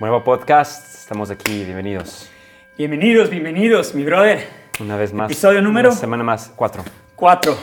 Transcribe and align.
Nuevo 0.00 0.24
podcast, 0.24 0.94
estamos 0.94 1.30
aquí, 1.30 1.64
bienvenidos. 1.64 2.28
Bienvenidos, 2.76 3.30
bienvenidos, 3.30 3.94
mi 3.94 4.04
brother. 4.04 4.46
Una 4.80 4.96
vez 4.96 5.12
más. 5.12 5.30
Episodio 5.30 5.62
número- 5.62 5.90
Una 5.90 5.98
semana 5.98 6.24
más, 6.24 6.52
cuatro. 6.56 6.82
Cuatro. 7.14 7.56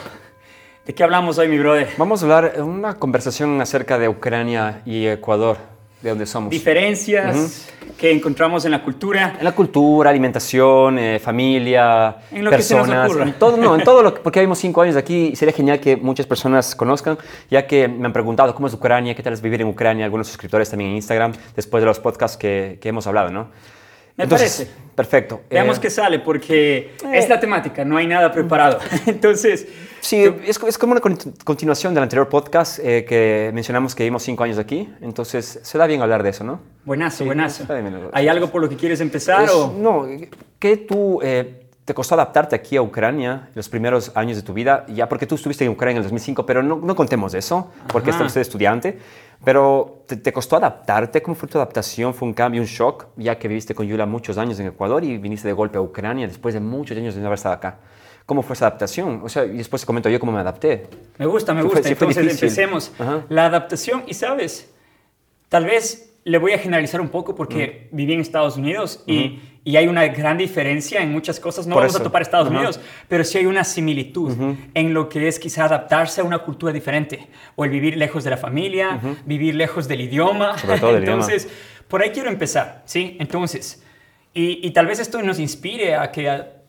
¿De 0.86 0.94
qué 0.94 1.04
hablamos 1.04 1.38
hoy, 1.38 1.48
mi 1.48 1.58
brother? 1.58 1.88
Vamos 1.98 2.22
a 2.22 2.24
hablar 2.24 2.52
de 2.54 2.62
una 2.62 2.94
conversación 2.94 3.60
acerca 3.60 3.98
de 3.98 4.08
Ucrania 4.08 4.80
y 4.86 5.06
Ecuador, 5.06 5.58
de 6.02 6.08
donde 6.10 6.26
somos. 6.26 6.50
Diferencias 6.50 7.68
que 7.96 8.10
encontramos 8.10 8.64
en 8.64 8.70
la 8.70 8.82
cultura. 8.82 9.36
En 9.38 9.44
la 9.44 9.52
cultura, 9.52 10.08
alimentación, 10.10 10.98
eh, 10.98 11.18
familia, 11.18 12.16
En 12.30 12.44
lo 12.44 12.50
que 12.50 12.62
se 12.62 12.74
nos 12.74 12.88
personas, 12.88 13.28
en 13.28 13.34
todo, 13.34 13.56
no, 13.56 13.74
en 13.74 13.84
todo 13.84 14.02
lo 14.02 14.14
que, 14.14 14.20
porque 14.20 14.40
vivimos 14.40 14.58
cinco 14.58 14.80
años 14.80 14.96
aquí 14.96 15.36
sería 15.36 15.54
genial 15.54 15.80
que 15.80 15.96
muchas 15.96 16.26
personas 16.26 16.74
conozcan, 16.74 17.18
ya 17.50 17.66
que 17.66 17.88
me 17.88 18.06
han 18.06 18.12
preguntado 18.12 18.54
cómo 18.54 18.68
es 18.68 18.74
Ucrania, 18.74 19.14
qué 19.14 19.22
tal 19.22 19.34
es 19.34 19.42
vivir 19.42 19.60
en 19.60 19.68
Ucrania, 19.68 20.04
algunos 20.04 20.28
suscriptores 20.28 20.70
también 20.70 20.90
en 20.90 20.96
Instagram, 20.96 21.32
después 21.54 21.82
de 21.82 21.86
los 21.86 22.00
podcasts 22.00 22.36
que, 22.36 22.78
que 22.80 22.88
hemos 22.88 23.06
hablado, 23.06 23.30
¿no? 23.30 23.48
Me 24.16 24.28
parece. 24.28 24.68
Perfecto. 24.94 25.42
Veamos 25.48 25.78
Eh, 25.78 25.80
qué 25.80 25.90
sale, 25.90 26.18
porque 26.18 26.76
eh. 26.76 27.10
es 27.14 27.28
la 27.28 27.40
temática, 27.40 27.84
no 27.84 27.96
hay 27.96 28.06
nada 28.06 28.30
preparado. 28.32 28.78
Entonces, 29.06 29.66
Sí, 30.00 30.24
es, 30.46 30.58
es 30.62 30.78
como 30.78 30.92
una 30.92 31.00
conti- 31.00 31.32
continuación 31.44 31.92
del 31.94 32.02
anterior 32.02 32.28
podcast 32.28 32.78
eh, 32.82 33.04
que 33.04 33.50
mencionamos 33.52 33.94
que 33.94 34.02
vivimos 34.04 34.22
cinco 34.22 34.44
años 34.44 34.58
aquí, 34.58 34.88
entonces 35.00 35.60
se 35.62 35.78
da 35.78 35.86
bien 35.86 36.00
hablar 36.02 36.22
de 36.22 36.30
eso, 36.30 36.42
¿no? 36.44 36.60
buenazo, 36.84 37.18
Sí, 37.18 37.24
buenazo. 37.24 37.64
¿Hay 38.12 38.26
algo 38.28 38.48
por 38.50 38.62
lo 38.62 38.68
que 38.68 38.76
quieres 38.76 39.00
empezar? 39.00 39.44
Es- 39.44 39.50
o? 39.52 39.72
no, 39.76 40.06
¿qué 40.58 40.76
tú 40.78 41.20
eh, 41.22 41.66
te 41.84 41.92
costó 41.92 42.14
adaptarte 42.14 42.56
aquí 42.56 42.76
a 42.76 42.82
Ucrania 42.82 43.50
los 43.54 43.68
primeros 43.68 44.10
años 44.14 44.36
de 44.36 44.42
tu 44.42 44.54
vida? 44.54 44.86
Ya 44.88 45.08
porque 45.08 45.26
tú 45.26 45.34
estuviste 45.34 45.64
en 45.64 45.72
Ucrania 45.72 45.92
en 45.92 45.96
el 45.98 46.02
2005, 46.04 46.46
pero 46.46 46.62
no, 46.62 46.76
no 46.76 46.96
contemos 46.96 47.34
eso, 47.34 47.70
porque 47.92 48.10
estás 48.10 48.26
usted 48.28 48.40
estudiante. 48.40 48.98
Pero 49.44 50.02
¿te, 50.06 50.16
te 50.16 50.32
costó 50.32 50.56
adaptarte? 50.56 51.22
¿Cómo 51.22 51.34
fue 51.34 51.48
tu 51.48 51.56
adaptación? 51.58 52.12
¿Fue 52.12 52.28
un 52.28 52.34
cambio, 52.34 52.60
un 52.60 52.66
shock? 52.66 53.06
Ya 53.16 53.38
que 53.38 53.48
viviste 53.48 53.74
con 53.74 53.86
Yula 53.86 54.04
muchos 54.06 54.36
años 54.38 54.60
en 54.60 54.66
Ecuador 54.66 55.02
y 55.02 55.16
viniste 55.18 55.48
de 55.48 55.54
golpe 55.54 55.78
a 55.78 55.80
Ucrania 55.80 56.26
después 56.26 56.52
de 56.54 56.60
muchos 56.60 56.96
años 56.96 57.14
de 57.14 57.20
no 57.22 57.26
haber 57.28 57.38
estado 57.38 57.54
acá. 57.54 57.78
¿Cómo 58.30 58.42
fue 58.42 58.54
esa 58.54 58.66
adaptación? 58.68 59.22
O 59.24 59.28
sea, 59.28 59.44
y 59.44 59.56
después 59.56 59.82
te 59.82 59.86
comento 59.86 60.08
yo 60.08 60.20
cómo 60.20 60.30
me 60.30 60.38
adapté. 60.38 60.86
Me 61.18 61.26
gusta, 61.26 61.52
me 61.52 61.62
fue- 61.62 61.70
gusta. 61.70 61.82
fue 61.82 61.90
Entonces 62.06 62.22
difícil. 62.22 62.44
empecemos. 62.44 62.92
Ajá. 62.96 63.24
La 63.28 63.46
adaptación, 63.46 64.04
y 64.06 64.14
sabes, 64.14 64.72
tal 65.48 65.64
vez 65.64 66.14
le 66.22 66.38
voy 66.38 66.52
a 66.52 66.58
generalizar 66.58 67.00
un 67.00 67.08
poco 67.08 67.34
porque 67.34 67.88
viví 67.90 68.12
en 68.12 68.20
Estados 68.20 68.56
Unidos 68.56 69.02
y, 69.04 69.40
y 69.64 69.74
hay 69.76 69.88
una 69.88 70.06
gran 70.06 70.38
diferencia 70.38 71.02
en 71.02 71.10
muchas 71.10 71.40
cosas. 71.40 71.66
No 71.66 71.74
Por 71.74 71.82
vamos 71.82 71.94
eso. 71.96 72.02
a 72.02 72.04
topar 72.04 72.22
Estados. 72.22 72.48
Unidos, 72.50 72.78
pero 73.08 73.24
sí 73.24 73.38
hay 73.38 73.46
una 73.46 73.64
similitud 73.64 74.32
en 74.74 74.94
lo 74.94 75.08
que 75.08 75.26
es 75.26 75.40
quizá 75.40 75.64
adaptarse 75.64 76.20
a 76.20 76.24
una 76.24 76.38
cultura 76.38 76.72
diferente 76.72 77.26
o 77.56 77.64
el 77.64 77.70
vivir 77.70 77.96
lejos 77.96 78.22
de 78.22 78.30
la 78.30 78.36
familia, 78.36 79.00
vivir 79.26 79.56
lejos 79.56 79.88
del 79.88 80.02
idioma. 80.02 80.56
Sobre 80.56 80.78
todo 80.78 80.92
del 80.94 81.02
idioma. 81.04 81.24
Entonces, 81.24 81.48
por 81.88 82.00
ahí 82.00 82.10
quiero 82.10 82.28
empezar, 82.30 82.82
¿sí? 82.84 83.16
Entonces, 83.18 83.82
y, 84.32 84.64
y 84.64 84.70
tal 84.70 84.86
vez 84.86 85.00
esto 85.00 85.20
nos 85.20 85.40
inspire 85.40 85.96
a 85.96 86.12
que 86.12 86.59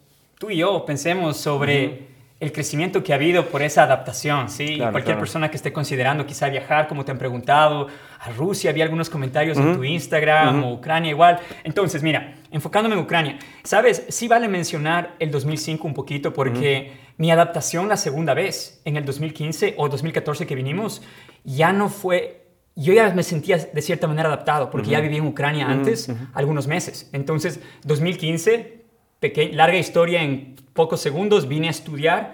tú 0.42 0.50
y 0.50 0.58
yo 0.58 0.84
pensemos 0.86 1.38
sobre 1.38 2.08
el 2.39 2.52
crecimiento 2.52 3.03
que 3.03 3.14
ha 3.14 3.16
habido 3.16 3.45
por 3.45 3.61
esa 3.61 3.84
adaptación, 3.84 4.50
¿sí? 4.50 4.73
Y 4.73 4.78
cualquier 4.80 5.03
claro. 5.03 5.20
persona 5.20 5.52
que 5.52 5.56
esté 5.56 5.72
considerando 5.72 6.25
quizá 6.25 6.50
viajar, 6.50 6.88
como 6.88 7.06
te 7.06 7.11
han 7.11 7.20
preguntado, 7.20 7.86
a 8.20 8.31
Rusia, 8.31 8.72
había 8.72 8.86
algunos 8.86 9.08
comentarios 9.11 9.59
en 9.59 9.75
tu 9.75 9.83
Instagram, 9.83 10.64
o 10.64 10.73
Ucrania 10.73 11.11
igual. 11.11 11.39
Entonces, 11.64 12.02
mira, 12.02 12.33
enfocándome 12.50 12.95
en 12.95 13.02
Ucrania, 13.02 13.38
¿sabes? 13.64 14.03
Sí 14.09 14.28
vale 14.28 14.48
mencionar 14.48 15.14
el 15.20 15.30
2005 15.30 15.88
un 15.88 15.94
poquito 15.94 16.33
porque 16.33 16.92
mi 17.17 17.30
adaptación 17.30 17.88
la 17.88 17.95
segunda 17.95 18.33
vez, 18.33 18.81
en 18.83 18.98
el 18.98 19.05
2015 19.05 19.76
o 19.78 19.89
2014 19.89 20.48
que 20.48 20.55
vinimos, 20.55 21.03
ya 21.44 21.72
no 21.72 21.88
fue 21.88 22.39
yo 22.76 22.94
ya 22.94 23.14
me 23.14 23.22
sentía 23.22 23.58
de 23.58 23.81
cierta 23.81 24.08
manera 24.08 24.30
adaptado 24.30 24.72
porque 24.72 24.89
ya 24.89 25.02
viví 25.02 25.17
en 25.17 25.28
Ucrania 25.28 25.67
antes 25.67 26.09
algunos 26.33 26.67
meses. 26.67 27.09
Entonces, 27.11 27.59
2015, 27.83 28.81
peque- 29.22 29.52
larga 29.53 29.77
historia 29.77 30.22
en 30.22 30.55
pocos 30.73 31.00
segundos, 31.00 31.47
vine 31.47 31.67
a 31.67 31.71
estudiar. 31.71 32.33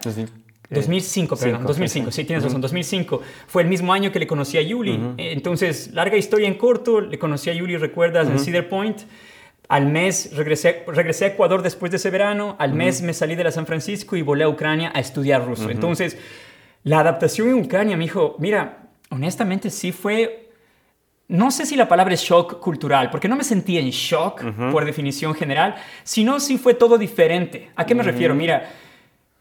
2005, 0.70 1.36
perdón, 1.36 1.50
cinco, 1.60 1.68
2005, 1.68 2.10
sí, 2.10 2.24
tienes 2.24 2.44
razón, 2.44 2.60
2005. 2.60 3.22
Fue 3.46 3.62
el 3.62 3.68
mismo 3.68 3.92
año 3.92 4.10
que 4.12 4.18
le 4.18 4.26
conocí 4.26 4.58
a 4.58 4.62
Yuli. 4.62 4.98
Entonces, 5.16 5.92
larga 5.94 6.16
historia 6.16 6.46
en 6.48 6.54
corto, 6.54 7.00
le 7.00 7.18
conocí 7.18 7.48
a 7.48 7.54
Yuli, 7.54 7.76
recuerdas, 7.76 8.28
en 8.28 8.38
Cedar 8.38 8.68
Point. 8.68 9.02
Al 9.68 9.86
mes 9.86 10.30
regresé, 10.34 10.84
regresé 10.86 11.26
a 11.26 11.28
Ecuador 11.28 11.62
después 11.62 11.90
de 11.90 11.96
ese 11.98 12.10
verano, 12.10 12.56
al 12.58 12.72
mes 12.74 13.02
me 13.02 13.12
salí 13.14 13.34
de 13.34 13.44
la 13.44 13.50
San 13.50 13.66
Francisco 13.66 14.16
y 14.16 14.22
volé 14.22 14.44
a 14.44 14.48
Ucrania 14.48 14.90
a 14.94 15.00
estudiar 15.00 15.44
ruso. 15.46 15.68
Entonces, 15.70 16.16
la 16.84 17.00
adaptación 17.00 17.48
en 17.48 17.54
Ucrania, 17.56 17.96
me 17.96 18.04
dijo, 18.04 18.36
mira, 18.38 18.88
honestamente 19.10 19.68
sí 19.70 19.92
fue 19.92 20.47
no 21.28 21.50
sé 21.50 21.66
si 21.66 21.76
la 21.76 21.88
palabra 21.88 22.14
es 22.14 22.22
shock 22.22 22.58
cultural, 22.58 23.10
porque 23.10 23.28
no 23.28 23.36
me 23.36 23.44
sentí 23.44 23.76
en 23.76 23.90
shock 23.90 24.42
por 24.72 24.84
definición 24.86 25.34
general, 25.34 25.76
sino 26.02 26.40
si 26.40 26.56
fue 26.56 26.72
todo 26.74 26.96
diferente. 26.96 27.70
¿A 27.76 27.84
qué 27.84 27.94
me 27.94 28.02
refiero? 28.02 28.34
Mira, 28.34 28.70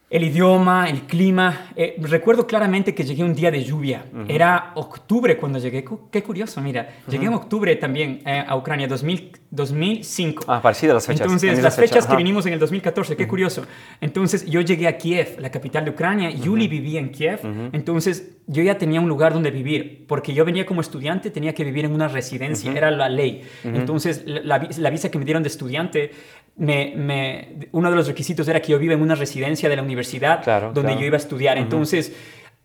el 0.09 0.23
idioma, 0.23 0.89
el 0.89 1.01
clima. 1.01 1.71
eh, 1.75 1.95
recuerdo 1.99 2.47
claramente 2.47 2.95
que 2.95 3.03
llegué 3.03 3.23
un 3.23 3.33
día 3.33 3.51
de 3.51 3.63
lluvia. 3.63 4.05
Era 4.27 4.71
octubre 4.75 5.35
cuando 5.37 5.59
llegué. 5.59 5.83
Qué 6.11 6.23
curioso, 6.23 6.61
mira. 6.61 6.87
Llegué 7.09 7.25
en 7.25 7.33
octubre 7.33 7.75
también 7.75 8.21
eh, 8.25 8.43
a 8.47 8.55
Ucrania, 8.55 8.87
2000, 8.87 9.31
2005. 9.51 10.45
Ah, 10.47 10.61
parecidas 10.61 10.93
las 10.95 11.05
fechas. 11.07 11.21
Entonces, 11.25 11.49
las 11.63 11.75
fechas 11.75 12.05
que 12.05 12.15
vinimos 12.17 12.45
en 12.45 12.53
el 12.53 12.59
2014, 12.59 13.15
qué 13.17 13.27
curioso. 13.27 13.65
Entonces, 14.01 14.45
yo 14.45 14.61
llegué 14.61 14.87
a 14.87 14.97
Kiev, 14.97 15.37
la 15.39 15.49
capital 15.51 15.83
de 15.85 15.91
Ucrania. 15.91 16.29
Yuli 16.31 16.67
vivía 16.67 16.99
en 16.99 17.09
Kiev. 17.11 17.39
Entonces, 17.73 18.37
yo 18.47 18.63
ya 18.63 18.77
tenía 18.77 19.01
un 19.01 19.09
lugar 19.09 19.33
donde 19.33 19.51
vivir. 19.51 20.05
Porque 20.07 20.33
yo 20.33 20.45
venía 20.45 20.65
como 20.65 20.79
estudiante, 20.81 21.31
tenía 21.31 21.53
que 21.53 21.63
vivir 21.65 21.83
en 21.85 21.91
una 21.93 22.07
residencia. 22.07 22.71
Era 22.71 22.91
la 22.91 23.09
ley. 23.09 23.41
Entonces, 23.63 24.23
la, 24.25 24.39
la 24.41 24.59
vi- 24.59 24.69
la 24.77 24.89
visa 24.89 25.11
que 25.11 25.17
me 25.19 25.25
dieron 25.25 25.43
de 25.43 25.49
estudiante, 25.49 26.11
me, 26.57 26.93
me- 26.95 27.69
uno 27.71 27.89
de 27.89 27.95
los 27.95 28.07
requisitos 28.07 28.47
era 28.47 28.59
que 28.61 28.71
yo 28.71 28.79
viva 28.79 28.93
en 28.93 29.01
una 29.01 29.15
residencia 29.15 29.69
de 29.69 29.75
la 29.75 29.83
universidad 29.83 30.43
Claro, 30.43 30.67
donde 30.67 30.81
claro. 30.89 30.99
yo 31.01 31.05
iba 31.07 31.15
a 31.15 31.19
estudiar. 31.19 31.57
Entonces, 31.57 32.13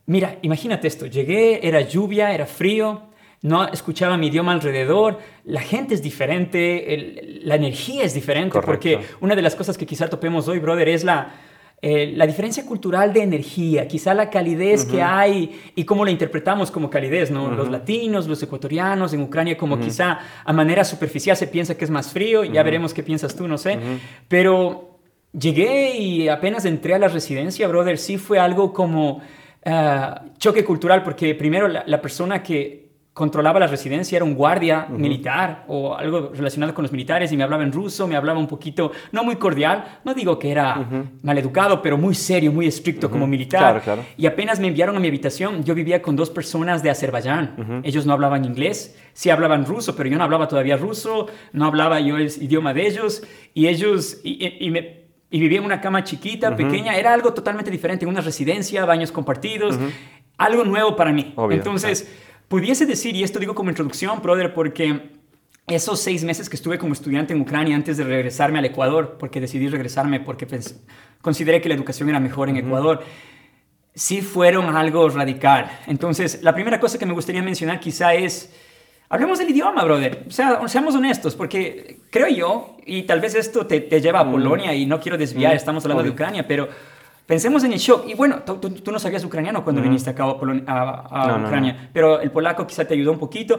mira, 0.06 0.38
imagínate 0.42 0.88
esto. 0.88 1.06
Llegué, 1.06 1.66
era 1.66 1.80
lluvia, 1.82 2.32
era 2.34 2.46
frío. 2.46 3.02
No 3.42 3.66
escuchaba 3.66 4.16
mi 4.16 4.28
idioma 4.28 4.52
alrededor, 4.52 5.18
la 5.44 5.60
gente 5.60 5.94
es 5.94 6.02
diferente, 6.02 6.94
el- 6.94 7.40
la 7.44 7.56
energía 7.56 8.04
es 8.04 8.14
diferente, 8.14 8.50
Correcto. 8.50 8.70
porque 8.72 9.00
una 9.20 9.34
de 9.34 9.42
las 9.42 9.56
cosas 9.56 9.76
que 9.76 9.84
quizá 9.84 10.08
topemos 10.08 10.46
hoy, 10.46 10.60
brother, 10.60 10.88
es 10.88 11.02
la, 11.02 11.34
eh, 11.84 12.12
la 12.14 12.28
diferencia 12.28 12.64
cultural 12.64 13.12
de 13.12 13.24
energía, 13.24 13.88
quizá 13.88 14.14
la 14.14 14.30
calidez 14.30 14.84
que 14.84 15.02
hay 15.02 15.60
y 15.74 15.82
cómo 15.82 16.04
la 16.04 16.12
interpretamos 16.12 16.70
como 16.70 16.88
calidez, 16.88 17.32
¿no? 17.32 17.50
Los 17.50 17.70
latinos, 17.70 18.28
los 18.28 18.40
ecuatorianos, 18.40 19.12
en 19.14 19.22
Ucrania 19.22 19.56
como 19.56 19.80
quizá 19.80 20.20
a 20.44 20.52
manera 20.52 20.84
superficial 20.84 21.36
se 21.36 21.48
piensa 21.48 21.76
que 21.76 21.84
es 21.84 21.90
más 21.90 22.12
frío, 22.12 22.44
ya 22.44 22.62
veremos 22.62 22.94
qué 22.94 23.02
piensas 23.02 23.34
tú, 23.34 23.48
no 23.48 23.58
sé, 23.58 23.80
pero 24.28 25.00
llegué 25.32 25.96
y 25.98 26.28
apenas 26.28 26.64
entré 26.66 26.94
a 26.94 27.00
la 27.00 27.08
residencia, 27.08 27.66
brother, 27.66 27.98
sí 27.98 28.16
fue 28.16 28.38
algo 28.38 28.72
como 28.72 29.20
ah, 29.64 30.22
choque 30.38 30.64
cultural, 30.64 31.02
porque 31.02 31.34
primero 31.34 31.66
la, 31.66 31.82
la 31.84 32.00
persona 32.00 32.44
que 32.44 32.81
controlaba 33.14 33.60
la 33.60 33.66
residencia 33.66 34.16
era 34.16 34.24
un 34.24 34.34
guardia 34.34 34.86
militar 34.90 35.64
o 35.68 35.94
algo 35.94 36.32
relacionado 36.34 36.72
con 36.72 36.82
los 36.82 36.92
militares 36.92 37.30
y 37.30 37.36
me 37.36 37.42
hablaba 37.44 37.62
en 37.62 37.70
ruso, 37.70 38.06
me 38.08 38.16
hablaba 38.16 38.38
un 38.38 38.46
poquito, 38.46 38.90
no 39.12 39.22
muy 39.22 39.36
cordial, 39.36 39.98
no 40.04 40.14
digo 40.14 40.38
que 40.38 40.50
era 40.50 40.88
maleducado, 41.22 41.82
pero 41.82 41.98
muy 41.98 42.14
serio, 42.14 42.50
muy 42.52 42.66
estricto 42.66 43.10
como 43.10 43.26
militar. 43.26 43.60
Claro, 43.60 43.80
claro. 43.82 44.04
Y 44.16 44.24
apenas 44.24 44.60
me 44.60 44.68
enviaron 44.68 44.96
a 44.96 45.00
mi 45.00 45.08
habitación, 45.08 45.62
yo 45.62 45.74
vivía 45.74 46.00
con 46.00 46.16
dos 46.16 46.30
personas 46.30 46.82
de 46.82 46.88
Azerbaiyán. 46.88 47.82
Ellos 47.84 48.06
no 48.06 48.14
hablaban 48.14 48.46
inglés, 48.46 48.96
sí 49.12 49.28
hablaban 49.28 49.66
ruso, 49.66 49.94
pero 49.94 50.08
yo 50.08 50.16
no 50.16 50.24
hablaba 50.24 50.48
todavía 50.48 50.78
ruso, 50.78 51.26
no 51.52 51.66
hablaba 51.66 52.00
yo 52.00 52.16
el 52.16 52.28
idioma 52.40 52.72
de 52.72 52.86
ellos. 52.86 53.22
Y 53.52 53.66
ellos, 53.68 54.20
y, 54.24 54.42
y- 54.42 54.66
y 54.66 54.70
me- 54.70 55.02
y 55.30 55.38
vivía 55.40 55.58
en 55.58 55.64
una 55.64 55.80
cama 55.82 56.02
chiquita, 56.04 56.48
pequeña, 56.56 56.96
era 56.96 57.12
algo 57.12 57.32
totalmente 57.34 57.70
diferente, 57.70 58.04
en 58.06 58.10
una 58.10 58.20
residencia, 58.22 58.84
baños 58.86 59.12
compartidos, 59.12 59.78
algo 60.38 60.64
nuevo 60.64 60.96
para 60.96 61.12
mí. 61.12 61.32
Obvio, 61.36 61.56
Entonces, 61.58 62.10
pudiese 62.48 62.86
decir, 62.86 63.16
y 63.16 63.22
esto 63.22 63.38
digo 63.38 63.54
como 63.54 63.70
introducción, 63.70 64.20
brother, 64.22 64.52
porque 64.54 65.10
esos 65.66 66.00
seis 66.00 66.24
meses 66.24 66.48
que 66.48 66.56
estuve 66.56 66.78
como 66.78 66.92
estudiante 66.92 67.32
en 67.32 67.40
Ucrania 67.40 67.76
antes 67.76 67.96
de 67.96 68.04
regresarme 68.04 68.58
al 68.58 68.64
Ecuador, 68.64 69.16
porque 69.18 69.40
decidí 69.40 69.68
regresarme 69.68 70.20
porque 70.20 70.46
pens- 70.46 70.76
consideré 71.20 71.60
que 71.60 71.68
la 71.68 71.74
educación 71.74 72.08
era 72.08 72.20
mejor 72.20 72.48
en 72.48 72.56
Ecuador, 72.56 73.02
sí 73.94 74.22
fueron 74.22 74.74
algo 74.76 75.08
radical. 75.08 75.70
Entonces, 75.86 76.42
la 76.42 76.54
primera 76.54 76.80
cosa 76.80 76.98
que 76.98 77.06
me 77.06 77.12
gustaría 77.12 77.42
mencionar 77.42 77.78
quizá 77.78 78.12
es, 78.14 78.52
hablemos 79.08 79.38
del 79.38 79.50
idioma, 79.50 79.84
brother. 79.84 80.24
O 80.26 80.30
sea, 80.30 80.60
seamos 80.66 80.94
honestos, 80.94 81.36
porque 81.36 82.00
creo 82.10 82.28
yo, 82.28 82.76
y 82.84 83.02
tal 83.02 83.20
vez 83.20 83.34
esto 83.34 83.64
te, 83.66 83.80
te 83.80 84.00
lleva 84.00 84.20
a 84.20 84.30
Polonia 84.30 84.74
y 84.74 84.84
no 84.86 84.98
quiero 85.00 85.16
desviar, 85.16 85.54
estamos 85.54 85.84
hablando 85.84 86.02
de. 86.02 86.10
Ucrania, 86.10 86.46
pero 86.46 86.68
pensemos 87.32 87.64
en 87.64 87.72
el 87.72 87.78
shock. 87.78 88.06
Y 88.06 88.12
bueno, 88.12 88.40
tú, 88.44 88.56
tú- 88.58 88.92
no 88.92 88.98
sabías 88.98 89.24
ucraniano 89.24 89.64
cuando 89.64 89.80
viniste 89.80 90.10
acá 90.10 90.24
a, 90.24 90.38
Polon- 90.38 90.64
a- 90.66 91.06
a 91.10 91.26
No, 91.28 91.38
no, 91.38 91.46
Ucrania, 91.46 91.88
pero 91.90 92.20
el 92.20 92.30
polaco 92.30 92.66
quizá 92.66 92.84
te 92.84 92.92
ayudó 92.92 93.10
un 93.12 93.18
poquito. 93.18 93.58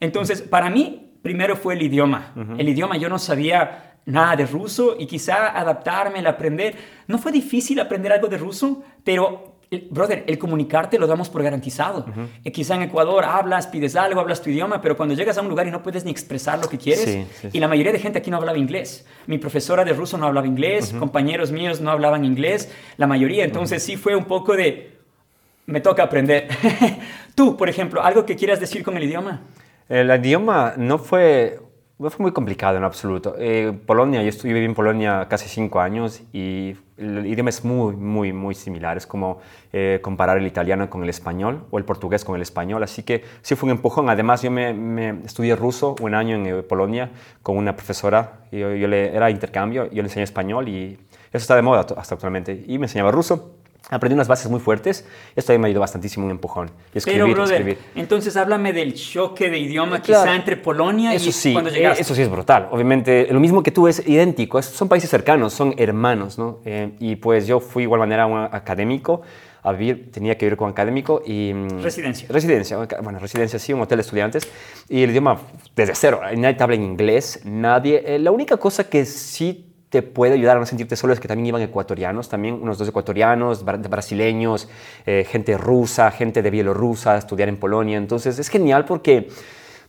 Entonces, 0.00 0.42
para 0.42 0.68
mí, 0.70 1.12
primero 1.22 1.54
fue 1.54 1.74
el 1.74 1.82
idioma. 1.82 2.32
El 2.58 2.68
idioma, 2.68 2.96
yo 2.96 3.08
no 3.08 3.20
sabía 3.20 3.94
nada 4.06 4.34
de 4.34 4.44
ruso 4.46 4.96
y 4.98 5.06
quizá 5.06 5.56
adaptarme, 5.56 6.18
el 6.18 6.26
aprender. 6.26 6.74
No 7.06 7.16
fue 7.18 7.30
difícil 7.30 7.78
aprender 7.78 8.10
algo 8.12 8.26
de 8.26 8.38
ruso, 8.38 8.82
pero 9.04 9.51
brother, 9.90 10.24
el 10.26 10.38
comunicarte 10.38 10.98
lo 10.98 11.06
damos 11.06 11.28
por 11.28 11.42
garantizado. 11.42 12.06
Eh, 12.44 12.52
quizá 12.52 12.74
en 12.74 12.82
Ecuador 12.82 13.24
hablas, 13.24 13.66
pides 13.66 13.96
algo, 13.96 14.20
hablas 14.20 14.42
tu 14.42 14.50
idioma, 14.50 14.80
pero 14.80 14.96
cuando 14.96 15.14
llegas 15.14 15.38
a 15.38 15.42
un 15.42 15.48
lugar 15.48 15.66
y 15.66 15.70
no 15.70 15.82
puedes 15.82 16.04
ni 16.04 16.10
expresar 16.10 16.58
lo 16.58 16.68
que 16.68 16.78
quieres, 16.78 17.26
y 17.52 17.60
la 17.60 17.68
mayoría 17.68 17.92
de 17.92 17.98
gente 17.98 18.18
aquí 18.18 18.30
no 18.30 18.36
hablaba 18.36 18.58
inglés. 18.58 19.06
Mi 19.26 19.38
profesora 19.38 19.84
de 19.84 19.92
ruso 19.92 20.18
no 20.18 20.26
hablaba 20.26 20.46
inglés, 20.46 20.94
compañeros 20.98 21.52
míos 21.52 21.80
no 21.80 21.90
hablaban 21.90 22.24
inglés, 22.24 22.72
la 22.96 23.06
mayoría. 23.06 23.44
Entonces 23.44 23.82
sí 23.82 23.96
fue 23.96 24.14
un 24.14 24.24
poco 24.24 24.54
de, 24.56 24.98
me 25.66 25.80
toca 25.80 26.02
aprender. 26.02 26.48
Tú, 27.34 27.56
por 27.56 27.68
ejemplo, 27.68 28.02
algo 28.02 28.26
que 28.26 28.36
quieras 28.36 28.60
decir 28.60 28.82
con 28.82 28.96
el 28.96 29.04
idioma. 29.04 29.40
El 29.88 30.10
idioma 30.10 30.74
no 30.76 30.98
fue 30.98 31.58
no 32.02 32.10
fue 32.10 32.24
muy 32.24 32.32
complicado 32.32 32.76
en 32.76 32.84
absoluto. 32.84 33.36
Eh, 33.38 33.72
Polonia, 33.86 34.22
yo 34.22 34.28
estuve 34.28 34.64
en 34.64 34.74
Polonia 34.74 35.26
casi 35.30 35.48
cinco 35.48 35.80
años 35.80 36.22
y 36.32 36.74
el 37.02 37.26
idioma 37.26 37.50
es 37.50 37.64
muy, 37.64 37.96
muy, 37.96 38.32
muy 38.32 38.54
similar. 38.54 38.96
Es 38.96 39.06
como 39.06 39.40
eh, 39.72 39.98
comparar 40.02 40.38
el 40.38 40.46
italiano 40.46 40.88
con 40.88 41.02
el 41.02 41.08
español 41.08 41.64
o 41.70 41.78
el 41.78 41.84
portugués 41.84 42.24
con 42.24 42.36
el 42.36 42.42
español. 42.42 42.82
Así 42.82 43.02
que 43.02 43.24
sí 43.42 43.54
fue 43.54 43.68
un 43.68 43.76
empujón. 43.76 44.08
Además, 44.08 44.42
yo 44.42 44.50
me, 44.50 45.10
estudié 45.24 45.56
ruso 45.56 45.96
un 46.00 46.14
año 46.14 46.36
en 46.36 46.46
eh, 46.46 46.62
Polonia 46.62 47.10
con 47.42 47.56
una 47.56 47.74
profesora. 47.74 48.40
Y 48.50 48.60
yo, 48.60 48.68
le, 48.68 49.14
era 49.14 49.30
intercambio, 49.30 49.90
yo 49.90 50.02
le 50.02 50.08
enseñé 50.08 50.24
español 50.24 50.68
y 50.68 50.98
eso 51.32 51.42
está 51.42 51.56
de 51.56 51.62
moda 51.62 51.86
hasta 51.96 52.14
actualmente. 52.14 52.64
Y 52.66 52.78
me 52.78 52.86
enseñaba 52.86 53.10
ruso. 53.10 53.61
Aprendí 53.92 54.14
unas 54.14 54.26
bases 54.26 54.50
muy 54.50 54.58
fuertes. 54.58 55.06
Esto 55.36 55.52
me 55.58 55.66
ha 55.66 55.68
ayudado 55.68 55.80
bastantísimo 55.80 56.24
un 56.24 56.30
empujón. 56.30 56.70
Escribir, 56.94 57.24
Pero, 57.24 57.34
brother, 57.34 57.78
entonces 57.94 58.36
háblame 58.38 58.72
del 58.72 58.94
choque 58.94 59.50
de 59.50 59.58
idioma 59.58 60.00
quizá 60.00 60.34
entre 60.34 60.56
Polonia 60.56 61.12
eso 61.12 61.28
y 61.28 61.32
sí, 61.32 61.52
cuando 61.52 61.70
llegaste. 61.70 62.00
Eso 62.00 62.14
sí 62.14 62.22
es 62.22 62.30
brutal. 62.30 62.68
Obviamente, 62.70 63.28
lo 63.30 63.38
mismo 63.38 63.62
que 63.62 63.70
tú 63.70 63.88
es 63.88 64.06
idéntico. 64.08 64.62
son 64.62 64.88
países 64.88 65.10
cercanos, 65.10 65.52
son 65.52 65.74
hermanos, 65.76 66.38
¿no? 66.38 66.60
Eh, 66.64 66.92
y 67.00 67.16
pues 67.16 67.46
yo 67.46 67.60
fui 67.60 67.82
igual 67.82 67.98
manera 67.98 68.24
un 68.24 68.38
académico 68.38 69.20
a 69.62 69.72
vivir, 69.72 70.10
tenía 70.10 70.38
que 70.38 70.46
vivir 70.46 70.56
con 70.56 70.70
académico 70.70 71.22
y... 71.24 71.52
Mm, 71.52 71.82
residencia. 71.82 72.28
Residencia, 72.30 72.78
bueno, 73.02 73.18
residencia 73.18 73.58
sí, 73.58 73.74
un 73.74 73.82
hotel 73.82 73.98
de 73.98 74.02
estudiantes. 74.02 74.48
Y 74.88 75.02
el 75.02 75.10
idioma 75.10 75.38
desde 75.76 75.94
cero, 75.94 76.20
nadie 76.36 76.54
te 76.54 76.62
habla 76.62 76.76
en 76.76 76.82
inglés, 76.82 77.42
nadie. 77.44 78.02
Eh, 78.06 78.18
la 78.18 78.30
única 78.30 78.56
cosa 78.56 78.88
que 78.88 79.04
sí 79.04 79.71
te 79.92 80.00
puede 80.00 80.32
ayudar 80.32 80.56
a 80.56 80.60
no 80.60 80.64
sentirte 80.64 80.96
solo 80.96 81.12
es 81.12 81.20
que 81.20 81.28
también 81.28 81.48
iban 81.48 81.60
ecuatorianos, 81.60 82.30
también 82.30 82.54
unos 82.54 82.78
dos 82.78 82.88
ecuatorianos, 82.88 83.62
brasileños, 83.62 84.66
eh, 85.04 85.26
gente 85.28 85.58
rusa, 85.58 86.10
gente 86.10 86.40
de 86.40 86.50
Bielorrusia, 86.50 87.18
estudiar 87.18 87.50
en 87.50 87.58
Polonia. 87.58 87.98
Entonces 87.98 88.38
es 88.38 88.48
genial 88.48 88.86
porque 88.86 89.28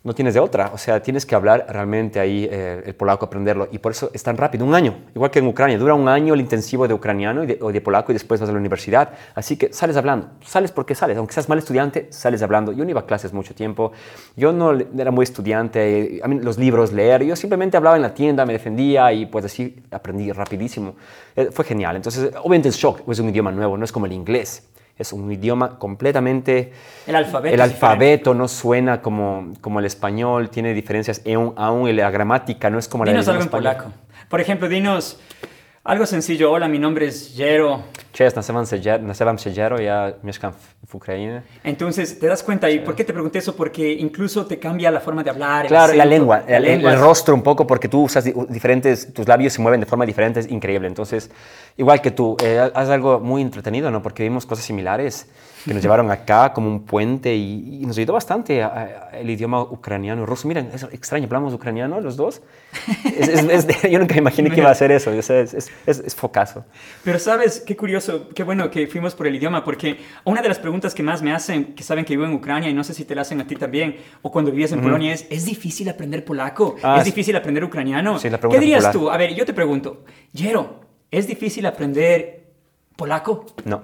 no 0.03 0.13
tienes 0.13 0.33
de 0.33 0.39
otra. 0.39 0.71
O 0.73 0.77
sea, 0.77 1.01
tienes 1.01 1.25
que 1.25 1.33
hablar 1.33 1.65
realmente 1.69 2.19
ahí 2.19 2.47
eh, 2.51 2.83
el 2.85 2.95
polaco, 2.95 3.25
aprenderlo. 3.25 3.69
Y 3.71 3.79
por 3.79 3.93
eso 3.93 4.09
es 4.13 4.21
tan 4.21 4.35
rápido, 4.35 4.65
un 4.65 4.75
año. 4.75 4.95
Igual 5.15 5.31
que 5.31 5.39
en 5.39 5.47
Ucrania, 5.47 5.77
dura 5.77 5.93
un 5.93 6.07
año 6.07 6.33
el 6.33 6.41
intensivo 6.41 6.87
de 6.87 6.93
ucraniano 6.93 7.43
o 7.61 7.71
de 7.71 7.81
polaco 7.81 8.11
y 8.11 8.13
después 8.13 8.41
vas 8.41 8.49
a 8.49 8.53
la 8.53 8.59
universidad. 8.59 9.13
Así 9.33 9.55
que 9.55 9.71
sales 9.71 9.95
hablando. 9.95 10.31
Sales 10.45 10.71
porque 10.71 10.93
sales. 10.93 11.17
Aunque 11.17 11.33
seas 11.33 11.47
mal 11.47 11.57
estudiante, 11.57 12.07
sales 12.11 12.41
hablando. 12.41 12.73
Yo 12.73 12.83
no 12.83 12.89
iba 12.89 13.01
a 13.01 13.05
clases 13.05 13.31
mucho 13.31 13.55
tiempo. 13.55 13.93
Yo 14.35 14.51
no 14.51 14.73
era 14.73 15.11
muy 15.11 15.23
estudiante. 15.23 16.19
A 16.21 16.27
los 16.27 16.57
libros, 16.57 16.91
leer. 16.91 17.23
Yo 17.23 17.35
simplemente 17.35 17.77
hablaba 17.77 17.95
en 17.95 18.01
la 18.01 18.13
tienda, 18.13 18.45
me 18.45 18.53
defendía 18.53 19.13
y 19.13 19.25
pues 19.25 19.45
así 19.45 19.83
aprendí 19.91 20.31
rapidísimo. 20.31 20.95
Eh, 21.35 21.49
fue 21.51 21.63
genial. 21.63 21.95
Entonces, 21.95 22.31
obviamente 22.39 22.67
el 22.67 22.73
shock 22.73 23.07
es 23.09 23.19
un 23.19 23.29
idioma 23.29 23.51
nuevo, 23.51 23.77
no 23.77 23.85
es 23.85 23.91
como 23.91 24.05
el 24.05 24.11
inglés 24.11 24.67
es 24.97 25.13
un 25.13 25.31
idioma 25.31 25.79
completamente... 25.79 26.73
El 27.07 27.15
alfabeto. 27.15 27.53
El 27.53 27.61
alfabeto 27.61 28.33
no 28.33 28.47
suena 28.47 29.01
como, 29.01 29.53
como 29.61 29.79
el 29.79 29.85
español, 29.85 30.49
tiene 30.49 30.73
diferencias 30.73 31.21
aún, 31.25 31.53
aún 31.57 31.95
la 31.95 32.11
gramática 32.11 32.69
no 32.69 32.79
es 32.79 32.87
como 32.87 33.05
dinos 33.05 33.25
la 33.25 33.33
del 33.33 33.41
algo 33.41 33.43
en 33.43 33.49
polaco. 33.51 33.91
Por 34.29 34.41
ejemplo, 34.41 34.69
dinos 34.69 35.19
algo 35.83 36.05
sencillo. 36.05 36.51
Hola, 36.51 36.67
mi 36.67 36.79
nombre 36.79 37.07
es 37.07 37.33
Jero. 37.35 37.83
Cześć, 38.13 38.35
nazywam 39.01 39.37
się 39.37 39.49
Jero, 39.49 39.81
ja 39.81 40.11
mieszkam 40.23 40.53
w 40.87 40.95
Ucrania. 40.95 41.41
Entonces, 41.63 42.19
¿te 42.19 42.27
das 42.27 42.43
cuenta? 42.43 42.69
¿Y 42.69 42.79
por 42.79 42.95
qué 42.95 43.03
te 43.03 43.11
pregunté 43.13 43.39
eso? 43.39 43.53
Porque 43.55 43.91
incluso 43.91 44.45
te 44.45 44.59
cambia 44.59 44.91
la 44.91 44.99
forma 44.99 45.23
de 45.23 45.31
hablar. 45.31 45.67
Claro, 45.67 45.93
la 45.93 46.05
lengua, 46.05 46.43
el, 46.47 46.65
el, 46.65 46.99
rostro 46.99 47.33
un 47.33 47.41
poco, 47.41 47.65
porque 47.65 47.89
tú 47.89 48.03
usas 48.03 48.23
diferentes, 48.49 49.11
tus 49.13 49.27
labios 49.27 49.53
se 49.53 49.61
mueven 49.61 49.79
de 49.79 49.87
forma 49.87 50.05
diferente, 50.05 50.39
es 50.39 50.51
increíble. 50.51 50.87
Entonces, 50.87 51.31
igual 51.75 52.01
que 52.01 52.11
tú, 52.11 52.37
eh, 52.43 52.69
haz 52.73 52.89
algo 52.89 53.19
muy 53.19 53.41
entretenido, 53.41 53.89
¿no? 53.89 54.03
Porque 54.03 54.21
vimos 54.21 54.45
cosas 54.45 54.63
similares 54.63 55.27
que 55.65 55.73
nos 55.73 55.81
llevaron 55.83 56.11
acá 56.11 56.53
como 56.53 56.67
un 56.67 56.85
puente 56.85 57.33
y, 57.35 57.83
nos 57.85 57.97
ayudó 57.97 58.13
bastante 58.13 58.65
el 59.13 59.29
idioma 59.29 59.61
ucraniano 59.61 60.25
ruso. 60.25 60.47
Miren, 60.47 60.69
es 60.73 60.83
extraño, 60.83 61.25
hablamos 61.25 61.53
ucraniano 61.53 61.99
los 61.99 62.15
dos. 62.15 62.41
yo 63.89 63.99
nunca 63.99 64.17
imaginé 64.17 64.49
que 64.49 64.59
iba 64.59 64.69
a 64.69 64.75
ser 64.75 64.91
eso, 64.91 65.11
es, 65.11 65.29
es, 65.29 66.15
focazo. 66.15 66.65
Pero 67.03 67.19
sabes, 67.19 67.61
qué 67.65 67.75
curioso, 67.75 68.02
qué 68.35 68.43
bueno 68.43 68.69
que 68.69 68.87
fuimos 68.87 69.15
por 69.15 69.27
el 69.27 69.35
idioma, 69.35 69.63
porque 69.63 69.97
una 70.23 70.41
de 70.41 70.47
las 70.47 70.59
preguntas 70.59 70.93
que 70.93 71.03
más 71.03 71.21
me 71.21 71.33
hacen, 71.33 71.73
que 71.75 71.83
saben 71.83 72.05
que 72.05 72.13
vivo 72.13 72.25
en 72.25 72.33
Ucrania 72.33 72.69
y 72.69 72.73
no 72.73 72.83
sé 72.83 72.93
si 72.93 73.05
te 73.05 73.15
la 73.15 73.21
hacen 73.21 73.41
a 73.41 73.47
ti 73.47 73.55
también, 73.55 73.97
o 74.21 74.31
cuando 74.31 74.51
vivías 74.51 74.71
en 74.71 74.81
Polonia, 74.81 75.13
es, 75.13 75.27
¿es 75.29 75.45
difícil 75.45 75.89
aprender 75.89 76.23
polaco? 76.25 76.75
Ah, 76.83 76.97
¿Es 76.99 77.05
difícil 77.05 77.35
aprender 77.35 77.63
ucraniano? 77.63 78.19
¿Qué 78.19 78.59
dirías 78.59 78.91
tú? 78.91 79.09
A 79.09 79.17
ver, 79.17 79.33
yo 79.33 79.45
te 79.45 79.53
pregunto, 79.53 80.03
Jero, 80.33 80.81
¿es 81.11 81.27
difícil 81.27 81.65
aprender 81.65 82.51
polaco? 82.95 83.45
No. 83.65 83.83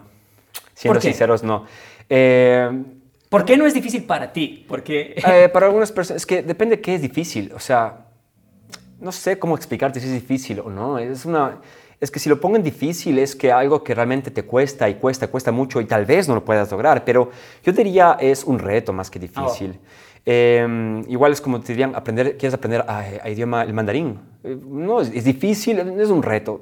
Siendo 0.73 1.01
sinceros, 1.01 1.43
no. 1.43 1.65
Eh, 2.09 2.69
¿Por 3.29 3.45
qué 3.45 3.57
no 3.57 3.65
es 3.65 3.73
difícil 3.73 4.03
para 4.03 4.33
ti? 4.33 4.65
Porque... 4.67 5.15
Eh, 5.27 5.49
para 5.49 5.67
algunas 5.67 5.91
personas, 5.91 6.21
es 6.21 6.25
que 6.25 6.41
depende 6.41 6.77
de 6.77 6.81
qué 6.81 6.95
es 6.95 7.01
difícil. 7.01 7.51
O 7.53 7.59
sea, 7.59 8.07
no 8.99 9.11
sé 9.11 9.37
cómo 9.37 9.55
explicarte 9.55 9.99
si 9.99 10.07
es 10.07 10.13
difícil 10.13 10.59
o 10.59 10.69
no. 10.69 10.97
Es 10.97 11.25
una... 11.25 11.59
Es 12.01 12.11
que 12.11 12.19
si 12.19 12.29
lo 12.29 12.39
pongan 12.39 12.63
difícil 12.63 13.19
es 13.19 13.35
que 13.35 13.51
algo 13.51 13.83
que 13.83 13.93
realmente 13.93 14.31
te 14.31 14.43
cuesta 14.43 14.89
y 14.89 14.95
cuesta, 14.95 15.27
cuesta 15.27 15.51
mucho 15.51 15.81
y 15.81 15.85
tal 15.85 16.05
vez 16.05 16.27
no 16.27 16.35
lo 16.35 16.45
puedas 16.45 16.71
lograr, 16.71 17.03
pero 17.03 17.29
yo 17.63 17.73
diría 17.73 18.17
es 18.19 18.45
un 18.45 18.57
reto 18.57 18.93
más 18.93 19.09
que 19.09 19.19
difícil. 19.19 19.77
Em, 20.25 21.03
igual 21.09 21.31
es 21.31 21.41
como 21.41 21.59
te 21.59 21.73
dirían, 21.73 21.95
aprender, 21.95 22.37
quieres 22.37 22.53
aprender 22.53 22.85
a, 22.87 23.29
idioma 23.29 23.63
el 23.63 23.73
mandarín. 23.73 24.19
Eh, 24.43 24.57
no, 24.65 25.01
es, 25.01 25.11
es 25.13 25.23
difícil, 25.23 25.79
es 25.79 26.09
un 26.09 26.23
reto. 26.23 26.61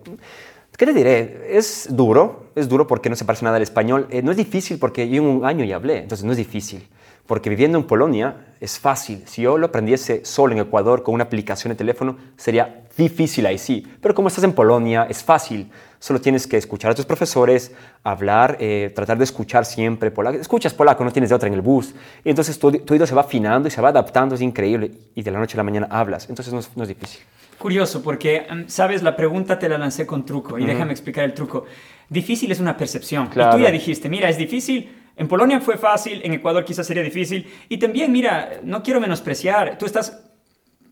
¿Qué 0.76 0.86
te 0.86 0.94
diré? 0.94 1.48
Es 1.50 1.88
duro, 1.90 2.52
es 2.56 2.70
duro 2.70 2.86
porque 2.86 3.10
no 3.10 3.16
se 3.16 3.26
parece 3.26 3.44
nada 3.44 3.58
al 3.58 3.64
español. 3.64 4.08
Eh, 4.12 4.22
no 4.22 4.32
es 4.32 4.38
difícil 4.38 4.78
porque 4.78 5.10
yo 5.10 5.24
en 5.24 5.28
un 5.28 5.46
año 5.46 5.66
ya 5.66 5.76
hablé, 5.76 6.00
entonces 6.00 6.24
no 6.24 6.32
es 6.32 6.38
difícil. 6.38 6.88
Porque 7.28 7.50
viviendo 7.50 7.78
en 7.78 7.84
Polonia 7.84 8.36
es 8.60 8.80
fácil. 8.80 9.24
Si 9.26 9.44
yo 9.44 9.58
lo 9.58 9.68
aprendiese 9.68 10.26
solo 10.26 10.54
en 10.54 10.60
Ecuador 10.60 11.04
con 11.04 11.14
una 11.14 11.26
aplicación 11.26 11.70
de 11.70 11.76
teléfono, 11.76 12.18
sería 12.38 12.84
difícil 12.98 13.46
ahí 13.46 13.58
sí. 13.58 13.86
Pero 14.02 14.16
como 14.16 14.30
estás 14.30 14.44
en 14.44 14.54
Polonia, 14.54 15.06
es 15.10 15.24
fácil. 15.24 15.70
Solo 16.00 16.22
tienes 16.22 16.48
que 16.48 16.58
escuchar 16.58 16.92
a 16.92 16.96
tus 16.96 17.06
profesores, 17.06 17.72
hablar, 18.04 18.58
eh, 18.60 18.92
tratar 18.96 19.18
de 19.18 19.26
escuchar 19.26 19.66
siempre 19.66 20.10
polaco. 20.10 20.38
Escuchas 20.38 20.74
polaco, 20.74 21.04
no 21.04 21.12
tienes 21.12 21.30
de 21.30 21.36
otra 21.36 21.48
en 21.48 21.54
el 21.54 21.62
bus. 21.62 21.94
Y 22.24 22.30
entonces 22.30 22.58
tu, 22.58 22.68
oído 22.68 23.06
se 23.06 23.14
va 23.14 23.22
afinando 23.22 23.68
y 23.68 23.72
se 23.72 23.82
va 23.82 23.90
adaptando, 23.90 24.36
es 24.36 24.42
increíble. 24.42 24.92
Y 25.14 25.22
de 25.22 25.32
la 25.32 25.40
noche 25.40 25.56
a 25.56 25.58
la 25.58 25.64
mañana 25.64 25.88
hablas. 25.92 26.30
Entonces 26.30 26.54
no 26.54 26.84
es 26.84 26.90
difícil. 26.90 27.22
Curioso, 27.58 28.04
porque, 28.04 28.46
mm, 28.50 28.68
sabes, 28.68 29.02
la 29.02 29.16
pregunta 29.16 29.58
te 29.58 29.68
la 29.68 29.78
lancé 29.78 30.06
con 30.06 30.26
truco 30.26 30.60
y 30.60 30.66
déjame 30.66 30.92
explicar 30.92 31.24
el 31.24 31.34
truco. 31.34 31.66
Difícil 32.08 32.52
es 32.52 32.60
una 32.60 32.78
percepción. 32.78 33.28
Y 33.28 33.30
tú 33.30 33.60
ya 33.60 33.72
dijiste, 33.72 34.10
mira, 34.10 34.30
es 34.30 34.38
difícil. 34.38 34.90
En 35.18 35.28
Polonia 35.28 35.60
fue 35.60 35.78
fácil, 35.78 36.22
en 36.24 36.34
Ecuador 36.34 36.64
quizás 36.64 36.86
sería 36.86 37.04
difícil. 37.04 37.52
Y 37.70 37.78
también, 37.78 38.12
mira, 38.12 38.60
no 38.64 38.84
quiero 38.84 39.02
menospreciar, 39.02 39.78
tú 39.78 39.86
estás 39.86 40.27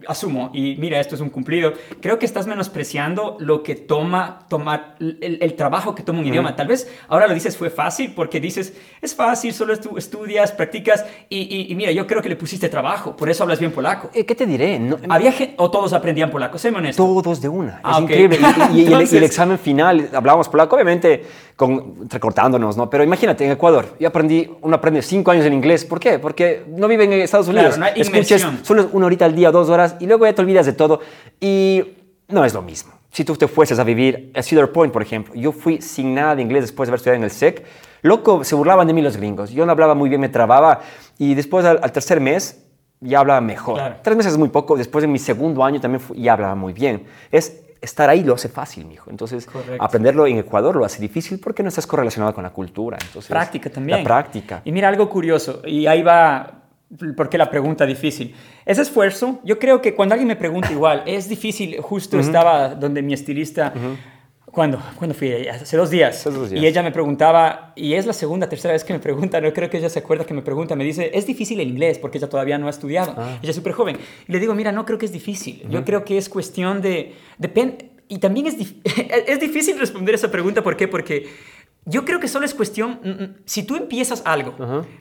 asumo, 0.07 0.51
y 0.53 0.75
mira, 0.77 0.99
esto 0.99 1.15
es 1.15 1.21
un 1.21 1.29
cumplido, 1.29 1.73
creo 2.01 2.19
que 2.19 2.25
estás 2.25 2.47
menospreciando 2.47 3.37
lo 3.39 3.63
que 3.63 3.75
toma 3.75 4.45
tomar 4.49 4.95
el, 4.99 5.53
trabajo 5.55 5.95
que 5.95 6.03
toma 6.03 6.19
un 6.19 6.27
idioma. 6.27 6.55
Tal 6.55 6.67
vez 6.67 6.91
ahora 7.07 7.27
lo 7.27 7.33
dices 7.33 7.57
fue 7.57 7.69
fácil 7.69 8.13
porque 8.15 8.39
dices, 8.39 8.73
es 9.01 9.15
fácil, 9.15 9.53
solo 9.53 9.73
estudias, 9.73 10.51
practicas 10.51 11.05
y, 11.29 11.73
mira, 11.75 11.91
yo 11.91 12.07
creo 12.07 12.21
que 12.21 12.29
le 12.29 12.35
pusiste 12.35 12.69
trabajo, 12.69 13.15
por 13.15 13.29
eso 13.29 13.43
hablas 13.43 13.59
bien 13.59 13.71
polaco. 13.71 14.09
Eh, 14.13 14.25
¿Qué 14.25 14.35
te 14.35 14.45
diré? 14.45 14.79
No, 14.79 14.97
¿Había 15.09 15.33
¿O 15.57 15.69
todos 15.69 15.93
aprendían 15.93 16.31
polaco? 16.31 16.57
Séme 16.57 16.77
honesto. 16.77 17.03
Todos 17.03 17.41
de 17.41 17.49
una. 17.49 17.79
Ah, 17.83 17.93
es 17.95 18.03
increíble. 18.03 18.39
Y, 18.73 18.85
el, 18.91 19.23
examen 19.23 19.59
final, 19.59 20.09
hablábamos 20.13 20.49
polaco, 20.49 20.75
obviamente 20.75 21.23
con, 21.55 22.09
recortándonos, 22.09 22.75
¿no? 22.77 22.89
Pero 22.89 23.03
imagínate, 23.03 23.45
en 23.45 23.51
Ecuador, 23.51 23.95
yo 23.99 24.07
aprendí, 24.07 24.49
uno 24.61 24.75
aprende 24.75 25.01
cinco 25.01 25.31
años 25.31 25.45
en 25.45 25.53
inglés. 25.53 25.85
¿Por 25.85 25.99
qué? 25.99 26.19
Porque 26.19 26.63
no 26.67 26.87
viven 26.87 27.13
en 27.13 27.21
Estados 27.21 27.47
Unidos. 27.47 27.75
Claro, 27.75 27.93
no 27.95 28.01
Escuches 28.01 28.45
solo 28.63 28.89
una 28.91 29.05
horita 29.05 29.25
al 29.25 29.35
día, 29.35 29.51
dos 29.51 29.69
horas, 29.69 29.84
y 29.99 30.07
luego 30.07 30.25
ya 30.25 30.33
te 30.33 30.41
olvidas 30.41 30.65
de 30.65 30.73
todo. 30.73 31.01
Y 31.39 31.83
no 32.27 32.43
es 32.43 32.53
lo 32.53 32.61
mismo. 32.61 32.93
Si 33.11 33.23
tú 33.23 33.35
te 33.35 33.47
fueses 33.47 33.79
a 33.79 33.83
vivir 33.83 34.31
a 34.35 34.43
Cedar 34.43 34.71
Point, 34.71 34.91
por 34.91 35.01
ejemplo, 35.01 35.33
yo 35.35 35.51
fui 35.51 35.81
sin 35.81 36.13
nada 36.13 36.35
de 36.35 36.41
inglés 36.41 36.63
después 36.63 36.87
de 36.87 36.91
haber 36.91 36.97
estudiado 36.97 37.17
en 37.17 37.23
el 37.23 37.31
SEC. 37.31 37.65
Loco, 38.01 38.43
se 38.43 38.55
burlaban 38.55 38.87
de 38.87 38.93
mí 38.93 39.01
los 39.01 39.15
gringos. 39.15 39.51
Yo 39.51 39.65
no 39.65 39.71
hablaba 39.71 39.95
muy 39.95 40.09
bien, 40.09 40.19
me 40.19 40.29
trababa. 40.29 40.81
Y 41.17 41.33
después, 41.33 41.65
al, 41.65 41.79
tercer 41.93 42.19
mes, 42.19 42.65
ya 42.99 43.19
hablaba 43.19 43.39
mejor. 43.39 43.81
Tres 44.01 44.17
meses 44.17 44.33
es 44.33 44.37
muy 44.37 44.49
poco. 44.49 44.75
Después 44.75 45.01
de 45.01 45.07
mi 45.07 45.17
segundo 45.17 45.63
año 45.63 45.79
también 45.79 46.03
ya 46.15 46.33
hablaba 46.33 46.55
muy 46.55 46.73
bien. 46.73 47.05
Es 47.31 47.61
estar 47.79 48.09
ahí 48.09 48.23
lo 48.23 48.33
hace 48.33 48.49
fácil, 48.49 48.85
mijo. 48.85 49.09
Entonces, 49.09 49.47
aprenderlo 49.79 50.27
en 50.27 50.39
Ecuador 50.39 50.75
lo 50.75 50.83
hace 50.83 51.01
difícil 51.01 51.39
porque 51.39 51.63
no 51.63 51.69
estás 51.69 51.87
correlacionado 51.87 52.33
con 52.33 52.43
la 52.43 52.49
cultura. 52.49 52.97
Entonces, 53.01 53.29
práctica 53.29 53.69
también. 53.69 53.99
La 53.99 54.03
práctica. 54.03 54.61
Y 54.65 54.71
mira 54.71 54.89
algo 54.89 55.09
curioso, 55.09 55.61
y 55.65 55.87
ahí 55.87 56.03
va 56.03 56.64
¿Por 57.17 57.29
qué 57.29 57.37
la 57.37 57.49
pregunta 57.49 57.85
difícil? 57.85 58.33
Ese 58.65 58.81
esfuerzo, 58.83 59.39
yo 59.43 59.57
creo 59.59 59.81
que 59.81 59.95
cuando 59.95 60.13
alguien 60.13 60.27
me 60.27 60.35
pregunta 60.35 60.71
igual, 60.71 61.03
es 61.07 61.27
difícil, 61.27 61.79
justo 61.81 62.19
estaba 62.19 62.75
donde 62.75 63.01
mi 63.01 63.13
estilista, 63.13 63.73
¿Cuándo? 64.45 64.81
¿Cuándo 64.97 65.13
fui? 65.13 65.33
Hace 65.47 65.75
dos 65.75 65.89
días. 65.89 66.15
Hace 66.15 66.29
dos 66.31 66.49
días. 66.49 66.63
Y 66.63 66.65
ella 66.65 66.81
me 66.81 66.91
preguntaba, 66.93 67.73
y 67.75 67.95
es 67.95 68.05
la 68.05 68.13
segunda, 68.13 68.47
tercera 68.47 68.71
vez 68.71 68.85
que 68.85 68.93
me 68.93 68.99
pregunta, 68.99 69.41
no 69.41 69.51
creo 69.51 69.69
que 69.69 69.79
ella 69.79 69.89
se 69.89 69.99
acuerda 69.99 70.23
que 70.25 70.33
me 70.33 70.43
pregunta, 70.43 70.77
me 70.77 70.85
dice, 70.85 71.11
es 71.13 71.25
difícil 71.25 71.59
el 71.59 71.67
inglés 71.67 71.99
porque 71.99 72.19
ella 72.19 72.29
todavía 72.29 72.57
no 72.57 72.67
ha 72.67 72.69
estudiado. 72.69 73.15
Ah. 73.17 73.37
Ella 73.41 73.49
es 73.49 73.55
súper 73.57 73.73
joven. 73.73 73.97
Y 74.27 74.31
le 74.31 74.39
digo, 74.39 74.55
mira, 74.55 74.71
no 74.71 74.85
creo 74.85 74.97
que 74.97 75.07
es 75.07 75.11
difícil. 75.11 75.63
Yo 75.69 75.83
creo 75.83 76.05
que 76.05 76.17
es 76.17 76.29
cuestión 76.29 76.81
de... 76.81 77.15
Depende. 77.37 77.89
Y 78.07 78.19
también 78.19 78.45
es, 78.47 78.57
dif- 78.57 78.75
es 79.27 79.39
difícil 79.41 79.77
responder 79.77 80.15
esa 80.15 80.31
pregunta. 80.31 80.63
¿Por 80.63 80.77
qué? 80.77 80.87
Porque 80.87 81.27
yo 81.85 82.03
creo 82.03 82.19
que 82.19 82.27
solo 82.27 82.45
es 82.45 82.53
cuestión, 82.53 82.99
mm, 83.03 83.09
mm, 83.09 83.35
si 83.45 83.63
tú 83.63 83.75
empiezas 83.75 84.23
algo, 84.25 84.55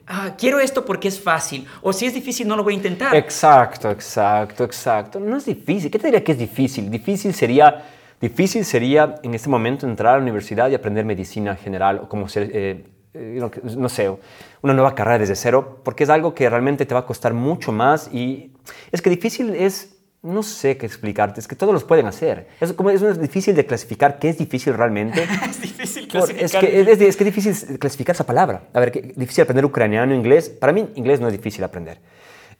ah, 0.05 0.35
quiero 0.37 0.59
esto 0.59 0.85
porque 0.85 1.07
es 1.07 1.19
fácil, 1.19 1.65
o 1.81 1.91
si 1.91 2.05
es 2.05 2.13
difícil 2.13 2.47
no 2.47 2.55
lo 2.55 2.63
voy 2.63 2.73
a 2.73 2.77
intentar. 2.77 3.15
Exacto, 3.15 3.89
exacto, 3.89 4.63
exacto. 4.63 5.19
No 5.19 5.37
es 5.37 5.45
difícil. 5.45 5.89
¿Qué 5.89 5.97
te 5.97 6.07
diría 6.07 6.23
que 6.23 6.33
es 6.33 6.37
difícil? 6.37 6.91
Difícil 6.91 7.33
sería, 7.33 7.85
difícil 8.21 8.63
sería 8.63 9.15
en 9.23 9.33
este 9.33 9.49
momento 9.49 9.87
entrar 9.87 10.13
a 10.13 10.17
la 10.17 10.21
universidad 10.21 10.69
y 10.69 10.75
aprender 10.75 11.05
medicina 11.05 11.55
general 11.55 12.01
o 12.03 12.07
como 12.07 12.29
ser, 12.29 12.51
eh, 12.53 12.85
eh, 13.15 13.39
no, 13.39 13.49
no 13.77 13.89
sé, 13.89 14.15
una 14.61 14.73
nueva 14.73 14.93
carrera 14.93 15.17
desde 15.17 15.35
cero, 15.35 15.81
porque 15.83 16.03
es 16.03 16.09
algo 16.11 16.35
que 16.35 16.47
realmente 16.47 16.85
te 16.85 16.93
va 16.93 16.99
a 16.99 17.05
costar 17.05 17.33
mucho 17.33 17.71
más 17.71 18.13
y 18.13 18.51
es 18.91 19.01
que 19.01 19.09
difícil 19.09 19.55
es, 19.55 19.94
no 20.25 20.43
sé 20.43 20.75
qué 20.75 20.85
explicarte, 20.85 21.39
es 21.39 21.47
que 21.47 21.55
todos 21.55 21.73
los 21.73 21.83
pueden 21.83 22.07
hacer. 22.07 22.47
Es 22.59 22.73
como 22.73 22.89
es 22.89 23.21
difícil 23.21 23.55
de 23.55 23.65
clasificar 23.65 24.17
qué 24.17 24.29
es 24.29 24.37
difícil 24.37 24.73
realmente. 24.73 25.23
es 25.49 25.61
difícil 25.61 26.03
es, 26.03 26.09
clasificar. 26.09 26.61
que, 26.61 26.81
es, 26.81 26.87
es 27.01 27.15
que 27.15 27.23
es 27.23 27.35
difícil 27.35 27.79
clasificar 27.79 28.15
esa 28.15 28.25
palabra. 28.25 28.63
A 28.73 28.79
ver, 28.79 28.91
que 28.91 29.13
difícil 29.15 29.43
aprender 29.43 29.63
ucraniano, 29.65 30.13
inglés. 30.15 30.49
Para 30.49 30.73
mí, 30.73 30.89
inglés 30.95 31.19
no 31.19 31.27
es 31.27 31.33
difícil 31.33 31.63
aprender. 31.63 31.99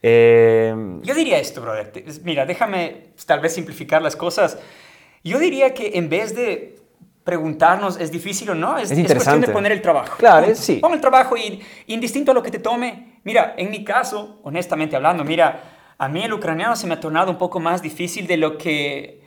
Eh, 0.00 0.74
Yo 1.02 1.14
diría 1.14 1.38
esto, 1.38 1.60
brother. 1.60 1.92
Mira, 2.22 2.46
déjame 2.46 3.08
tal 3.26 3.40
vez 3.40 3.54
simplificar 3.54 4.00
las 4.00 4.14
cosas. 4.14 4.58
Yo 5.24 5.38
diría 5.40 5.74
que 5.74 5.92
en 5.94 6.08
vez 6.08 6.36
de 6.36 6.76
preguntarnos 7.24 7.98
es 7.98 8.12
difícil 8.12 8.48
o 8.50 8.54
no, 8.54 8.78
es, 8.78 8.92
Es 8.92 8.98
es 8.98 9.12
cuestión 9.12 9.40
de 9.40 9.48
poner 9.48 9.72
el 9.72 9.82
trabajo. 9.82 10.16
Claro, 10.16 10.54
sí. 10.54 10.76
Pon 10.76 10.92
el 10.92 11.00
trabajo 11.00 11.36
y 11.36 11.60
indistinto 11.88 12.30
a 12.30 12.34
lo 12.34 12.42
que 12.42 12.52
te 12.52 12.60
tome. 12.60 13.18
Mira, 13.24 13.54
en 13.56 13.68
mi 13.72 13.82
caso, 13.82 14.38
honestamente 14.44 14.94
hablando, 14.94 15.24
mira, 15.24 15.75
a 15.98 16.08
mí 16.08 16.22
el 16.22 16.32
ucraniano 16.32 16.76
se 16.76 16.86
me 16.86 16.94
ha 16.94 17.00
tornado 17.00 17.30
un 17.30 17.38
poco 17.38 17.60
más 17.60 17.82
difícil 17.82 18.26
de 18.26 18.36
lo 18.36 18.58
que 18.58 19.25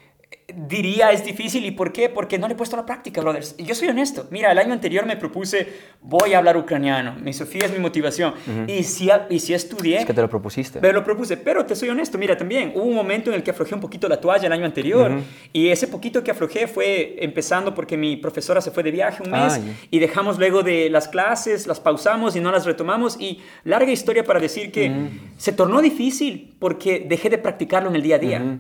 diría 0.56 1.12
es 1.12 1.24
difícil. 1.26 1.66
¿Y 1.66 1.72
por 1.72 1.92
qué? 1.92 2.10
Porque 2.10 2.38
no 2.38 2.48
le 2.48 2.54
he 2.54 2.58
puesto 2.58 2.76
la 2.76 2.86
práctica, 2.86 3.22
brothers. 3.22 3.56
Y 3.58 3.64
Yo 3.66 3.76
soy 3.76 3.88
honesto. 3.90 4.28
Mira, 4.32 4.52
el 4.52 4.58
año 4.58 4.74
anterior 4.74 5.06
me 5.06 5.18
propuse, 5.18 5.68
voy 6.02 6.34
a 6.34 6.40
hablar 6.40 6.58
ucraniano. 6.58 7.16
Mi 7.22 7.34
Sofía 7.34 7.66
es 7.66 7.72
mi 7.72 7.80
motivación. 7.80 8.34
y, 8.68 8.84
si, 8.84 9.10
y 9.30 9.40
si 9.40 9.54
estudié... 9.54 10.00
es 10.00 10.06
que 10.06 10.14
te 10.14 10.22
lo 10.22 10.30
propusiste. 10.30 10.80
Pero 10.80 11.00
lo 11.00 11.04
propuse, 11.04 11.38
pero 11.38 11.66
te 11.66 11.76
soy 11.76 11.90
honesto, 11.90 12.18
mira, 12.18 12.38
también 12.38 12.74
hubo 12.76 12.84
un 12.84 12.96
momento 12.96 13.30
en 13.30 13.36
el 13.36 13.44
que 13.44 13.52
aflojé 13.52 13.76
un 13.76 13.82
poquito 13.82 14.08
la 14.08 14.20
toalla 14.20 14.48
el 14.48 14.54
año 14.54 14.66
anterior 14.66 15.12
y 15.54 15.70
ese 15.70 15.88
poquito 15.88 16.24
que 16.24 16.32
aflojé 16.32 16.68
fue 16.68 17.16
empezando 17.20 17.74
porque 17.74 17.98
mi 17.98 18.18
profesora 18.18 18.62
se 18.62 18.72
fue 18.72 18.84
de 18.84 18.92
viaje 18.92 19.24
un 19.24 19.32
mes 19.32 19.60
y 19.92 20.00
dejamos 20.00 20.38
luego 20.38 20.64
de 20.64 20.90
las 20.90 21.08
clases, 21.08 21.68
las 21.68 21.80
pausamos 21.80 22.36
y 22.36 22.40
no 22.40 22.52
las 22.52 22.66
retomamos 22.66 23.20
y 23.20 23.40
larga 23.64 23.92
historia 23.92 24.24
para 24.24 24.40
decir 24.40 24.72
que 24.72 24.92
se 25.38 25.52
tornó 25.54 25.82
difícil 25.82 26.56
porque 26.60 27.06
dejé 27.08 27.30
de 27.30 27.38
practicarlo 27.38 27.90
en 27.90 27.96
el 27.96 28.02
día 28.02 28.16
a 28.16 28.20
día. 28.20 28.60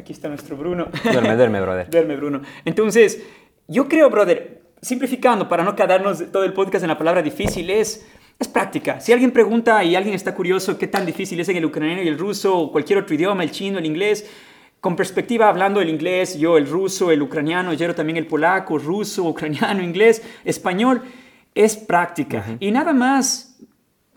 Aquí 0.00 0.14
está 0.14 0.28
nuestro 0.28 0.56
Bruno. 0.56 0.88
Duerme, 1.04 1.36
duerme, 1.36 1.60
brother. 1.60 1.86
Duerme, 1.90 2.16
Bruno. 2.16 2.40
Entonces, 2.64 3.22
yo 3.68 3.86
creo, 3.86 4.08
brother, 4.08 4.62
simplificando, 4.80 5.46
para 5.46 5.62
no 5.62 5.76
quedarnos 5.76 6.32
todo 6.32 6.44
el 6.44 6.54
podcast 6.54 6.82
en 6.84 6.88
la 6.88 6.96
palabra 6.96 7.20
difícil, 7.20 7.68
es, 7.68 8.06
es 8.38 8.48
práctica. 8.48 8.98
Si 8.98 9.12
alguien 9.12 9.30
pregunta 9.30 9.84
y 9.84 9.94
alguien 9.94 10.14
está 10.14 10.34
curioso 10.34 10.78
qué 10.78 10.86
tan 10.86 11.04
difícil 11.04 11.38
es 11.38 11.50
en 11.50 11.58
el 11.58 11.66
ucraniano 11.66 12.02
y 12.02 12.08
el 12.08 12.18
ruso, 12.18 12.58
o 12.58 12.72
cualquier 12.72 13.00
otro 13.00 13.14
idioma, 13.14 13.42
el 13.42 13.50
chino, 13.50 13.78
el 13.78 13.84
inglés, 13.84 14.26
con 14.80 14.96
perspectiva 14.96 15.50
hablando 15.50 15.82
el 15.82 15.90
inglés, 15.90 16.38
yo 16.38 16.56
el 16.56 16.66
ruso, 16.66 17.10
el 17.10 17.20
ucraniano, 17.20 17.76
Jero 17.76 17.94
también 17.94 18.16
el 18.16 18.26
polaco, 18.26 18.78
ruso, 18.78 19.24
ucraniano, 19.24 19.82
inglés, 19.82 20.22
español, 20.46 21.02
es 21.54 21.76
práctica. 21.76 22.56
Y 22.58 22.70
nada 22.70 22.94
más 22.94 23.50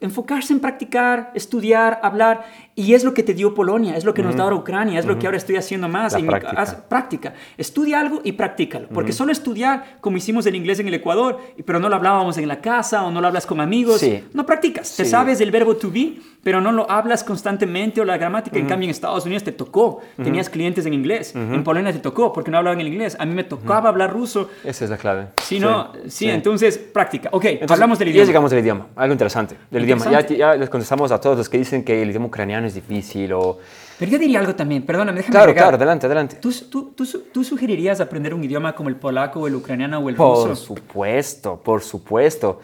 enfocarse 0.03 0.51
en 0.51 0.59
practicar, 0.59 1.31
estudiar, 1.33 1.99
hablar, 2.03 2.45
y 2.75 2.93
es 2.93 3.03
lo 3.03 3.13
que 3.13 3.21
te 3.23 3.33
dio 3.33 3.53
Polonia, 3.53 3.95
es 3.95 4.03
lo 4.03 4.13
que 4.13 4.23
nos 4.23 4.35
da 4.35 4.43
ahora 4.43 4.55
Ucrania, 4.55 4.99
es 4.99 5.05
lo 5.05 5.19
que 5.19 5.27
ahora 5.27 5.37
estoy 5.37 5.57
haciendo 5.57 5.87
más. 5.87 6.13
En 6.15 6.23
mi 6.23 6.27
práctica. 6.29 6.55
casa. 6.55 6.85
práctica. 6.89 7.33
Estudia 7.57 7.99
algo 7.99 8.21
y 8.23 8.31
practícalo. 8.33 8.87
Porque 8.89 9.11
solo 9.13 9.31
estudiar, 9.31 9.97
como 10.01 10.17
hicimos 10.17 10.45
el 10.45 10.55
inglés 10.55 10.79
en 10.79 10.87
el 10.87 10.93
Ecuador, 10.95 11.39
pero 11.65 11.79
no 11.79 11.87
lo 11.89 11.95
hablábamos 11.95 12.37
en 12.37 12.47
la 12.47 12.61
casa 12.61 13.03
o 13.05 13.11
no 13.11 13.21
lo 13.21 13.27
hablas 13.27 13.45
con 13.45 13.59
amigos, 13.61 13.99
Sí. 13.99 14.23
no 14.33 14.45
practicas. 14.45 14.95
Te 14.95 15.05
Sí. 15.05 15.11
sabes 15.11 15.39
el 15.41 15.51
verbo 15.51 15.75
to 15.75 15.91
be, 15.91 16.13
pero 16.43 16.61
no 16.61 16.71
lo 16.71 16.89
hablas 16.89 17.23
constantemente 17.23 18.01
o 18.01 18.05
la 18.05 18.17
gramática. 18.17 18.57
En 18.57 18.65
cambio, 18.67 18.85
en 18.87 18.91
Estados 18.91 19.25
Unidos 19.25 19.43
te 19.43 19.51
tocó. 19.51 20.01
Tenías 20.17 20.49
clientes 20.49 20.85
en 20.85 20.93
inglés. 20.93 21.35
En 21.35 21.63
Polonia 21.63 21.91
te 21.93 21.99
tocó 21.99 22.33
porque 22.33 22.49
no 22.51 22.57
hablaban 22.57 22.79
el 22.81 22.87
inglés. 22.87 23.15
A 23.19 23.25
mí 23.25 23.33
me 23.33 23.43
tocaba 23.43 23.89
hablar 23.89 24.11
ruso. 24.11 24.49
Esa 24.63 24.83
es 24.85 24.89
la 24.89 24.97
clave. 24.97 25.27
Si 25.43 25.59
no, 25.59 25.91
sí, 26.07 26.27
entonces 26.29 26.77
práctica. 26.77 27.29
Ok, 27.31 27.45
Entonces, 27.45 27.71
hablamos 27.71 27.99
del 27.99 28.07
Ya 28.09 28.13
idioma. 28.13 28.27
llegamos 28.27 28.51
del 28.51 28.59
idioma, 28.61 28.87
algo 28.95 29.13
interesante. 29.13 29.55
Del 29.69 29.83
idioma. 29.83 30.03
Ya, 30.05 30.09
Interesante. 30.21 30.37
ya 30.37 30.55
les 30.55 30.69
contestamos 30.69 31.11
a 31.11 31.19
todos 31.21 31.37
los 31.37 31.49
que 31.49 31.57
dicen 31.57 31.83
que 31.83 32.01
el 32.01 32.09
idioma 32.09 32.25
ucraniano 32.27 32.62
es 32.65 32.73
difícil 32.75 33.33
o... 33.33 33.59
Pero 33.99 34.11
yo 34.11 34.17
diría 34.19 34.39
algo 34.39 34.55
también, 34.55 34.83
perdóname, 34.85 35.17
déjame 35.19 35.31
Claro, 35.31 35.43
agregar. 35.51 35.63
claro, 35.65 35.77
adelante, 35.77 36.05
adelante. 36.07 36.35
¿Tú, 36.37 36.51
tú, 36.69 36.93
tú, 36.95 37.05
tú 37.31 37.43
sugerirías 37.43 38.01
aprender 38.01 38.33
un 38.33 38.43
idioma 38.43 38.73
como 38.75 38.89
el 38.89 38.95
polaco 38.95 39.41
o 39.41 39.47
el 39.47 39.55
ucraniano 39.55 39.99
o 39.99 40.09
el 40.09 40.15
Por 40.15 40.49
ruso? 40.49 40.55
supuesto, 40.55 41.61
por 41.63 41.81
supuesto. 41.81 42.59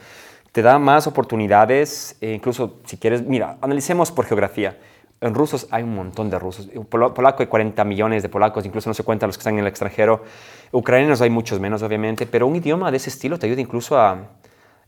Te 0.51 0.61
da 0.63 0.79
más 0.79 1.05
oportunidades, 1.05 2.17
e 2.21 2.33
incluso 2.33 2.79
si 2.85 2.97
quieres, 2.97 3.21
mira, 3.23 3.57
analicemos 3.61 4.11
por 4.11 4.25
geografía. 4.25 4.77
En 5.21 5.33
rusos 5.35 5.67
hay 5.69 5.83
un 5.83 5.93
montón 5.93 6.29
de 6.29 6.39
rusos. 6.39 6.67
En 6.73 6.85
polaco 6.85 7.43
hay 7.43 7.47
40 7.47 7.83
millones 7.83 8.23
de 8.23 8.29
polacos, 8.29 8.65
incluso 8.65 8.89
no 8.89 8.93
se 8.93 9.03
cuentan 9.03 9.27
los 9.27 9.37
que 9.37 9.41
están 9.41 9.53
en 9.55 9.59
el 9.59 9.67
extranjero. 9.67 10.23
Ucranianos 10.71 11.21
hay 11.21 11.29
muchos 11.29 11.59
menos, 11.59 11.83
obviamente, 11.83 12.25
pero 12.25 12.47
un 12.47 12.55
idioma 12.55 12.89
de 12.89 12.97
ese 12.97 13.09
estilo 13.09 13.37
te 13.37 13.45
ayuda 13.45 13.61
incluso 13.61 13.97
a... 13.99 14.29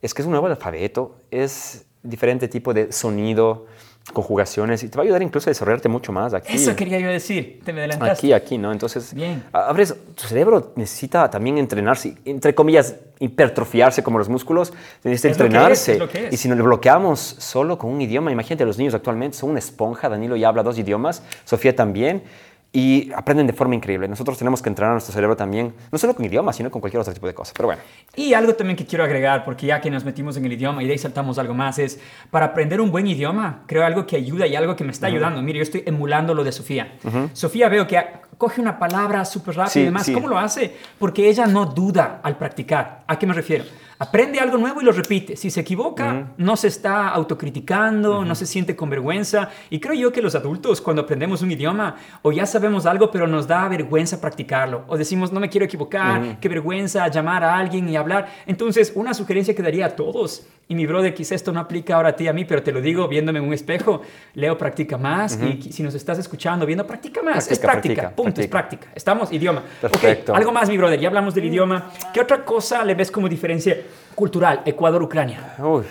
Es 0.02 0.14
que 0.14 0.22
es 0.24 0.26
un 0.26 0.32
nuevo 0.32 0.48
alfabeto, 0.48 1.18
es 1.30 1.86
diferente 2.02 2.48
tipo 2.48 2.74
de 2.74 2.92
sonido, 2.92 3.68
conjugaciones, 4.14 4.84
y 4.84 4.90
te 4.90 4.98
va 4.98 5.04
a 5.04 5.06
ayudar 5.06 5.22
incluso 5.22 5.50
a 5.50 5.52
desarrollarte 5.52 5.88
mucho 5.88 6.12
más 6.12 6.34
aquí. 6.34 6.56
Eso 6.56 6.76
quería 6.76 7.00
yo 7.00 7.08
decir, 7.08 7.62
te 7.64 7.72
me 7.72 7.80
adelantaste. 7.82 8.14
Aquí, 8.14 8.34
aquí, 8.34 8.58
¿no? 8.58 8.72
Entonces, 8.72 9.14
Bien. 9.14 9.44
abres, 9.54 9.96
tu 10.16 10.28
cerebro 10.28 10.74
necesita 10.76 11.30
también 11.30 11.58
entrenarse, 11.58 12.16
entre 12.26 12.54
comillas, 12.56 12.96
hipertrofiarse 13.20 14.04
como 14.04 14.18
los 14.18 14.28
músculos, 14.28 14.74
necesita 15.04 15.30
Es 15.30 15.38
lo 15.38 15.44
que 15.44 15.48
es, 15.48 15.56
entrenarse. 15.56 15.94
es 15.94 16.00
lo 16.00 16.10
que. 16.10 16.30
Y 16.32 16.38
si 16.38 16.50
nos 16.50 16.58
lo 16.58 16.64
bloqueamos 16.66 17.20
solo 17.20 17.78
con 17.78 17.92
un 17.92 18.02
idioma, 18.02 18.32
imagínate, 18.32 18.66
los 18.66 18.78
niños 18.78 18.94
actualmente 18.96 19.38
son 19.38 19.52
una 19.52 19.60
esponja, 19.60 20.10
Danilo 20.10 20.36
ya 20.36 20.50
habla 20.50 20.64
dos 20.64 20.78
idiomas, 20.78 21.24
Sofía 21.46 21.76
también, 21.76 22.24
y 22.74 23.12
aprenden 23.14 23.48
de 23.48 23.54
forma 23.54 23.76
increíble. 23.76 24.08
Nosotros 24.08 24.38
tenemos 24.38 24.62
que 24.62 24.70
entrenar 24.70 24.92
a 24.92 24.94
nuestro 24.94 25.14
cerebro 25.14 25.36
también, 25.36 25.74
no 25.92 25.98
solo 25.98 26.16
con 26.16 26.24
idiomas, 26.26 26.56
sino 26.56 26.72
con 26.72 26.80
cualquier 26.80 27.02
otro 27.02 27.14
tipo 27.14 27.28
de 27.28 27.34
cosas. 27.34 27.54
Pero 27.56 27.68
bueno, 27.68 27.82
Y 28.16 28.34
algo 28.34 28.54
también 28.56 28.78
que 28.78 28.86
quiero 28.86 29.04
agregar, 29.04 29.44
porque 29.44 29.68
ya 29.68 29.82
que 29.82 29.92
nos 29.92 30.06
metimos 30.06 30.38
en 30.38 30.46
el 30.46 30.54
idioma 30.54 30.82
y 30.82 30.86
de 30.86 30.94
ahí 30.94 30.98
saltamos 30.98 31.38
algo 31.38 31.54
más, 31.54 31.80
es 31.80 32.00
para 32.30 32.46
aprender 32.48 32.80
un 32.80 32.90
buen 32.90 33.08
idioma, 33.08 33.64
creo 33.68 33.86
algo 33.86 34.06
que 34.08 34.16
ayuda 34.16 34.48
y 34.48 34.56
algo 34.56 34.76
que 34.78 34.86
me 34.86 34.92
está 34.92 35.08
ayudando. 35.08 35.42
Mire, 35.42 35.60
yo 35.60 35.64
estoy 35.64 35.84
emulando 35.86 36.34
lo 36.34 36.44
de 36.46 36.52
Sofía. 36.54 36.94
Sofía 37.34 37.68
veo 37.68 37.86
que 37.88 38.02
coge 38.38 38.62
una 38.62 38.80
palabra 38.80 39.26
súper 39.26 39.56
rápido 39.56 39.72
Sí, 39.74 39.80
y 39.82 39.86
demás. 39.86 40.06
sí. 40.06 40.14
¿Cómo 40.14 40.28
lo 40.30 40.38
hace? 40.40 40.74
Porque 40.98 41.28
ella 41.30 41.46
no 41.48 41.66
duda 41.66 42.22
al 42.24 42.38
practicar. 42.38 43.04
¿A 43.06 43.20
qué 43.20 43.28
me 43.28 43.34
refiero? 43.34 43.66
Aprende 44.02 44.40
algo 44.40 44.58
nuevo 44.58 44.82
y 44.82 44.84
lo 44.84 44.92
repite. 44.92 45.36
Si 45.36 45.52
se 45.52 45.60
equivoca, 45.60 46.34
no 46.38 46.58
se 46.58 46.70
está 46.70 47.10
autocriticando, 47.10 48.26
no 48.26 48.34
se 48.34 48.48
siente 48.48 48.76
con 48.76 48.90
vergüenza. 48.90 49.50
Y 49.70 49.80
creo 49.80 49.94
yo 49.94 50.12
que 50.12 50.24
los 50.24 50.34
adultos, 50.34 50.82
cuando 50.82 51.04
aprendemos 51.04 51.44
un 51.44 51.52
idioma, 51.52 51.98
o 52.24 52.32
ya 52.32 52.48
sabemos 52.48 52.88
algo, 52.88 53.12
pero 53.12 53.28
nos 53.28 53.46
da 53.46 53.68
vergüenza 53.68 54.20
practicarlo, 54.20 54.86
o 54.88 54.98
decimos, 54.98 55.32
no 55.32 55.40
me 55.40 55.50
quiero 55.50 55.66
equivocar, 55.66 56.40
qué 56.40 56.50
vergüenza 56.50 57.08
llamar 57.10 57.44
a 57.44 57.56
alguien 57.56 57.88
y 57.90 57.96
hablar. 57.96 58.28
Entonces, 58.48 58.92
una 58.96 59.14
sugerencia 59.14 59.54
que 59.54 59.62
daría 59.62 59.86
a 59.86 59.90
todos, 59.96 60.48
y 60.68 60.74
mi 60.74 60.88
brother, 60.88 61.14
quizá 61.14 61.36
esto 61.36 61.52
no 61.52 61.60
aplica 61.60 61.96
ahora 61.96 62.10
a 62.10 62.16
ti, 62.16 62.28
a 62.28 62.34
mí, 62.34 62.44
pero 62.44 62.64
te 62.64 62.72
lo 62.72 62.82
digo 62.82 63.08
viéndome 63.08 63.38
en 63.38 63.46
un 63.46 63.54
espejo, 63.54 64.02
Leo, 64.34 64.58
practica 64.58 64.98
más, 64.98 65.38
y 65.44 65.72
si 65.72 65.84
nos 65.84 65.94
estás 65.94 66.18
escuchando, 66.18 66.66
viendo, 66.66 66.88
practica 66.88 67.22
más. 67.22 67.52
es 67.52 67.60
práctica, 67.60 67.94
practica, 67.94 68.16
punto, 68.16 68.42
es 68.42 68.48
práctica. 68.48 68.88
Estamos, 68.96 69.32
idioma. 69.32 69.62
Perfecto. 69.80 70.34
Algo 70.34 70.52
más, 70.52 70.70
mi 70.70 70.78
brother, 70.78 71.00
ya 71.00 71.10
hablamos 71.10 71.36
del 71.36 71.46
idioma. 71.46 71.92
¿Qué 72.12 72.20
otra 72.20 72.44
cosa 72.44 72.84
le 72.84 72.96
ves 72.96 73.12
como 73.12 73.30
diferencia 73.30 73.78
cultural, 74.16 74.62
Ecuador-Ucrania? 74.66 75.56
uy, 75.60 75.84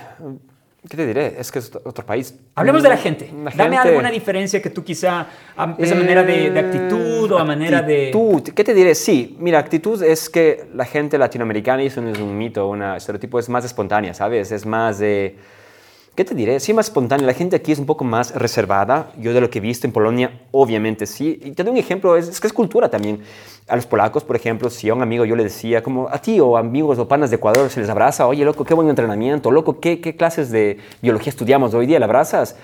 ¿qué 0.89 0.97
te 0.97 1.07
diré? 1.07 1.35
Es 1.39 1.51
que 1.53 1.59
es 1.59 1.71
otro 1.85 2.05
país. 2.07 2.35
Hablemos 2.55 2.83
de 2.83 2.89
la 2.89 2.97
gente. 2.97 3.31
La 3.45 3.51
Dame 3.51 3.77
gente- 3.77 3.89
alguna 3.91 4.11
diferencia 4.11 4.61
que 4.63 4.71
tú 4.71 4.83
quizá, 4.85 5.27
a 5.57 5.75
esa 5.79 5.95
manera 5.95 6.23
de, 6.23 6.51
de 6.51 6.61
actitud 6.61 7.31
o 7.33 7.39
a 7.39 7.45
manera 7.45 7.83
de... 7.83 8.07
Actitud, 8.09 8.43
¿Qué 8.55 8.65
te 8.65 8.75
diré? 8.75 8.95
Sí, 8.95 9.37
mira, 9.39 9.59
actitud 9.59 10.03
es 10.03 10.29
que 10.29 10.67
la 10.75 10.85
gente 10.85 11.19
latinoamericana, 11.19 11.83
y 11.83 11.87
eso 11.87 12.01
no 12.01 12.11
es 12.11 12.19
un 12.19 12.37
mito, 12.37 12.67
un 12.69 12.83
estereotipo, 12.83 13.39
es 13.39 13.49
más 13.49 13.65
espontánea, 13.65 14.15
¿sabes? 14.15 14.53
Es 14.53 14.65
más 14.67 14.99
de... 14.99 15.37
¿Qué 16.15 16.25
te 16.25 16.35
diré? 16.35 16.59
Sí, 16.61 16.75
más 16.75 16.87
espontánea. 16.87 17.27
La 17.27 17.35
gente 17.35 17.57
aquí 17.57 17.73
es 17.73 17.79
un 17.79 17.87
poco 17.87 18.05
más 18.05 18.35
reservada. 18.35 19.13
Yo 19.19 19.33
de 19.33 19.41
lo 19.41 19.49
que 19.49 19.59
he 19.59 19.61
visto 19.61 19.87
en 19.87 19.93
Polonia, 19.93 20.41
obviamente 20.51 21.07
sí. 21.07 21.41
Y 21.43 21.53
te 21.53 21.63
doy 21.63 21.73
un 21.73 21.79
ejemplo, 21.79 22.17
es, 22.17 22.29
es 22.29 22.41
que 22.41 22.47
es 22.47 22.53
cultura 22.53 22.91
también. 22.91 23.23
A 23.69 23.77
los 23.77 23.87
polacos, 23.87 24.25
por 24.25 24.35
ejemplo, 24.35 24.69
si 24.71 24.89
a 24.89 24.95
un 24.95 25.03
amigo 25.03 25.25
yo 25.25 25.37
le 25.37 25.45
decía, 25.45 25.83
como 25.83 26.09
a 26.09 26.19
ti 26.19 26.41
o 26.41 26.57
amigos 26.57 26.99
o 26.99 27.07
panas 27.07 27.31
de 27.31 27.37
Ecuador, 27.37 27.71
se 27.71 27.81
les 27.81 27.89
abraza, 27.89 28.27
oye, 28.27 28.45
loco, 28.45 28.65
qué 28.65 28.75
buen 28.75 28.89
entrenamiento, 28.89 29.53
loco, 29.53 29.79
qué, 29.79 30.01
qué 30.01 30.17
clases 30.17 30.51
de 30.51 30.79
biología 31.01 31.31
estudiamos 31.31 31.73
hoy 31.75 31.87
día, 31.87 31.99
¿le 32.01 32.05
abrazas? 32.05 32.57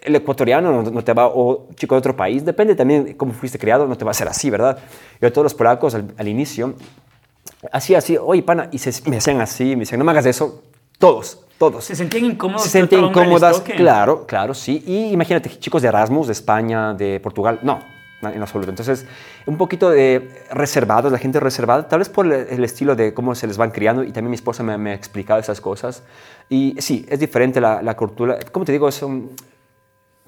El 0.00 0.16
ecuatoriano 0.16 0.72
no, 0.72 0.90
no 0.90 1.04
te 1.04 1.12
va, 1.12 1.26
o 1.26 1.68
chico 1.74 1.94
de 1.94 1.98
otro 1.98 2.16
país, 2.16 2.44
depende 2.46 2.74
también 2.74 3.04
de 3.04 3.16
cómo 3.16 3.34
fuiste 3.34 3.58
criado, 3.58 3.86
no 3.86 3.98
te 3.98 4.06
va 4.06 4.12
a 4.12 4.14
ser 4.14 4.26
así, 4.26 4.48
¿verdad? 4.48 4.78
Yo 5.20 5.28
a 5.28 5.30
todos 5.30 5.44
los 5.44 5.54
polacos 5.54 5.94
al, 5.94 6.14
al 6.16 6.26
inicio 6.26 6.74
así, 7.72 7.94
así, 7.94 8.16
oye, 8.16 8.42
pana, 8.42 8.68
y 8.72 8.78
se, 8.78 9.08
me 9.08 9.16
hacían 9.16 9.40
así, 9.40 9.76
me 9.76 9.80
decían, 9.80 9.98
no 9.98 10.04
me 10.04 10.12
hagas 10.12 10.26
eso, 10.26 10.62
todos, 10.98 11.40
todos. 11.58 11.84
¿Se 11.84 11.96
sentían 11.96 12.24
incómodos? 12.24 12.64
Se 12.64 12.70
sentían 12.70 13.04
incómodas, 13.04 13.60
claro, 13.60 14.26
claro, 14.26 14.54
sí. 14.54 14.82
Y 14.86 15.12
imagínate, 15.12 15.48
chicos 15.58 15.82
de 15.82 15.88
Erasmus, 15.88 16.26
de 16.26 16.32
España, 16.32 16.94
de 16.94 17.20
Portugal, 17.20 17.60
no, 17.62 17.80
en 18.22 18.42
absoluto. 18.42 18.70
Entonces, 18.70 19.06
un 19.46 19.56
poquito 19.56 19.90
de 19.90 20.44
reservados, 20.50 21.12
la 21.12 21.18
gente 21.18 21.40
reservada, 21.40 21.88
tal 21.88 22.00
vez 22.00 22.08
por 22.08 22.26
el, 22.26 22.64
estilo 22.64 22.96
de 22.96 23.14
cómo 23.14 23.34
se 23.34 23.46
les 23.46 23.56
van 23.56 23.70
criando, 23.70 24.02
y 24.02 24.12
también 24.12 24.30
mi 24.30 24.36
esposa 24.36 24.62
me, 24.62 24.90
ha 24.90 24.94
explicado 24.94 25.40
esas 25.40 25.60
cosas. 25.60 26.02
Y 26.48 26.74
sí, 26.78 27.06
es 27.08 27.20
diferente 27.20 27.60
la, 27.60 27.82
la 27.82 27.96
cultura, 27.96 28.38
como 28.50 28.64
te 28.64 28.72
digo, 28.72 28.88
es 28.88 29.02
un, 29.02 29.30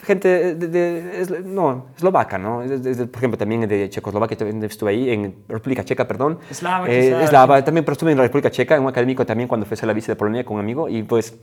gente 0.02 0.54
de, 0.54 1.42
no, 1.45 1.87
eslovaca, 1.97 2.38
¿no? 2.38 2.59
por 2.59 3.16
ejemplo, 3.16 3.38
también 3.38 3.69
de 3.69 3.88
Checoslovaquia, 3.90 4.37
también 4.37 4.62
estuve 4.64 4.90
ahí, 4.90 5.11
en 5.11 5.35
República 5.49 5.85
Checa, 5.85 6.07
perdón. 6.07 6.38
Eslava, 6.50 6.88
eh, 6.88 7.25
eslava, 7.25 7.64
también, 7.64 7.85
estuve 7.88 8.12
en 8.12 8.19
la 8.19 8.25
República 8.25 8.50
Checa, 8.50 8.76
en 8.76 8.83
un 8.83 8.88
académico 8.88 9.25
también 9.26 9.49
cuando 9.49 9.66
fui 9.66 9.76
a 9.80 9.87
la 9.87 9.92
visa 9.92 10.12
de 10.12 10.16
Polonia 10.16 10.45
con 10.45 10.57
un 10.57 10.61
amigo, 10.61 10.88
y 10.88 11.02
pues 11.02 11.35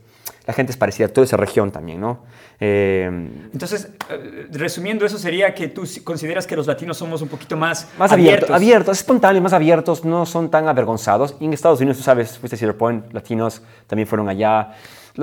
la 0.48 0.54
gente 0.54 0.72
es 0.72 0.78
parecida, 0.78 1.08
toda 1.08 1.26
esa 1.26 1.36
región 1.36 1.70
también, 1.70 2.00
¿no? 2.00 2.24
Eh, 2.58 3.06
Entonces, 3.52 3.90
eh, 4.08 4.48
resumiendo 4.50 5.04
eso, 5.04 5.18
sería 5.18 5.54
que 5.54 5.68
tú 5.68 5.86
consideras 6.02 6.46
que 6.46 6.56
los 6.56 6.66
latinos 6.66 6.96
somos 6.96 7.20
un 7.20 7.28
poquito 7.28 7.54
más, 7.54 7.86
más 7.98 8.10
abiertos. 8.10 8.50
Abiertos, 8.50 8.96
espontáneos, 8.96 9.42
más 9.42 9.52
abiertos, 9.52 10.06
no 10.06 10.24
son 10.24 10.50
tan 10.50 10.66
avergonzados. 10.66 11.36
Y 11.38 11.44
en 11.44 11.52
Estados 11.52 11.80
Unidos, 11.80 11.98
tú 11.98 12.02
sabes, 12.02 12.38
fuiste 12.38 12.56
a 12.56 12.58
Cedar 12.58 12.76
Point, 12.76 13.12
latinos 13.12 13.60
también 13.86 14.08
fueron 14.08 14.26
allá 14.30 14.72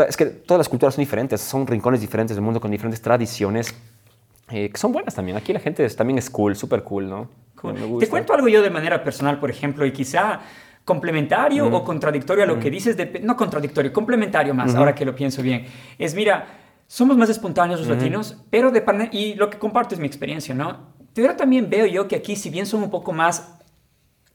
es 0.07 0.17
que 0.17 0.25
todas 0.25 0.59
las 0.59 0.69
culturas 0.69 0.93
son 0.93 1.03
diferentes, 1.03 1.39
son 1.41 1.65
rincones 1.65 2.01
diferentes 2.01 2.35
del 2.35 2.43
mundo 2.43 2.59
con 2.59 2.69
diferentes 2.69 3.01
tradiciones 3.01 3.73
eh, 4.51 4.69
que 4.69 4.77
son 4.77 4.91
buenas 4.91 5.15
también. 5.15 5.37
Aquí 5.37 5.53
la 5.53 5.59
gente 5.59 5.89
también 5.89 6.19
es 6.19 6.29
cool, 6.29 6.55
súper 6.55 6.83
cool, 6.83 7.09
¿no? 7.09 7.29
Te 7.99 8.07
cuento 8.07 8.33
algo 8.33 8.47
yo 8.47 8.61
de 8.61 8.69
manera 8.69 9.03
personal, 9.03 9.39
por 9.39 9.49
ejemplo, 9.49 9.85
y 9.87 9.91
quizá 9.91 10.41
complementario 10.85 11.67
o 11.67 11.83
contradictorio 11.83 12.43
a 12.43 12.47
lo 12.47 12.59
que 12.59 12.69
dices, 12.69 12.95
de, 12.95 13.19
no 13.21 13.35
contradictorio, 13.35 13.91
complementario 13.91 14.53
más, 14.53 14.75
ahora 14.75 14.95
que 14.95 15.03
lo 15.03 15.15
pienso 15.15 15.41
bien. 15.41 15.65
Es, 15.97 16.15
mira, 16.15 16.47
somos 16.87 17.17
más 17.17 17.29
espontáneos 17.29 17.79
los 17.79 17.89
latinos, 17.89 18.37
pero 18.49 18.71
de 18.71 19.09
y 19.11 19.33
lo 19.33 19.49
que 19.49 19.57
comparto 19.57 19.95
es 19.95 19.99
mi 19.99 20.07
experiencia, 20.07 20.53
¿no? 20.53 20.93
Pero 21.13 21.35
también 21.35 21.69
veo 21.69 21.87
yo 21.87 22.07
que 22.07 22.15
aquí, 22.15 22.35
si 22.35 22.49
bien 22.49 22.65
son 22.65 22.83
un 22.83 22.91
poco 22.91 23.11
más 23.11 23.57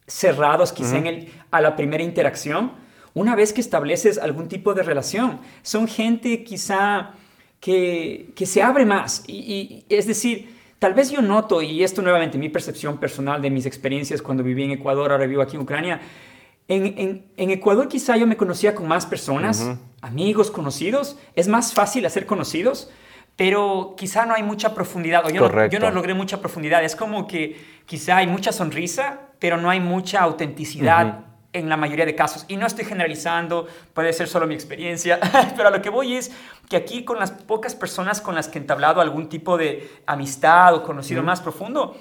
cerrados 0.06 0.72
quizá 0.72 0.98
en 0.98 1.06
el, 1.06 1.28
a 1.50 1.60
la 1.60 1.76
primera 1.76 2.02
interacción, 2.02 2.72
una 3.14 3.36
vez 3.36 3.52
que 3.52 3.60
estableces 3.60 4.18
algún 4.18 4.48
tipo 4.48 4.74
de 4.74 4.82
relación. 4.82 5.40
Son 5.62 5.86
gente 5.86 6.44
quizá 6.44 7.12
que, 7.60 8.32
se 8.44 8.62
abre 8.62 8.84
más. 8.84 9.24
Y, 9.26 9.84
es 9.88 10.06
decir, 10.06 10.56
tal 10.78 10.94
vez 10.94 11.10
yo 11.10 11.22
noto, 11.22 11.62
y 11.62 11.84
esto 11.84 12.02
nuevamente 12.02 12.38
mi 12.38 12.48
percepción 12.48 12.98
personal 12.98 13.42
de 13.42 13.50
mis 13.50 13.66
experiencias 13.66 14.22
cuando 14.22 14.42
viví 14.42 14.64
en 14.64 14.72
Ecuador, 14.72 15.12
ahora 15.12 15.26
vivo 15.26 15.42
aquí 15.42 15.56
en 15.56 15.62
Ucrania, 15.62 16.00
en, 16.70 17.50
Ecuador 17.50 17.88
quizá 17.88 18.16
yo 18.16 18.26
me 18.26 18.36
conocía 18.36 18.74
con 18.74 18.86
más 18.86 19.04
personas, 19.04 19.76
amigos, 20.00 20.50
conocidos. 20.50 21.16
Es 21.34 21.48
más 21.48 21.74
fácil 21.74 22.06
hacer 22.06 22.26
conocidos, 22.26 22.90
pero 23.36 23.94
quizá 23.96 24.24
no 24.24 24.34
hay 24.34 24.42
mucha 24.42 24.72
profundidad, 24.74 25.26
o 25.26 25.30
yo, 25.30 25.48
no, 25.48 25.66
yo 25.66 25.78
no, 25.80 25.90
logré 25.90 26.14
mucha 26.14 26.40
profundidad. 26.40 26.84
Es 26.84 26.94
como 26.94 27.26
que 27.26 27.60
quizá 27.86 28.18
hay 28.18 28.26
mucha 28.26 28.52
sonrisa, 28.52 29.20
pero 29.40 29.56
no 29.56 29.68
hay 29.68 29.80
mucha 29.80 30.20
autenticidad 30.20 31.24
en 31.52 31.68
la 31.68 31.76
mayoría 31.76 32.06
de 32.06 32.14
casos. 32.14 32.44
Y 32.46 32.56
no 32.56 32.66
estoy 32.66 32.84
generalizando, 32.84 33.66
puede 33.92 34.12
ser 34.12 34.28
solo 34.28 34.46
mi 34.46 34.54
experiencia, 34.54 35.18
pero 35.56 35.68
a 35.68 35.70
lo 35.72 35.82
que 35.82 35.90
voy 35.90 36.14
es 36.14 36.30
que 36.68 36.76
aquí 36.76 37.04
con 37.04 37.18
las 37.18 37.32
pocas 37.32 37.74
personas 37.74 38.20
con 38.20 38.36
las 38.36 38.46
que 38.46 38.58
he 38.58 38.60
entablado 38.60 39.00
algún 39.00 39.28
tipo 39.28 39.58
de 39.58 39.90
amistad 40.06 40.74
o 40.74 40.82
conocido 40.84 41.22
más 41.22 41.40
profundo, 41.40 41.96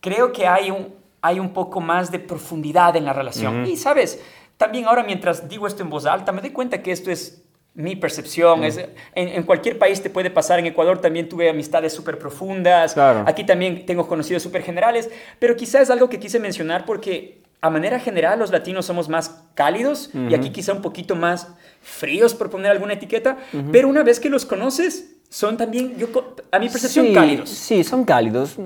creo 0.00 0.32
que 0.32 0.48
hay 0.48 0.72
un, 0.72 0.99
hay 1.22 1.38
un 1.38 1.52
poco 1.52 1.80
más 1.80 2.10
de 2.10 2.18
profundidad 2.18 2.96
en 2.96 3.04
la 3.04 3.12
relación. 3.12 3.66
Y 3.66 3.76
sabes, 3.76 4.20
también 4.56 4.86
ahora 4.86 5.02
mientras 5.02 5.48
digo 5.48 5.66
esto 5.66 5.82
en 5.82 5.90
voz 5.90 6.06
alta, 6.06 6.32
me 6.32 6.40
doy 6.40 6.50
cuenta 6.50 6.82
que 6.82 6.92
esto 6.92 7.10
es 7.10 7.42
mi 7.74 7.96
percepción. 7.96 8.64
Es, 8.64 8.80
en, 9.14 9.42
cualquier 9.44 9.78
país 9.78 10.02
te 10.02 10.10
puede 10.10 10.30
pasar. 10.30 10.58
En 10.58 10.66
Ecuador 10.66 11.00
también 11.00 11.28
tuve 11.28 11.48
amistades 11.48 11.92
súper 11.92 12.18
profundas. 12.18 12.96
Aquí 13.26 13.44
también 13.44 13.86
tengo 13.86 14.06
conocidos 14.06 14.42
súper 14.42 14.62
generales. 14.62 15.10
Pero 15.38 15.56
quizás 15.56 15.82
es 15.82 15.90
algo 15.90 16.08
que 16.08 16.18
quise 16.18 16.38
mencionar 16.38 16.84
porque 16.84 17.42
a 17.60 17.70
manera 17.70 18.00
general 18.00 18.38
los 18.38 18.50
latinos 18.50 18.86
somos 18.86 19.08
más 19.08 19.42
cálidos 19.54 20.10
y 20.14 20.34
aquí 20.34 20.50
quizá 20.50 20.72
un 20.72 20.80
poquito 20.80 21.14
más 21.14 21.48
fríos 21.82 22.34
por 22.34 22.48
poner 22.48 22.70
alguna 22.70 22.94
etiqueta, 22.94 23.36
pero 23.70 23.86
una 23.86 24.02
vez 24.02 24.18
que 24.18 24.30
los 24.30 24.46
conoces 24.46 25.16
son 25.28 25.58
también, 25.58 25.96
yo, 25.98 26.08
a 26.50 26.58
mi 26.58 26.70
percepción, 26.70 27.12
cálidos. 27.12 27.50
Sí, 27.50 27.84
son 27.84 28.04
cálidos 28.04 28.56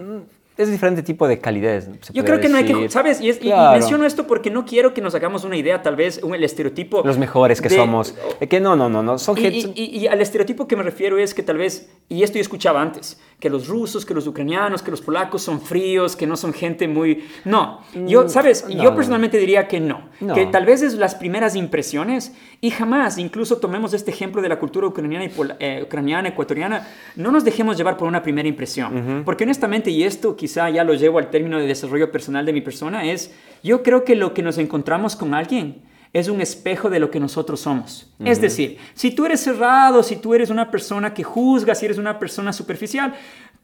es 0.57 0.71
diferente 0.71 1.03
tipo 1.03 1.27
de 1.27 1.39
calidez. 1.39 1.89
Yo 2.13 2.25
creo 2.25 2.41
que 2.41 2.49
no 2.49 2.57
hay 2.57 2.65
que, 2.65 2.89
¿sabes? 2.89 3.21
Y, 3.21 3.33
menciono 3.73 4.07
esto 4.07 4.27
porque 4.27 4.51
no 4.51 4.65
quiero 4.65 4.95
que 4.95 5.01
nos 5.01 5.15
hagamos 5.15 5.45
una 5.45 5.57
idea, 5.57 5.83
tal 5.83 5.97
vez, 5.97 6.23
un, 6.23 6.35
el 6.35 6.45
estereotipo. 6.45 7.03
Los 7.05 7.19
mejores 7.19 7.61
que 7.61 7.71
somos. 7.71 8.15
que 8.49 8.61
no, 8.61 8.77
no, 8.77 8.89
no, 8.89 9.03
no. 9.03 9.19
Son 9.19 9.37
y, 9.37 9.73
y, 9.75 10.07
al 10.07 10.21
estereotipo 10.21 10.69
que 10.69 10.77
me 10.77 10.83
refiero 10.83 11.19
es 11.19 11.35
que 11.35 11.43
tal 11.43 11.59
vez, 11.59 11.91
y 12.09 12.23
esto 12.23 12.37
yo 12.37 12.43
escuchaba 12.43 12.81
antes, 12.81 13.21
que 13.45 13.51
los 13.51 13.69
rusos, 13.69 14.07
que 14.07 14.15
los 14.15 14.27
ucranianos, 14.27 14.81
que 14.81 14.91
los 14.91 15.03
polacos 15.03 15.43
son 15.43 15.61
fríos, 15.61 16.17
que 16.17 16.27
no 16.27 16.35
son 16.35 16.55
gente 16.55 16.89
muy... 16.89 17.25
No, 17.45 17.81
yo, 18.07 18.25
mm, 18.25 18.29
¿sabes? 18.31 18.67
yo 18.67 18.95
personalmente 18.95 19.37
diría 19.37 19.69
que 19.69 19.81
no, 19.81 20.09
Que 20.35 20.47
tal 20.47 20.65
vez 20.65 20.81
es 20.81 20.95
las 20.95 21.15
primeras 21.15 21.55
impresiones 21.55 22.35
y 22.63 22.71
jamás, 22.71 23.19
incluso 23.19 23.59
tomemos 23.59 23.93
este 23.93 24.13
ejemplo 24.13 24.41
de 24.41 24.49
la 24.49 24.59
cultura 24.59 24.87
ucraniana, 24.87 25.27
y 25.27 25.33
eh, 25.59 25.83
ucraniana 25.85 26.31
ecuatoriana, 26.31 26.89
no 27.17 27.31
nos 27.31 27.45
dejemos 27.45 27.77
llevar 27.77 27.99
por 27.99 28.09
una 28.09 28.23
primera 28.23 28.49
impresión. 28.49 29.23
Porque 29.27 29.45
honestamente, 29.45 29.91
y 29.91 30.05
esto 30.05 30.37
quizá 30.37 30.71
ya 30.71 30.83
lo 30.83 30.95
llevo 30.95 31.19
al 31.19 31.29
término 31.29 31.59
de 31.59 31.67
desarrollo 31.67 32.11
personal 32.11 32.47
de 32.47 32.55
mi 32.55 32.63
persona, 32.63 33.05
es 33.05 33.31
yo 33.63 33.83
creo 33.83 34.05
que 34.05 34.15
lo 34.15 34.33
que 34.33 34.41
nos 34.41 34.57
encontramos 34.57 35.17
con 35.17 35.35
alguien 35.35 35.83
es 36.15 36.29
un 36.29 36.41
espejo 36.41 36.89
de 36.89 37.01
lo 37.01 37.11
que 37.11 37.19
nosotros 37.19 37.61
somos. 37.61 38.07
Es 38.25 38.41
decir, 38.41 38.79
si 38.95 39.11
tú 39.11 39.27
eres 39.27 39.41
cerrado, 39.41 40.03
si 40.05 40.15
tú 40.17 40.33
eres 40.33 40.49
una 40.49 40.71
persona 40.71 41.13
que 41.13 41.25
juzga, 41.25 41.75
si 41.75 41.87
eres 41.87 41.99
una 41.99 42.21
persona 42.21 42.53
superficial, 42.53 43.15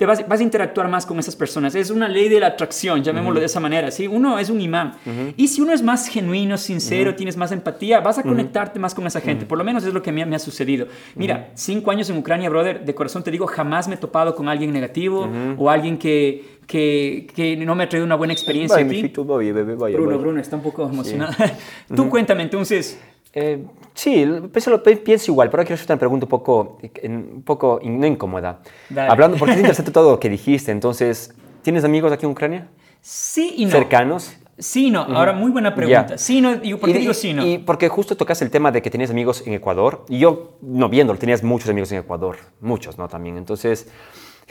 te 0.01 0.07
vas, 0.07 0.19
a 0.19 0.43
interactuar 0.43 0.89
más 0.89 1.05
con 1.05 1.19
esas 1.19 1.37
personas. 1.37 1.75
Es 1.75 1.91
una 1.91 2.09
ley 2.09 2.31
de 2.31 2.41
la 2.41 2.47
atracción, 2.47 3.03
llamémoslo 3.03 3.39
de 3.39 3.45
esa 3.45 3.61
manera. 3.61 3.91
¿sí? 3.91 4.07
Uno 4.07 4.39
es 4.39 4.49
un 4.49 4.59
imán. 4.59 4.95
Y 5.37 5.49
si 5.49 5.61
uno 5.61 5.75
es 5.75 5.83
más 5.83 6.09
genuino, 6.09 6.57
sincero, 6.57 7.15
tienes 7.15 7.37
más 7.37 7.53
empatía, 7.53 8.01
vas 8.01 8.17
a 8.17 8.23
conectarte 8.23 8.79
más 8.79 8.95
con 8.95 9.07
esa 9.07 9.21
gente. 9.21 9.45
Por 9.45 9.59
lo 9.59 9.65
menos 9.65 9.85
es 9.85 9.93
lo 9.93 10.01
que 10.01 10.11
me, 10.11 10.25
me 10.25 10.37
ha 10.37 10.39
sucedido. 10.39 10.87
Mira, 11.17 11.51
cinco 11.53 11.91
años 11.91 12.09
en 12.09 12.17
Ucrania, 12.17 12.49
brother, 12.49 12.83
de 12.83 12.95
corazón 12.95 13.23
te 13.23 13.31
digo, 13.31 13.47
jamás 13.47 13.89
me 13.89 13.97
he 13.97 13.99
topado 13.99 14.35
con 14.35 14.49
alguien 14.49 14.73
negativo 14.73 15.29
o 15.59 15.69
alguien 15.69 15.99
que, 15.99 16.61
que, 16.67 17.27
que, 17.37 17.59
no 17.59 17.75
me 17.75 17.85
ha 17.85 17.89
traído 17.91 18.07
una 18.07 18.17
buena 18.17 18.33
experiencia. 18.33 18.83
Bruno, 19.93 20.19
Bruno, 20.19 20.41
está 20.41 20.57
un 20.57 20.63
poco 20.63 20.89
emocionado. 20.89 21.35
Tú 21.95 22.09
cuéntame 22.09 22.43
entonces. 22.43 22.99
Eh, 23.33 23.65
sí, 23.95 24.27
pienso, 24.53 24.83
pienso, 24.83 25.31
igual, 25.31 25.51
pero 25.51 25.63
quiero 25.63 25.75
hacer 25.75 25.91
una 25.91 25.99
pregunta 25.99 26.27
un 26.27 26.31
poco, 26.31 26.79
un 27.05 27.43
poco 27.45 27.81
no 27.83 28.07
incómoda. 28.07 28.61
Hablando, 29.09 29.37
porque 29.37 29.53
es 29.53 29.59
interesante 29.61 29.93
todo 29.93 30.13
lo 30.13 30.21
que 30.21 30.29
dijiste. 30.29 30.73
Entonces, 30.73 31.35
¿tienes 31.63 31.85
amigos 31.85 32.13
aquí 32.13 32.27
en 32.27 32.33
Ucrania? 32.33 32.69
Sí 33.01 33.55
y 33.57 33.65
no. 33.67 33.71
¿Cercanos? 33.71 34.37
Sí, 34.59 34.91
no. 34.91 35.03
Ahora, 35.03 35.33
muy 35.33 35.51
buena 35.51 35.75
pregunta. 35.75 36.19
Sí, 36.19 36.41
no. 36.41 36.59
¿Y 36.63 36.75
por 36.75 36.93
qué 36.93 36.99
digo 36.99 37.15
sí, 37.15 37.33
no? 37.33 37.47
Y 37.47 37.59
porque 37.59 37.89
justo 37.89 38.17
tocas 38.17 38.43
el 38.43 38.51
tema 38.51 38.71
de 38.71 38.83
que 38.83 38.91
tenías 38.91 39.11
amigos 39.11 39.43
en 39.47 39.55
Ecuador. 39.55 40.05
Y 40.09 40.19
yo, 40.19 40.59
no 40.61 40.89
viéndolo, 40.89 41.19
tenías 41.19 41.43
muchos 41.43 41.71
amigos 41.71 41.91
en 41.93 41.99
Ecuador. 42.01 42.37
Muchos, 42.61 42.99
¿no? 42.99 43.09
También. 43.09 43.39
Entonces, 43.39 43.89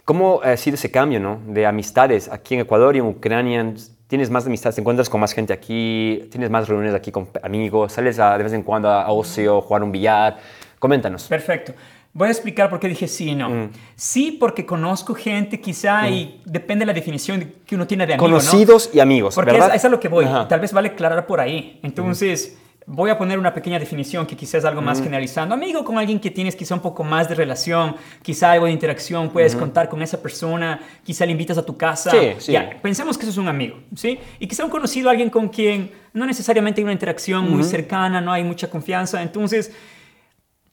¿cómo 0.05 0.41
ha 0.41 0.57
sido 0.57 0.75
ese 0.75 0.89
cambio, 0.89 1.19
¿no? 1.19 1.39
De 1.45 1.67
amistades 1.67 2.27
aquí 2.27 2.55
en 2.55 2.61
Ecuador 2.61 2.95
y 2.95 2.99
en 2.99 3.05
Ucrania 3.05 3.73
tienes 4.09 4.31
más 4.31 4.45
amistades, 4.47 4.75
te 4.75 4.81
encuentras 4.81 5.07
con 5.07 5.21
más 5.21 5.33
gente 5.33 5.53
aquí, 5.53 6.27
tienes 6.31 6.49
más 6.49 6.67
reuniones 6.67 6.95
aquí 6.95 7.11
con 7.11 7.29
amigos, 7.43 7.93
sales 7.93 8.17
de 8.17 8.43
vez 8.43 8.53
en 8.53 8.63
cuando 8.63 8.89
a 8.89 9.09
ocio, 9.11 9.61
jugar 9.61 9.83
un 9.83 9.91
billar. 9.91 10.37
Coméntanos. 10.79 11.27
Perfecto. 11.27 11.73
Voy 12.11 12.27
a 12.27 12.31
explicar 12.31 12.71
por 12.71 12.79
qué 12.79 12.87
dije 12.87 13.07
sí 13.07 13.29
y 13.29 13.35
no. 13.35 13.49
Mm. 13.49 13.69
Sí, 13.95 14.35
porque 14.39 14.65
conozco 14.65 15.13
gente 15.13 15.61
quizá 15.61 16.09
y 16.09 16.41
mm. 16.43 16.51
depende 16.51 16.81
de 16.81 16.85
la 16.87 16.93
definición 16.93 17.53
que 17.65 17.75
uno 17.75 17.85
tiene 17.85 18.07
de 18.07 18.15
amigo. 18.15 18.25
Conocidos 18.25 18.89
y 18.91 18.99
amigos. 18.99 19.35
Porque 19.35 19.55
Es, 19.55 19.75
es, 19.75 19.85
a 19.85 19.89
lo 19.89 19.99
que 19.99 20.07
voy. 20.07 20.25
Tal 20.25 20.59
vez 20.59 20.73
vale 20.73 20.89
aclarar 20.89 21.27
por 21.27 21.39
ahí. 21.39 21.79
Entonces, 21.83 22.57
voy 22.91 23.11
a 23.11 23.17
poner 23.17 23.37
una 23.37 23.53
pequeña 23.53 23.77
definición 23.77 24.25
que 24.25 24.35
quizás 24.35 24.55
es 24.55 24.65
algo 24.65 24.81
más 24.81 24.99
generalizando. 24.99 25.53
Amigo 25.53 25.85
con 25.85 25.99
alguien 25.99 26.19
que 26.19 26.31
tienes 26.31 26.55
quizá 26.55 26.73
un 26.73 26.81
poco 26.81 27.03
más 27.03 27.29
de 27.29 27.35
relación, 27.35 27.95
quizá 28.23 28.51
algo 28.51 28.65
de 28.65 28.71
interacción, 28.71 29.29
puedes 29.29 29.55
contar 29.55 29.89
con 29.89 30.01
esa 30.01 30.19
persona, 30.21 30.79
quizá 31.03 31.23
le 31.25 31.33
invitas 31.33 31.59
a 31.59 31.65
tu 31.65 31.77
casa. 31.77 32.09
Sí, 32.09 32.33
sí. 32.39 32.51
Ya, 32.51 32.79
pensemos 32.81 33.15
que 33.15 33.23
eso 33.23 33.31
es 33.31 33.37
un 33.37 33.47
amigo, 33.47 33.77
¿sí? 33.95 34.17
Y 34.39 34.47
quizá 34.47 34.65
un 34.65 34.71
conocido, 34.71 35.09
alguien 35.09 35.29
con 35.29 35.49
quien 35.49 35.91
no 36.13 36.25
necesariamente 36.25 36.81
hay 36.81 36.83
una 36.83 36.93
interacción 36.93 37.49
muy 37.49 37.63
cercana, 37.63 38.21
no 38.21 38.31
hay 38.31 38.43
mucha 38.43 38.71
confianza. 38.71 39.21
Entonces, 39.21 39.71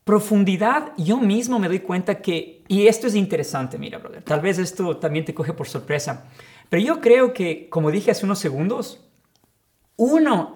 profundidad, 0.04 0.92
yo 0.96 1.18
mismo 1.18 1.58
me 1.58 1.68
doy 1.68 1.80
cuenta 1.80 2.14
que, 2.22 2.62
y 2.66 2.86
esto 2.86 3.08
es 3.08 3.14
interesante, 3.14 3.76
mira, 3.76 3.98
brother, 3.98 4.22
tal 4.22 4.40
vez 4.40 4.58
esto 4.58 4.96
también 4.96 5.26
te 5.26 5.34
coge 5.34 5.52
por 5.52 5.68
sorpresa, 5.68 6.24
pero 6.70 6.82
yo 6.82 7.00
creo 7.02 7.34
que, 7.34 7.68
como 7.68 7.90
dije 7.90 8.10
hace 8.10 8.24
unos 8.24 8.38
segundos, 8.38 9.02
uno 9.96 10.55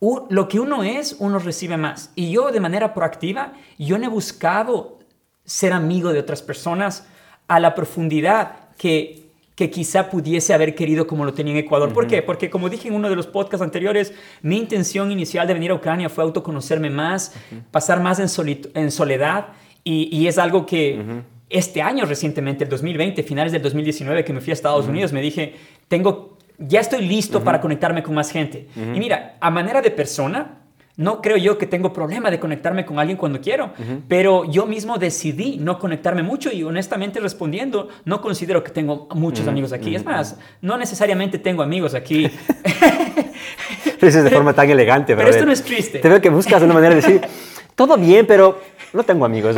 lo 0.00 0.48
que 0.48 0.60
uno 0.60 0.82
es, 0.82 1.16
uno 1.18 1.38
recibe 1.38 1.76
más. 1.76 2.12
Y 2.14 2.32
yo 2.32 2.50
de 2.50 2.60
manera 2.60 2.94
proactiva, 2.94 3.52
yo 3.78 3.98
no 3.98 4.06
he 4.06 4.08
buscado 4.08 4.98
ser 5.44 5.72
amigo 5.72 6.12
de 6.12 6.20
otras 6.20 6.42
personas 6.42 7.06
a 7.48 7.60
la 7.60 7.74
profundidad 7.74 8.70
que, 8.78 9.30
que 9.56 9.70
quizá 9.70 10.08
pudiese 10.08 10.54
haber 10.54 10.74
querido 10.74 11.06
como 11.06 11.24
lo 11.24 11.34
tenía 11.34 11.52
en 11.52 11.58
Ecuador. 11.58 11.92
¿Por 11.92 12.06
qué? 12.06 12.22
Porque 12.22 12.48
como 12.48 12.70
dije 12.70 12.88
en 12.88 12.94
uno 12.94 13.10
de 13.10 13.16
los 13.16 13.26
podcasts 13.26 13.62
anteriores, 13.62 14.14
mi 14.40 14.56
intención 14.56 15.10
inicial 15.10 15.46
de 15.46 15.54
venir 15.54 15.70
a 15.70 15.74
Ucrania 15.74 16.08
fue 16.08 16.24
autoconocerme 16.24 16.88
más, 16.88 17.34
pasar 17.70 18.00
más 18.00 18.18
en, 18.20 18.60
en 18.74 18.90
soledad 18.90 19.48
y, 19.84 20.26
es 20.26 20.38
algo 20.38 20.66
que 20.66 21.22
este 21.48 21.82
año 21.82 22.04
recientemente, 22.06 22.64
el 22.64 22.70
2020, 22.70 23.22
finales 23.22 23.52
del 23.52 23.62
2019, 23.62 24.24
que 24.24 24.32
me 24.32 24.40
fui 24.40 24.50
a 24.50 24.54
Estados 24.54 24.86
Unidos, 24.86 25.12
me 25.12 25.20
dije, 25.20 25.54
tengo, 25.88 26.38
ya 26.60 26.80
estoy 26.80 27.06
listo 27.06 27.42
para 27.42 27.60
conectarme 27.60 28.02
con 28.02 28.14
más 28.14 28.30
gente. 28.30 28.68
Y 28.76 28.98
mira, 28.98 29.36
a 29.40 29.50
manera 29.50 29.82
de 29.82 29.90
persona, 29.90 30.58
no 30.96 31.22
creo 31.22 31.38
yo 31.38 31.56
que 31.56 31.66
tengo 31.66 31.92
problema 31.94 32.30
de 32.30 32.38
conectarme 32.38 32.84
con 32.84 32.98
alguien 32.98 33.16
cuando 33.16 33.40
quiero, 33.40 33.72
pero 34.06 34.44
yo 34.44 34.66
mismo 34.66 34.98
decidí 34.98 35.56
no 35.56 35.78
conectarme 35.78 36.22
mucho 36.22 36.52
y 36.52 36.62
honestamente 36.62 37.20
respondiendo, 37.20 37.88
no 38.04 38.20
considero 38.20 38.62
que 38.62 38.70
tengo 38.70 39.08
muchos 39.14 39.48
amigos 39.48 39.72
aquí. 39.72 39.94
Es 39.94 40.04
más, 40.04 40.38
no 40.60 40.76
necesariamente 40.76 41.38
tengo 41.38 41.62
amigos 41.62 41.94
aquí. 41.94 42.30
Lo 44.00 44.06
dices 44.06 44.24
de 44.24 44.30
forma 44.30 44.52
tan 44.52 44.68
elegante, 44.68 45.16
Pero 45.16 45.30
esto 45.30 45.46
no 45.46 45.52
es 45.52 45.62
triste. 45.62 45.98
Te 45.98 46.08
veo 46.08 46.20
que 46.20 46.28
buscas 46.28 46.62
una 46.62 46.74
manera 46.74 46.94
de 46.94 47.00
decir, 47.00 47.20
todo 47.74 47.96
bien, 47.96 48.26
pero 48.26 48.60
no 48.92 49.02
tengo 49.02 49.24
amigos. 49.24 49.56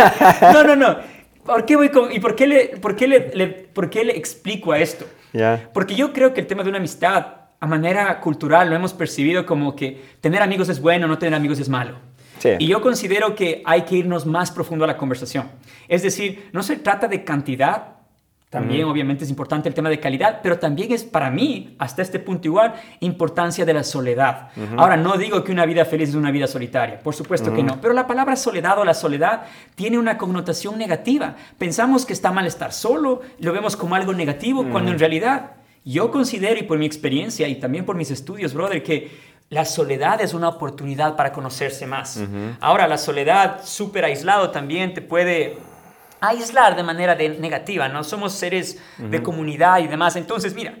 no, 0.52 0.62
no, 0.62 0.76
no. 0.76 0.96
¿Por 1.44 1.64
qué 1.64 1.76
voy 1.76 1.88
con, 1.90 2.12
¿Y 2.12 2.20
por 2.20 2.36
qué 2.36 2.46
le, 2.46 2.66
por 2.80 2.94
qué 2.96 3.08
le, 3.08 3.20
por 3.20 3.90
qué 3.90 4.04
le 4.04 4.16
explico 4.16 4.72
a 4.72 4.78
esto? 4.78 5.04
Porque 5.72 5.94
yo 5.94 6.12
creo 6.12 6.32
que 6.32 6.40
el 6.40 6.46
tema 6.46 6.62
de 6.62 6.68
una 6.68 6.78
amistad 6.78 7.26
a 7.60 7.66
manera 7.66 8.20
cultural 8.20 8.68
lo 8.68 8.76
hemos 8.76 8.92
percibido 8.92 9.46
como 9.46 9.74
que 9.74 10.16
tener 10.20 10.42
amigos 10.42 10.68
es 10.68 10.80
bueno, 10.80 11.06
no 11.06 11.18
tener 11.18 11.34
amigos 11.34 11.58
es 11.60 11.68
malo. 11.68 11.96
Y 12.58 12.66
yo 12.66 12.82
considero 12.82 13.34
que 13.34 13.62
hay 13.64 13.82
que 13.82 13.96
irnos 13.96 14.26
más 14.26 14.50
profundo 14.50 14.84
a 14.84 14.88
la 14.88 14.98
conversación. 14.98 15.50
Es 15.88 16.02
decir, 16.02 16.50
no 16.52 16.62
se 16.62 16.76
trata 16.76 17.08
de 17.08 17.24
cantidad, 17.24 17.93
también 18.54 18.84
obviamente 18.84 19.24
es 19.24 19.30
importante 19.30 19.68
el 19.68 19.74
tema 19.74 19.88
de 19.88 19.98
calidad, 19.98 20.38
pero 20.40 20.60
también 20.60 20.92
es 20.92 21.02
para 21.02 21.28
mí, 21.28 21.74
hasta 21.76 22.02
este 22.02 22.20
punto 22.20 22.46
igual, 22.46 22.72
importancia 23.00 23.64
de 23.64 23.74
la 23.74 23.82
soledad. 23.82 24.50
Ahora, 24.76 24.96
no 24.96 25.18
digo 25.18 25.42
que 25.42 25.50
una 25.50 25.66
vida 25.66 25.84
feliz 25.84 26.10
es 26.10 26.14
una 26.14 26.30
vida 26.30 26.46
solitaria, 26.46 27.00
por 27.00 27.16
supuesto 27.16 27.52
que 27.52 27.64
no, 27.64 27.80
pero 27.80 27.92
la 27.92 28.06
palabra 28.06 28.36
soledad 28.36 28.78
o 28.78 28.84
la 28.84 28.94
soledad 28.94 29.42
tiene 29.74 29.98
una 29.98 30.16
connotación 30.16 30.78
negativa. 30.78 31.34
Pensamos 31.58 32.06
que 32.06 32.12
está 32.12 32.30
mal 32.30 32.46
estar 32.46 32.72
solo, 32.72 33.22
lo 33.40 33.52
vemos 33.52 33.76
como 33.76 33.96
algo 33.96 34.12
negativo, 34.12 34.64
cuando 34.70 34.92
en 34.92 35.00
realidad 35.00 35.56
yo 35.84 36.12
considero, 36.12 36.60
y 36.60 36.62
por 36.62 36.78
mi 36.78 36.86
experiencia 36.86 37.48
y 37.48 37.56
también 37.56 37.84
por 37.84 37.96
mis 37.96 38.12
estudios, 38.12 38.54
brother, 38.54 38.84
que 38.84 39.34
la 39.50 39.64
soledad 39.64 40.20
es 40.20 40.32
una 40.32 40.48
oportunidad 40.48 41.16
para 41.16 41.32
conocerse 41.32 41.86
más. 41.86 42.22
Ahora, 42.60 42.86
la 42.86 42.98
soledad 42.98 43.62
súper 43.64 44.04
aislado 44.04 44.50
también 44.50 44.94
te 44.94 45.02
puede 45.02 45.58
aislar 46.28 46.76
de 46.76 46.82
manera 46.82 47.14
negativa, 47.14 47.88
¿no? 47.88 48.04
Somos 48.04 48.32
seres 48.32 48.78
de 48.98 49.22
comunidad 49.22 49.80
y 49.80 49.86
demás. 49.86 50.16
Entonces, 50.16 50.54
mira, 50.54 50.74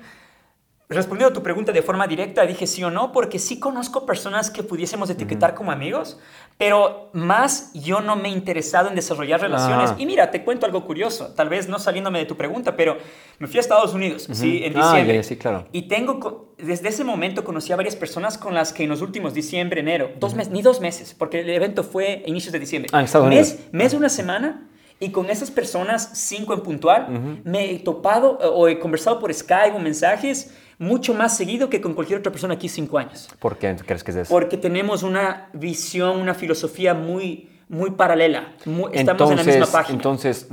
respondiendo 0.88 1.30
a 1.30 1.34
tu 1.34 1.42
pregunta 1.42 1.72
de 1.72 1.82
forma 1.82 2.06
directa, 2.06 2.44
dije 2.44 2.66
sí 2.66 2.84
o 2.84 2.90
no, 2.90 3.10
porque 3.12 3.38
sí 3.38 3.58
conozco 3.58 4.04
personas 4.04 4.50
que 4.50 4.62
pudiésemos 4.62 5.08
etiquetar 5.08 5.54
como 5.54 5.72
amigos, 5.72 6.18
pero 6.58 7.10
más 7.12 7.72
yo 7.74 8.00
no 8.00 8.16
me 8.16 8.28
he 8.28 8.32
interesado 8.32 8.88
en 8.88 8.94
desarrollar 8.94 9.40
relaciones. 9.40 9.90
Ah. 9.90 9.96
Y 9.98 10.06
mira, 10.06 10.30
te 10.30 10.44
cuento 10.44 10.66
algo 10.66 10.84
curioso, 10.84 11.32
tal 11.34 11.48
vez 11.48 11.68
no 11.68 11.78
saliéndome 11.78 12.18
de 12.18 12.26
tu 12.26 12.36
pregunta, 12.36 12.76
pero 12.76 12.98
me 13.38 13.46
fui 13.46 13.58
a 13.58 13.60
Estados 13.60 13.94
Unidos, 13.94 14.28
¿sí? 14.30 14.62
En 14.62 14.76
ah, 14.76 14.92
diciembre. 14.92 15.22
sí, 15.22 15.36
claro. 15.36 15.66
Y 15.72 15.82
tengo, 15.88 16.54
desde 16.58 16.88
ese 16.88 17.02
momento 17.02 17.44
conocí 17.44 17.72
a 17.72 17.76
varias 17.76 17.96
personas 17.96 18.36
con 18.36 18.54
las 18.54 18.72
que 18.72 18.84
en 18.84 18.90
los 18.90 19.00
últimos 19.00 19.32
diciembre, 19.32 19.80
enero, 19.80 20.10
dos 20.20 20.34
meses, 20.34 20.52
ni 20.52 20.60
dos 20.60 20.80
meses, 20.80 21.14
porque 21.14 21.40
el 21.40 21.50
evento 21.50 21.82
fue 21.82 22.22
a 22.24 22.28
inicios 22.28 22.52
de 22.52 22.58
diciembre. 22.58 22.90
Ah, 22.92 23.00
en 23.00 23.06
Estados 23.06 23.26
Unidos. 23.26 23.54
Mes, 23.54 23.72
mes, 23.72 23.94
una 23.94 24.08
semana 24.10 24.68
y 25.00 25.10
con 25.10 25.28
esas 25.30 25.50
personas, 25.50 26.10
cinco 26.14 26.54
en 26.54 26.60
puntual, 26.60 27.42
me 27.44 27.72
he 27.72 27.78
topado 27.78 28.38
o 28.38 28.68
he 28.68 28.78
conversado 28.78 29.18
por 29.18 29.32
Skype 29.32 29.76
o 29.76 29.80
mensajes 29.80 30.54
mucho 30.78 31.14
más 31.14 31.36
seguido 31.36 31.68
que 31.68 31.80
con 31.80 31.94
cualquier 31.94 32.18
otra 32.18 32.32
persona 32.32 32.54
aquí 32.54 32.68
cinco 32.68 32.98
años. 32.98 33.28
¿Por 33.38 33.58
qué 33.58 33.74
crees 33.76 34.04
que 34.04 34.10
es 34.10 34.16
eso? 34.18 34.30
Porque 34.32 34.56
tenemos 34.56 35.02
una 35.02 35.48
visión, 35.52 36.20
una 36.20 36.34
filosofía 36.34 36.94
muy, 36.94 37.48
muy 37.68 37.92
paralela. 37.92 38.54
estamos 38.92 39.30
en 39.30 39.36
la 39.36 39.44
misma 39.44 39.66
página. 39.66 39.96
Entonces, 39.96 40.48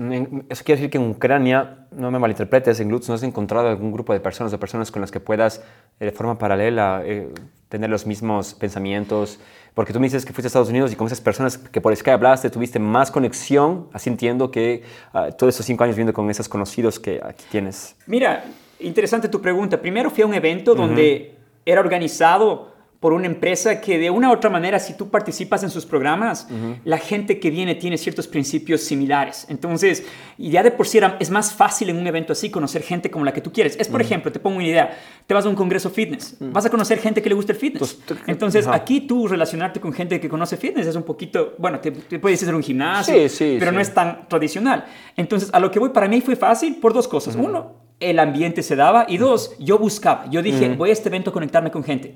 eso 0.50 0.64
quiere 0.64 0.82
decir 0.82 0.90
que 0.90 0.98
en 0.98 1.10
Ucrania, 1.10 1.88
no 1.92 2.12
me 2.12 2.20
malinterpretes, 2.20 2.80
en 2.80 2.90
Lutz 2.90 3.10
no 3.10 3.16
has 3.16 3.24
encontrado 3.24 3.68
algún 3.68 3.92
grupo 3.92 4.14
de 4.14 4.20
personas, 4.20 4.52
de 4.52 4.58
personas 4.58 4.92
con 4.92 5.02
las 5.02 5.12
que 5.12 5.20
puedas 5.20 5.64
eh, 6.00 6.06
de 6.06 6.12
forma 6.12 6.38
paralela 6.38 7.02
eh, 7.06 7.30
tener 7.70 7.90
los 7.90 8.06
mismos 8.06 8.54
pensamientos. 8.54 9.40
Porque 9.74 9.94
tú 9.94 10.00
me 10.00 10.06
dices 10.06 10.26
que 10.26 10.34
fuiste 10.34 10.48
a 10.48 10.50
Estados 10.50 10.70
Unidos 10.70 10.92
y 10.92 10.96
con 10.96 11.08
esas 11.08 11.22
personas 11.22 11.58
que 11.58 11.80
por 11.80 11.96
Skype 11.96 12.12
hablaste, 12.12 12.50
tuviste 12.50 12.78
más 12.78 13.10
conexión, 13.10 13.88
así 13.94 14.10
entiendo 14.10 14.52
que 14.52 14.84
uh, 15.14 15.32
todos 15.38 15.56
esos 15.56 15.66
cinco 15.66 15.84
años 15.84 15.96
viendo 15.96 16.14
con 16.14 16.30
esos 16.30 16.50
conocidos 16.50 17.00
que 17.00 17.22
aquí 17.24 17.46
tienes. 17.50 17.96
Mira, 18.06 18.44
interesante 18.80 19.30
tu 19.30 19.42
pregunta. 19.42 19.82
Primero 19.82 20.10
fui 20.10 20.24
a 20.24 20.28
un 20.28 20.34
evento 20.34 20.76
donde 20.76 21.36
era 21.66 21.80
organizado 21.80 22.71
por 23.02 23.14
una 23.14 23.26
empresa 23.26 23.82
que 23.82 23.98
de 23.98 24.12
una 24.12 24.30
u 24.30 24.34
otra 24.34 24.52
manera, 24.52 24.80
si 24.80 24.94
tú 24.94 25.10
participas 25.10 25.64
en 25.64 25.72
sus 25.72 25.88
programas, 25.88 26.48
la 26.86 27.00
gente 27.00 27.40
que 27.40 27.50
viene 27.50 27.74
tiene 27.74 27.98
ciertos 27.98 28.28
principios 28.28 28.82
similares. 28.82 29.48
Entonces, 29.50 30.06
ya 30.38 30.62
de 30.62 30.70
por 30.70 30.88
sí 30.88 31.00
es 31.20 31.32
más 31.32 31.52
fácil 31.52 31.90
en 31.90 31.98
un 31.98 32.06
evento 32.06 32.34
así 32.34 32.52
conocer 32.52 32.84
gente 32.84 33.10
como 33.10 33.26
la 33.26 33.34
que 33.34 33.42
tú 33.42 33.52
quieres. 33.52 33.76
Es, 33.80 33.88
por 33.88 34.02
ejemplo, 34.02 34.32
te 34.32 34.40
pongo 34.40 34.58
una 34.58 34.68
idea, 34.68 35.00
te 35.26 35.34
vas 35.34 35.48
a 35.48 35.50
un 35.50 35.56
congreso 35.56 35.90
fitness, 35.90 36.38
vas 36.40 36.64
a 36.68 36.70
conocer 36.70 37.00
gente 37.00 37.24
que 37.24 37.30
le 37.30 37.34
gusta 37.34 37.54
el 37.54 37.58
fitness. 37.58 38.00
Pues, 38.06 38.20
Entonces, 38.28 38.68
aquí 38.68 39.02
tú 39.02 39.28
relacionarte 39.28 39.80
con 39.80 39.94
gente 39.94 40.20
que 40.20 40.30
conoce 40.30 40.56
fitness 40.56 40.86
es 40.86 40.96
un 40.96 41.04
poquito, 41.04 41.56
bueno, 41.58 41.80
te, 41.80 41.92
puedes 42.20 42.44
hacer 42.44 42.54
un 42.54 42.62
gimnasio, 42.62 43.16
pero 43.58 43.72
no 43.72 43.80
es 43.80 43.92
tan 43.92 44.28
tradicional. 44.28 44.86
Entonces, 45.18 45.50
a 45.52 45.60
lo 45.60 45.72
que 45.72 45.80
voy, 45.80 45.90
para 45.90 46.08
mí 46.08 46.22
fue 46.22 46.36
fácil 46.36 46.76
por 46.76 46.94
dos 46.94 47.08
cosas. 47.08 47.36
Uno, 47.36 47.82
el 48.00 48.20
ambiente 48.20 48.62
se 48.62 48.76
daba 48.76 49.08
y 49.10 49.18
dos, 49.18 49.56
yo 49.58 49.80
buscaba, 49.80 50.30
yo 50.30 50.44
dije, 50.44 50.76
voy 50.76 50.92
a 50.92 50.94
este 50.94 51.10
evento 51.10 51.32
a 51.32 51.34
conectarme 51.34 51.72
con 51.72 51.84
gente. 51.84 52.16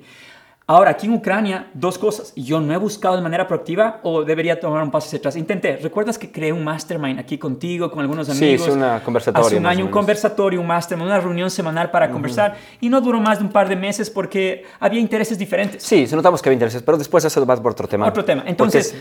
Ahora, 0.68 0.90
aquí 0.90 1.06
en 1.06 1.12
Ucrania, 1.12 1.70
dos 1.74 1.96
cosas. 1.96 2.32
Yo 2.34 2.60
no 2.60 2.74
he 2.74 2.76
buscado 2.76 3.14
de 3.14 3.22
manera 3.22 3.46
proactiva 3.46 4.00
o 4.02 4.24
debería 4.24 4.58
tomar 4.58 4.82
un 4.82 4.90
paso 4.90 5.06
hacia 5.06 5.20
atrás. 5.20 5.36
Intenté. 5.36 5.76
¿Recuerdas 5.76 6.18
que 6.18 6.32
creé 6.32 6.52
un 6.52 6.64
mastermind 6.64 7.20
aquí 7.20 7.38
contigo, 7.38 7.88
con 7.88 8.00
algunos 8.00 8.28
amigos? 8.28 8.62
Sí, 8.64 8.68
es 8.70 8.74
una 8.74 9.00
conversatorio. 9.00 9.46
Hace 9.46 9.58
un 9.58 9.66
año, 9.66 9.84
un 9.84 9.92
conversatorio, 9.92 10.60
un 10.60 10.66
mastermind, 10.66 11.08
una 11.08 11.20
reunión 11.20 11.50
semanal 11.50 11.92
para 11.92 12.10
conversar. 12.10 12.56
Y 12.80 12.88
no 12.88 13.00
duró 13.00 13.20
más 13.20 13.38
de 13.38 13.44
un 13.44 13.52
par 13.52 13.68
de 13.68 13.76
meses 13.76 14.10
porque 14.10 14.64
había 14.80 14.98
intereses 14.98 15.38
diferentes. 15.38 15.84
Sí, 15.84 16.04
se 16.08 16.16
notamos 16.16 16.42
que 16.42 16.48
había 16.48 16.56
intereses, 16.56 16.82
pero 16.82 16.98
después 16.98 17.24
eso 17.24 17.46
va 17.46 17.54
por 17.62 17.70
otro 17.70 17.86
tema. 17.86 18.08
Otro 18.08 18.24
tema. 18.24 18.42
Entonces, 18.44 18.92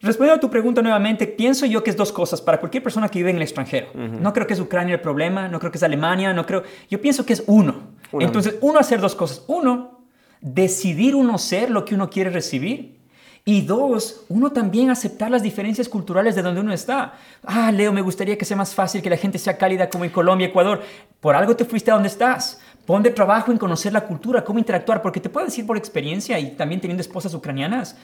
respondiendo 0.00 0.38
a 0.38 0.40
tu 0.40 0.48
pregunta 0.48 0.80
nuevamente, 0.80 1.26
pienso 1.26 1.66
yo 1.66 1.84
que 1.84 1.90
es 1.90 1.98
dos 1.98 2.12
cosas 2.12 2.40
para 2.40 2.58
cualquier 2.58 2.82
persona 2.82 3.10
que 3.10 3.18
vive 3.18 3.28
en 3.28 3.36
el 3.36 3.42
extranjero. 3.42 3.88
No 3.94 4.32
creo 4.32 4.46
que 4.46 4.54
es 4.54 4.60
Ucrania 4.60 4.94
el 4.94 5.02
problema, 5.02 5.48
no 5.48 5.58
creo 5.58 5.70
que 5.70 5.76
es 5.76 5.84
Alemania, 5.84 6.32
no 6.32 6.46
creo. 6.46 6.62
Yo 6.88 6.98
pienso 6.98 7.26
que 7.26 7.34
es 7.34 7.44
uno. 7.46 7.90
Entonces, 8.18 8.56
uno 8.62 8.78
hacer 8.78 9.02
dos 9.02 9.14
cosas. 9.14 9.44
Uno, 9.48 9.99
decidir 10.40 11.14
uno 11.14 11.38
ser 11.38 11.70
lo 11.70 11.84
que 11.84 11.94
uno 11.94 12.10
quiere 12.10 12.30
recibir. 12.30 12.98
Y 13.44 13.62
dos, 13.62 14.24
uno 14.28 14.52
también 14.52 14.90
aceptar 14.90 15.30
las 15.30 15.42
diferencias 15.42 15.88
culturales 15.88 16.34
de 16.34 16.42
donde 16.42 16.60
uno 16.60 16.72
está. 16.72 17.14
Ah, 17.42 17.72
Leo, 17.72 17.92
me 17.92 18.02
gustaría 18.02 18.36
que 18.36 18.44
sea 18.44 18.56
más 18.56 18.74
fácil, 18.74 19.00
que 19.00 19.08
la 19.10 19.16
gente 19.16 19.38
sea 19.38 19.56
cálida 19.56 19.88
como 19.88 20.04
en 20.04 20.10
Colombia, 20.10 20.48
Ecuador. 20.48 20.82
Por 21.20 21.34
algo 21.34 21.56
te 21.56 21.64
fuiste 21.64 21.90
a 21.90 21.94
donde 21.94 22.08
estás. 22.08 22.60
Pon 22.84 23.02
de 23.02 23.10
trabajo 23.10 23.50
en 23.50 23.58
conocer 23.58 23.92
la 23.92 24.06
cultura, 24.06 24.44
cómo 24.44 24.58
interactuar, 24.58 25.00
porque 25.00 25.20
te 25.20 25.30
puedo 25.30 25.46
decir 25.46 25.66
por 25.66 25.76
experiencia 25.76 26.38
y 26.38 26.50
también 26.50 26.80
teniendo 26.80 27.00
esposas 27.00 27.32
ucranianas, 27.34 27.96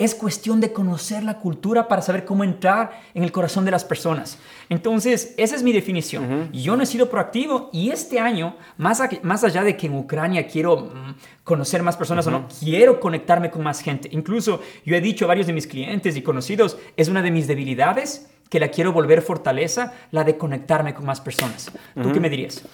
es 0.00 0.14
cuestión 0.14 0.60
de 0.60 0.72
conocer 0.72 1.22
la 1.22 1.38
cultura 1.38 1.86
para 1.86 2.00
saber 2.00 2.24
cómo 2.24 2.42
entrar 2.42 3.02
en 3.12 3.22
el 3.22 3.30
corazón 3.32 3.66
de 3.66 3.70
las 3.70 3.84
personas. 3.84 4.38
Entonces, 4.70 5.34
esa 5.36 5.54
es 5.54 5.62
mi 5.62 5.72
definición. 5.72 6.48
Yo 6.52 6.74
no 6.74 6.82
he 6.82 6.86
sido 6.86 7.10
proactivo 7.10 7.68
y 7.70 7.90
este 7.90 8.18
año, 8.18 8.56
más, 8.78 9.02
más 9.22 9.44
allá 9.44 9.62
de 9.62 9.76
que 9.76 9.88
en 9.88 9.96
Ucrania 9.96 10.46
quiero 10.46 10.76
mm, 10.78 11.14
conocer 11.44 11.82
más 11.82 11.98
personas 11.98 12.26
o 12.26 12.30
no, 12.30 12.48
quiero 12.60 12.98
conectarme 12.98 13.50
con 13.50 13.62
más 13.62 13.82
gente. 13.82 14.08
Incluso 14.10 14.62
yo 14.86 14.96
he 14.96 15.02
dicho 15.02 15.26
a 15.26 15.28
varios 15.28 15.46
de 15.46 15.52
mis 15.52 15.66
clientes 15.66 16.16
y 16.16 16.22
conocidos, 16.22 16.78
es 16.96 17.08
una 17.08 17.20
de 17.20 17.30
mis 17.30 17.46
debilidades 17.46 18.30
que 18.48 18.58
la 18.58 18.68
quiero 18.68 18.94
volver 18.94 19.20
fortaleza, 19.20 19.92
la 20.12 20.24
de 20.24 20.38
conectarme 20.38 20.94
con 20.94 21.04
más 21.04 21.20
personas. 21.20 21.70
¿Tú 21.94 22.10
qué 22.10 22.20
me 22.20 22.30
dirías? 22.30 22.64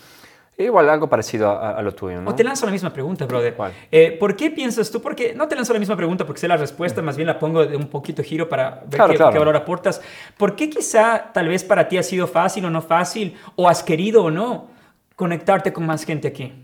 Igual 0.59 0.88
algo 0.88 1.07
parecido 1.07 1.51
a, 1.51 1.83
lo 1.83 1.95
tuyo, 1.95 2.23
¿no? 2.23 2.31
O 2.31 2.35
te 2.35 2.42
lanzo 2.42 2.64
la 2.64 2.73
misma 2.73 2.90
pregunta, 2.90 3.27
brother. 3.27 3.55
¿Cuál? 3.55 3.73
Eh, 3.92 4.12
¿Por 4.12 4.35
qué 4.37 4.51
piensas 4.51 4.90
tú? 4.90 5.03
Porque 5.03 5.35
no 5.35 5.49
te 5.49 5.55
lanzo 5.55 5.75
la 5.75 5.79
misma 5.79 5.97
pregunta 5.97 6.25
porque 6.25 6.40
sé 6.40 6.49
la 6.49 6.57
respuesta, 6.57 7.03
más 7.03 7.16
bien 7.16 7.27
la 7.27 7.38
pongo 7.38 7.66
de 7.66 7.77
un 7.77 7.88
poquito 7.88 8.23
giro 8.23 8.49
para 8.49 8.83
ver 8.87 9.03
qué, 9.11 9.19
valor 9.19 9.55
aportas. 9.55 10.01
¿Por 10.38 10.57
qué 10.57 10.71
quizá 10.71 11.31
tal 11.35 11.49
vez 11.49 11.62
para 11.62 11.88
ti 11.88 11.99
ha 11.99 12.03
sido 12.03 12.27
fácil 12.27 12.64
o 12.64 12.71
no 12.71 12.81
fácil, 12.81 13.37
o 13.55 13.69
has 13.69 13.83
querido 13.83 14.25
o 14.25 14.31
no, 14.31 14.69
conectarte 15.14 15.75
con 15.75 15.85
más 15.85 16.05
gente 16.05 16.29
aquí? 16.29 16.55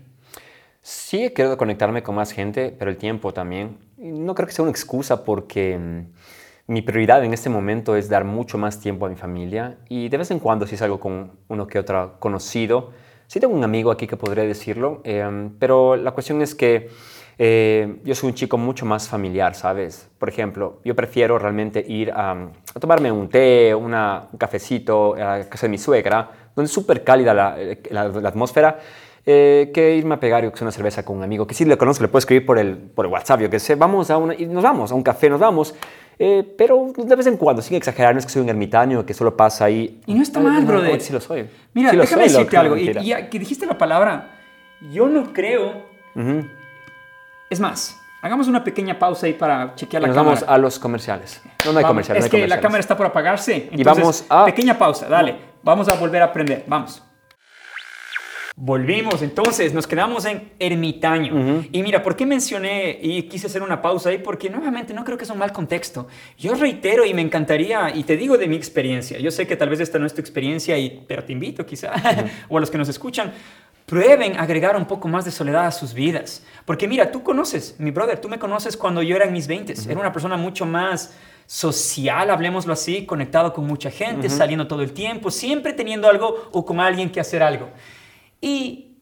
Sí, 0.81 1.25
he 1.25 1.33
querido 1.33 1.55
conectarme 1.55 2.01
con 2.01 2.15
más 2.15 2.31
gente, 2.31 2.75
pero 2.77 2.89
el 2.89 2.97
tiempo 2.97 3.31
también. 3.31 3.77
No 3.97 4.33
creo 4.33 4.47
que 4.47 4.53
sea 4.53 4.63
una 4.63 4.71
excusa 4.71 5.23
porque 5.23 5.77
mm, 5.77 6.71
mi 6.73 6.81
prioridad 6.81 7.23
en 7.23 7.33
este 7.33 7.49
momento 7.49 7.95
es 7.95 8.09
dar 8.09 8.23
mucho 8.25 8.57
más 8.57 8.79
tiempo 8.79 9.05
a 9.05 9.09
mi 9.09 9.15
familia 9.15 9.77
y 9.87 10.09
de 10.09 10.17
vez 10.17 10.31
en 10.31 10.39
cuando 10.39 10.65
si 10.65 10.77
salgo 10.77 10.99
con 10.99 11.33
uno 11.47 11.67
que 11.67 11.77
otro 11.77 12.15
conocido, 12.19 12.91
Sí 13.33 13.39
tengo 13.39 13.55
un 13.55 13.63
amigo 13.63 13.89
aquí 13.89 14.05
que 14.05 14.15
podría 14.15 14.43
decirlo, 14.43 15.01
em, 15.03 15.49
pero 15.57 15.95
la 15.95 16.11
cuestión 16.11 16.43
es 16.43 16.53
que 16.53 16.91
eh, 17.39 17.95
yo 18.03 18.13
soy 18.13 18.29
un 18.29 18.35
chico 18.35 18.59
mucho 18.59 18.85
más 18.85 19.09
familiar, 19.09 19.55
¿sabes? 19.55 20.07
Por 20.19 20.29
ejemplo, 20.29 20.81
yo 20.85 20.95
prefiero 20.95 21.39
realmente 21.39 21.83
ir 21.87 22.11
a, 22.11 22.49
tomarme 22.79 23.11
un 23.11 23.27
té, 23.29 23.73
una, 23.73 24.27
un 24.31 24.37
cafecito 24.37 25.15
a 25.15 25.49
casa 25.49 25.65
de 25.65 25.69
mi 25.69 25.79
suegra, 25.79 26.29
donde 26.55 26.67
es 26.67 26.71
súper 26.71 27.03
cálida 27.03 27.33
la, 27.33 27.57
la, 27.89 28.09
la 28.09 28.29
atmósfera, 28.29 28.77
eh, 29.25 29.71
que 29.73 29.95
irme 29.95 30.13
a 30.13 30.19
pegar 30.19 30.53
una 30.61 30.71
cerveza 30.71 31.03
con 31.03 31.17
un 31.17 31.23
amigo 31.23 31.47
que 31.47 31.55
sí 31.55 31.65
le 31.65 31.75
conozco, 31.75 32.03
le 32.03 32.09
puedo 32.09 32.19
escribir 32.19 32.45
por 32.45 32.59
el, 32.59 32.77
por 32.77 33.07
el 33.07 33.11
WhatsApp, 33.11 33.39
yo 33.39 33.49
que 33.49 33.57
sé, 33.57 33.73
vamos 33.73 34.11
a 34.11 34.17
una, 34.17 34.35
y 34.35 34.45
nos 34.45 34.61
vamos 34.61 34.91
a 34.91 34.93
un 34.93 35.01
café, 35.01 35.27
nos 35.27 35.39
vamos. 35.39 35.73
Eh, 36.19 36.43
pero 36.57 36.91
de 36.95 37.15
vez 37.15 37.27
en 37.27 37.37
cuando, 37.37 37.61
sin 37.61 37.75
exagerar, 37.77 38.13
no 38.13 38.19
es 38.19 38.25
que 38.25 38.31
soy 38.31 38.41
un 38.41 38.49
ermitaño 38.49 39.05
que 39.05 39.13
solo 39.13 39.35
pasa 39.35 39.65
ahí. 39.65 39.99
Y 40.05 40.13
no 40.13 40.21
está 40.21 40.39
mal, 40.39 40.63
brother. 40.65 41.01
Sí 41.01 41.11
lo 41.13 41.19
soy. 41.19 41.47
Mira, 41.73 41.89
Sí 41.91 41.95
lo 41.95 42.01
déjame 42.03 42.23
soy, 42.29 42.33
decirte 42.33 42.57
algo. 42.57 42.77
Y, 42.77 42.93
ya 43.05 43.29
que 43.29 43.39
dijiste 43.39 43.65
la 43.65 43.77
palabra, 43.77 44.31
yo 44.91 45.07
no 45.07 45.33
creo. 45.33 45.83
Ujú. 46.15 46.45
Es 47.49 47.59
más, 47.59 47.99
hagamos 48.21 48.47
una 48.47 48.63
pequeña 48.63 48.97
pausa 48.97 49.25
ahí 49.25 49.33
para 49.33 49.75
chequear 49.75 50.01
la 50.01 50.07
Nos 50.07 50.15
cámara. 50.17 50.35
vamos 50.35 50.49
a 50.49 50.57
los 50.57 50.79
comerciales. 50.79 51.41
No, 51.65 51.71
no 51.71 51.77
hay 51.79 51.83
Vamos, 51.83 51.87
comerciales. 51.87 52.25
Es 52.25 52.31
no 52.31 52.35
hay 52.37 52.41
que 52.43 52.47
la 52.47 52.55
comerciales. 52.57 52.61
cámara 52.61 52.79
está 52.79 52.97
por 52.97 53.05
apagarse. 53.07 53.69
Y 53.71 53.83
vamos 53.83 53.97
entonces, 53.99 54.25
a- 54.29 54.45
Pequeña 54.45 54.77
pausa, 54.77 55.07
dale. 55.07 55.35
Vamos 55.63 55.87
a 55.89 55.95
volver 55.95 56.21
a 56.21 56.25
aprender. 56.25 56.63
Vamos. 56.67 57.03
Volvimos, 58.55 59.23
entonces 59.23 59.73
nos 59.73 59.87
quedamos 59.87 60.25
en 60.25 60.51
ermitaño. 60.59 61.65
Y 61.71 61.81
mira, 61.81 62.03
¿por 62.03 62.15
qué 62.15 62.25
mencioné 62.25 62.99
y 63.01 63.23
quise 63.23 63.47
hacer 63.47 63.63
una 63.63 63.81
pausa 63.81 64.09
ahí? 64.09 64.19
Porque 64.19 64.47
nuevamente 64.47 64.93
no 64.93 65.03
creo 65.03 65.17
que 65.17 65.23
es 65.23 65.29
un 65.31 65.39
mal 65.39 65.51
contexto. 65.51 66.07
Yo 66.37 66.53
reitero 66.53 67.03
y 67.03 67.15
me 67.15 67.23
encantaría, 67.23 67.91
y 67.95 68.03
te 68.03 68.15
digo 68.15 68.37
de 68.37 68.47
mi 68.47 68.55
experiencia, 68.55 69.17
yo 69.17 69.31
sé 69.31 69.47
que 69.47 69.55
tal 69.55 69.69
vez 69.69 69.79
esta 69.79 69.97
no 69.97 70.05
es 70.05 70.13
tu 70.13 70.21
experiencia, 70.21 70.77
y, 70.77 71.03
pero 71.07 71.23
te 71.23 71.33
invito 71.33 71.65
quizá, 71.65 71.93
o 72.49 72.57
a 72.57 72.59
los 72.59 72.69
que 72.69 72.77
nos 72.77 72.89
escuchan, 72.89 73.33
prueben 73.87 74.37
agregar 74.39 74.77
un 74.77 74.85
poco 74.85 75.07
más 75.07 75.25
de 75.25 75.31
soledad 75.31 75.65
a 75.65 75.71
sus 75.71 75.95
vidas. 75.95 76.43
Porque 76.65 76.87
mira, 76.87 77.11
tú 77.11 77.23
conoces, 77.23 77.75
mi 77.79 77.89
brother, 77.89 78.19
tú 78.19 78.29
me 78.29 78.37
conoces 78.37 78.77
cuando 78.77 79.01
yo 79.01 79.15
era 79.15 79.25
en 79.25 79.33
mis 79.33 79.47
20 79.47 79.73
Era 79.89 79.99
una 79.99 80.13
persona 80.13 80.37
mucho 80.37 80.67
más 80.67 81.15
social, 81.47 82.29
hablemoslo 82.29 82.71
así, 82.71 83.05
conectado 83.05 83.51
con 83.51 83.65
mucha 83.65 83.89
gente, 83.91 84.29
saliendo 84.29 84.67
todo 84.67 84.81
el 84.81 84.93
tiempo, 84.93 85.31
siempre 85.31 85.73
teniendo 85.73 86.07
algo 86.07 86.49
o 86.51 86.63
con 86.65 86.79
alguien 86.79 87.09
que 87.11 87.19
hacer 87.19 87.43
algo. 87.43 87.69
Y 88.43 88.97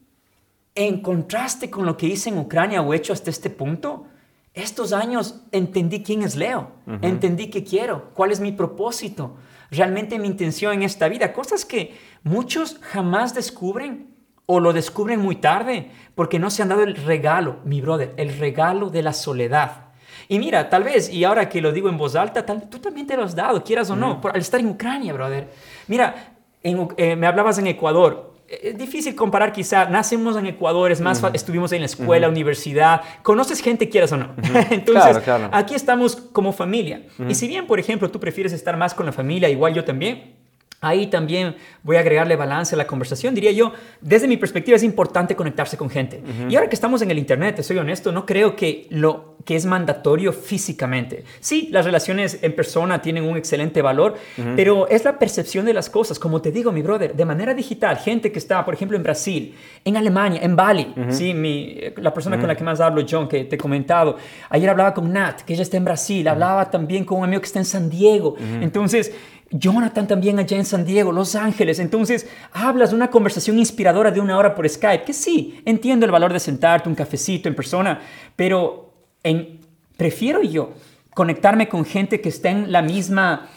en 0.75 1.01
contraste 1.01 1.71
con 1.71 1.87
lo 1.87 1.97
que 1.97 2.05
hice 2.05 2.29
en 2.29 2.37
Ucrania 2.37 2.83
o 2.83 2.93
hecho 2.93 3.11
hasta 3.11 3.31
este 3.31 3.49
punto, 3.49 4.05
estos 4.53 4.93
años 4.93 5.41
entendí 5.51 6.03
quién 6.03 6.21
es 6.21 6.35
Leo, 6.35 6.73
entendí 7.01 7.49
qué 7.49 7.63
quiero, 7.63 8.11
cuál 8.13 8.29
es 8.31 8.39
mi 8.39 8.51
propósito, 8.51 9.37
realmente 9.71 10.19
mi 10.19 10.27
intención 10.27 10.73
en 10.73 10.83
esta 10.83 11.09
vida, 11.09 11.33
cosas 11.33 11.65
que 11.65 11.97
muchos 12.21 12.77
jamás 12.81 13.33
descubren 13.33 14.13
o 14.45 14.59
lo 14.59 14.73
descubren 14.73 15.19
muy 15.19 15.37
tarde 15.37 15.89
porque 16.13 16.37
no 16.37 16.51
se 16.51 16.61
han 16.61 16.69
dado 16.69 16.83
el 16.83 16.95
regalo, 16.95 17.61
mi 17.65 17.81
brother, 17.81 18.13
el 18.17 18.37
regalo 18.37 18.91
de 18.91 19.01
la 19.01 19.13
soledad. 19.13 19.85
Y 20.27 20.37
mira, 20.37 20.69
tal 20.69 20.83
vez, 20.83 21.11
y 21.11 21.23
ahora 21.23 21.49
que 21.49 21.61
lo 21.61 21.71
digo 21.71 21.89
en 21.89 21.97
voz 21.97 22.15
alta, 22.15 22.45
tal, 22.45 22.69
tú 22.69 22.77
también 22.77 23.07
te 23.07 23.17
lo 23.17 23.23
has 23.23 23.35
dado, 23.35 23.63
quieras 23.63 23.89
o 23.89 23.95
no, 23.95 24.21
por, 24.21 24.35
al 24.35 24.41
estar 24.41 24.59
en 24.59 24.67
Ucrania, 24.67 25.13
brother. 25.13 25.49
Mira, 25.87 26.35
en 26.61 26.87
eh, 26.97 27.15
me 27.15 27.25
hablabas 27.25 27.57
en 27.57 27.65
Ecuador. 27.65 28.30
Es 28.63 28.77
difícil 28.77 29.15
comparar 29.15 29.53
quizá, 29.53 29.85
nacimos 29.85 30.35
en 30.37 30.45
Ecuador, 30.45 30.91
es 30.91 30.99
más, 30.99 31.21
fa- 31.21 31.31
estuvimos 31.33 31.71
en 31.71 31.79
la 31.79 31.85
escuela, 31.85 32.27
universidad, 32.27 33.01
conoces 33.23 33.61
gente, 33.61 33.87
quieras 33.89 34.11
o 34.11 34.17
no. 34.17 34.29
Entonces, 34.69 35.03
Claro, 35.03 35.21
claro. 35.21 35.49
aquí 35.53 35.73
estamos 35.75 36.15
como 36.17 36.51
familia. 36.51 37.03
Y 37.29 37.35
si 37.35 37.47
bien, 37.47 37.65
por 37.67 37.79
ejemplo, 37.79 38.11
tú 38.11 38.19
prefieres 38.19 38.51
estar 38.53 38.75
más 38.75 38.93
con 38.93 39.05
la 39.05 39.11
familia, 39.11 39.47
igual 39.49 39.73
yo 39.73 39.83
también, 39.85 40.35
ahí 40.81 41.07
también 41.07 41.55
voy 41.83 41.95
a 41.95 41.99
agregarle 41.99 42.35
balance 42.35 42.73
a 42.73 42.77
la 42.77 42.87
conversación. 42.87 43.35
Diría 43.35 43.51
yo, 43.51 43.71
desde 44.01 44.27
mi 44.27 44.35
perspectiva 44.35 44.75
es 44.75 44.83
importante 44.83 45.35
conectarse 45.35 45.77
con 45.77 45.89
gente. 45.89 46.21
Y 46.49 46.55
ahora 46.55 46.67
que 46.67 46.75
estamos 46.75 47.03
en 47.03 47.11
el 47.11 47.19
Internet, 47.19 47.57
te 47.57 47.63
soy 47.63 47.77
honesto, 47.77 48.11
no 48.11 48.25
creo 48.25 48.55
que 48.55 48.87
lo 48.89 49.35
que 49.45 49.55
es 49.55 49.65
mandatorio 49.65 50.33
físicamente. 50.33 51.23
Sí, 51.39 51.69
las 51.71 51.85
relaciones 51.85 52.39
en 52.41 52.55
persona 52.55 53.01
tienen 53.01 53.23
un 53.23 53.37
excelente 53.37 53.81
valor, 53.81 54.15
pero 54.55 54.87
es 54.87 55.05
la 55.05 55.19
percepción 55.19 55.65
de 55.65 55.73
las 55.73 55.89
cosas. 55.89 56.17
Como 56.17 56.41
te 56.41 56.51
digo, 56.51 56.71
mi 56.71 56.81
brother, 56.81 57.15
de 57.15 57.25
manera 57.25 57.53
digital, 57.53 57.97
gente 57.97 58.31
que 58.31 58.39
está, 58.39 58.65
por 58.65 58.73
ejemplo, 58.73 58.97
en 58.97 59.03
Brasil, 59.03 59.55
en 59.85 59.97
Alemania, 59.97 60.39
en 60.41 60.55
Bali, 60.55 60.93
sí, 61.09 61.33
mi, 61.33 61.77
la 61.97 62.13
persona 62.13 62.39
con 62.39 62.47
la 62.47 62.55
que 62.55 62.63
más 62.63 62.79
hablo, 62.79 63.05
John, 63.07 63.27
que 63.27 63.45
te 63.45 63.55
he 63.55 63.59
comentado. 63.59 64.17
Ayer 64.49 64.69
hablaba 64.69 64.93
con 64.93 65.11
Nat, 65.13 65.41
que 65.41 65.53
ella 65.53 65.63
está 65.63 65.77
en 65.77 65.85
Brasil, 65.85 66.27
hablaba 66.27 66.69
también 66.71 67.05
con 67.05 67.19
un 67.19 67.25
amigo 67.25 67.41
que 67.41 67.47
está 67.47 67.59
en 67.59 67.65
San 67.65 67.89
Diego. 67.89 68.35
Entonces, 68.61 69.11
Jonathan 69.51 70.07
también 70.07 70.39
allá 70.39 70.57
en 70.57 70.65
San 70.65 70.85
Diego, 70.85 71.11
Los 71.11 71.35
Ángeles. 71.35 71.79
Entonces, 71.79 72.27
hablas 72.53 72.91
de 72.91 72.95
una 72.95 73.09
conversación 73.09 73.59
inspiradora 73.59 74.11
de 74.11 74.19
una 74.19 74.37
hora 74.37 74.55
por 74.55 74.67
Skype, 74.67 75.03
que 75.03 75.13
sí, 75.13 75.61
entiendo 75.65 76.05
el 76.05 76.11
valor 76.11 76.31
de 76.33 76.39
sentarte, 76.39 76.87
un 76.87 76.95
cafecito 76.95 77.49
en 77.49 77.55
persona, 77.55 77.99
pero 78.35 78.93
en, 79.23 79.59
prefiero 79.97 80.41
yo 80.41 80.73
conectarme 81.13 81.67
con 81.67 81.83
gente 81.83 82.21
que 82.21 82.29
está 82.29 82.49
en 82.49 82.71
la 82.71 82.81
misma, 82.81 83.49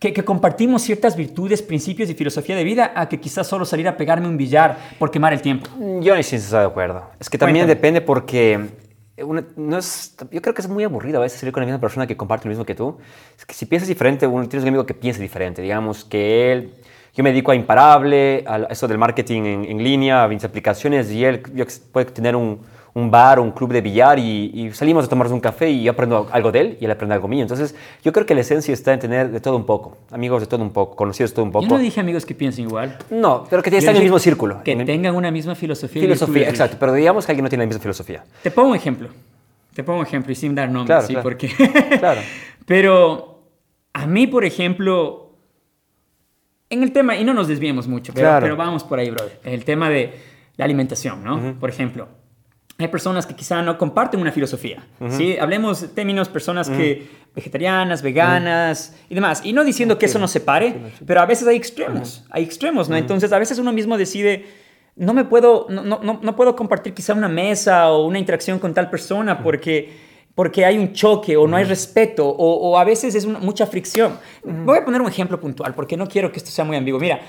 que, 0.00 0.14
que 0.14 0.24
compartimos 0.24 0.82
ciertas 0.82 1.14
virtudes, 1.16 1.60
principios 1.60 2.08
y 2.08 2.14
filosofía 2.14 2.56
de 2.56 2.64
vida, 2.64 2.92
a 2.96 3.08
que 3.08 3.20
quizás 3.20 3.46
solo 3.46 3.66
salir 3.66 3.86
a 3.86 3.96
pegarme 3.96 4.26
un 4.26 4.38
billar 4.38 4.78
por 4.98 5.10
quemar 5.10 5.34
el 5.34 5.42
tiempo. 5.42 5.68
Yo 6.00 6.16
ni 6.16 6.22
siquiera 6.22 6.44
estoy 6.44 6.60
de 6.60 6.66
acuerdo. 6.66 7.10
Es 7.20 7.28
que 7.28 7.36
también 7.36 7.66
Cuéntame. 7.66 7.74
depende 7.74 8.00
porque 8.00 8.70
una- 9.22 9.44
no 9.56 9.78
es, 9.78 10.16
yo 10.30 10.42
creo 10.42 10.54
que 10.54 10.62
es 10.62 10.68
muy 10.68 10.82
aburrido 10.84 11.18
a 11.18 11.22
veces 11.22 11.38
salir 11.40 11.52
con 11.52 11.60
la 11.62 11.66
misma 11.66 11.80
persona 11.80 12.06
que 12.06 12.16
comparte 12.16 12.46
lo 12.46 12.50
mismo 12.50 12.64
que 12.64 12.74
tú. 12.74 12.98
Es 13.38 13.46
que 13.46 13.54
si 13.54 13.66
piensas 13.66 13.88
diferente, 13.88 14.26
uno, 14.26 14.48
tienes 14.48 14.62
un 14.64 14.68
amigo 14.68 14.86
que 14.86 14.94
piensa 14.94 15.20
diferente. 15.20 15.62
Digamos 15.62 16.04
que 16.04 16.52
él, 16.52 16.74
yo 17.14 17.22
me 17.22 17.30
dedico 17.30 17.52
a 17.52 17.54
Imparable, 17.54 18.44
a 18.46 18.64
eso 18.70 18.88
del 18.88 18.98
marketing 18.98 19.42
en, 19.44 19.64
en 19.66 19.84
línea, 19.84 20.24
a 20.24 20.28
mis 20.28 20.42
aplicaciones, 20.44 21.10
y 21.12 21.24
él 21.24 21.42
yo, 21.54 21.64
puede 21.92 22.06
tener 22.06 22.34
un, 22.34 22.60
un 22.96 23.10
bar 23.10 23.40
o 23.40 23.42
un 23.42 23.50
club 23.50 23.72
de 23.72 23.80
billar 23.80 24.20
y, 24.20 24.52
y 24.54 24.72
salimos 24.72 25.04
a 25.04 25.08
tomarnos 25.08 25.32
un 25.32 25.40
café 25.40 25.68
y 25.68 25.82
yo 25.82 25.90
aprendo 25.92 26.28
algo 26.30 26.52
de 26.52 26.60
él 26.60 26.78
y 26.80 26.84
él 26.84 26.90
aprende 26.92 27.14
algo 27.16 27.26
mío. 27.26 27.42
Entonces, 27.42 27.74
yo 28.04 28.12
creo 28.12 28.24
que 28.24 28.34
la 28.36 28.42
esencia 28.42 28.72
está 28.72 28.92
en 28.92 29.00
tener 29.00 29.30
de 29.32 29.40
todo 29.40 29.56
un 29.56 29.66
poco, 29.66 29.98
amigos 30.12 30.40
de 30.42 30.46
todo 30.46 30.62
un 30.62 30.70
poco, 30.70 30.94
conocidos 30.94 31.32
de 31.32 31.34
todo 31.34 31.44
un 31.44 31.50
poco. 31.50 31.64
Yo 31.66 31.70
no 31.72 31.78
dije 31.78 31.98
amigos 32.00 32.24
que 32.24 32.34
piensen 32.36 32.66
igual. 32.66 32.96
No, 33.10 33.44
pero 33.50 33.62
que 33.64 33.70
Yo 33.72 33.78
están 33.78 33.94
en 33.96 33.98
el 33.98 34.04
mismo 34.04 34.20
círculo. 34.20 34.62
Que 34.62 34.72
en 34.72 34.86
tengan 34.86 35.16
una 35.16 35.32
misma 35.32 35.56
filosofía. 35.56 36.02
filosofía, 36.02 36.48
exacto. 36.48 36.76
Pero 36.78 36.92
digamos 36.94 37.26
que 37.26 37.32
alguien 37.32 37.42
no 37.42 37.48
tiene 37.48 37.64
la 37.64 37.66
misma 37.66 37.82
filosofía. 37.82 38.22
Te 38.42 38.50
pongo 38.52 38.70
un 38.70 38.76
ejemplo. 38.76 39.08
Te 39.74 39.82
pongo 39.82 39.98
un 39.98 40.06
ejemplo 40.06 40.30
y 40.30 40.36
sin 40.36 40.54
dar 40.54 40.68
nombres, 40.70 40.86
Claro, 40.86 41.06
¿sí? 41.08 41.12
claro. 41.14 41.22
Porque... 41.24 41.48
Claro. 41.98 42.20
Pero 42.64 43.40
a 43.92 44.06
mí, 44.06 44.28
por 44.28 44.44
ejemplo, 44.44 45.32
en 46.70 46.84
el 46.84 46.92
tema, 46.92 47.16
y 47.16 47.24
no 47.24 47.34
nos 47.34 47.48
desviemos 47.48 47.88
mucho, 47.88 48.12
pero, 48.14 48.24
Claro. 48.28 48.44
pero 48.44 48.56
vamos 48.56 48.84
por 48.84 49.00
ahí, 49.00 49.10
brother. 49.10 49.40
El 49.44 49.64
tema 49.64 49.90
de 49.90 50.12
la 50.56 50.64
alimentación, 50.64 51.24
¿no? 51.24 51.58
Por 51.58 51.70
ejemplo, 51.70 52.06
hay 52.78 52.88
personas 52.88 53.24
que 53.26 53.34
quizá 53.34 53.62
no 53.62 53.78
comparten 53.78 54.20
una 54.20 54.32
filosofía, 54.32 54.84
¿sí? 55.08 55.36
Hablemos 55.38 55.80
de 55.82 55.88
términos 55.88 56.28
personas 56.28 56.68
que 56.68 57.06
vegetarianas, 57.34 58.02
veganas 58.02 58.96
y 59.08 59.14
demás. 59.14 59.42
Y 59.44 59.52
no 59.52 59.62
diciendo 59.64 59.96
que 59.98 60.06
eso 60.06 60.18
nos 60.18 60.30
separe, 60.32 60.74
pero 61.06 61.20
a 61.20 61.26
veces 61.26 61.46
hay 61.46 61.56
extremos, 61.56 62.24
hay 62.30 62.42
extremos, 62.42 62.88
¿no? 62.88 62.96
Entonces, 62.96 63.32
a 63.32 63.38
veces 63.38 63.58
uno 63.58 63.72
mismo 63.72 63.96
decide, 63.96 64.46
no 64.96 65.14
me 65.14 65.24
puedo, 65.24 65.66
no, 65.70 65.82
no, 65.82 66.00
no, 66.02 66.18
no 66.22 66.36
puedo 66.36 66.56
compartir 66.56 66.94
quizá 66.94 67.14
una 67.14 67.28
mesa 67.28 67.90
o 67.90 68.06
una 68.06 68.18
interacción 68.18 68.58
con 68.58 68.74
tal 68.74 68.90
persona 68.90 69.42
porque, 69.42 69.92
porque 70.34 70.64
hay 70.64 70.76
un 70.78 70.92
choque 70.92 71.36
o 71.36 71.46
no 71.46 71.56
hay 71.56 71.64
respeto 71.64 72.26
o, 72.28 72.70
o 72.70 72.78
a 72.78 72.82
veces 72.84 73.14
es 73.14 73.24
una- 73.24 73.38
mucha 73.38 73.66
fricción. 73.66 74.18
Voy 74.42 74.78
a 74.78 74.84
poner 74.84 75.00
un 75.00 75.08
ejemplo 75.08 75.38
puntual 75.40 75.74
porque 75.74 75.96
no 75.96 76.08
quiero 76.08 76.30
que 76.32 76.38
esto 76.38 76.50
sea 76.50 76.64
muy 76.64 76.76
ambiguo. 76.76 76.98
Mira, 77.00 77.20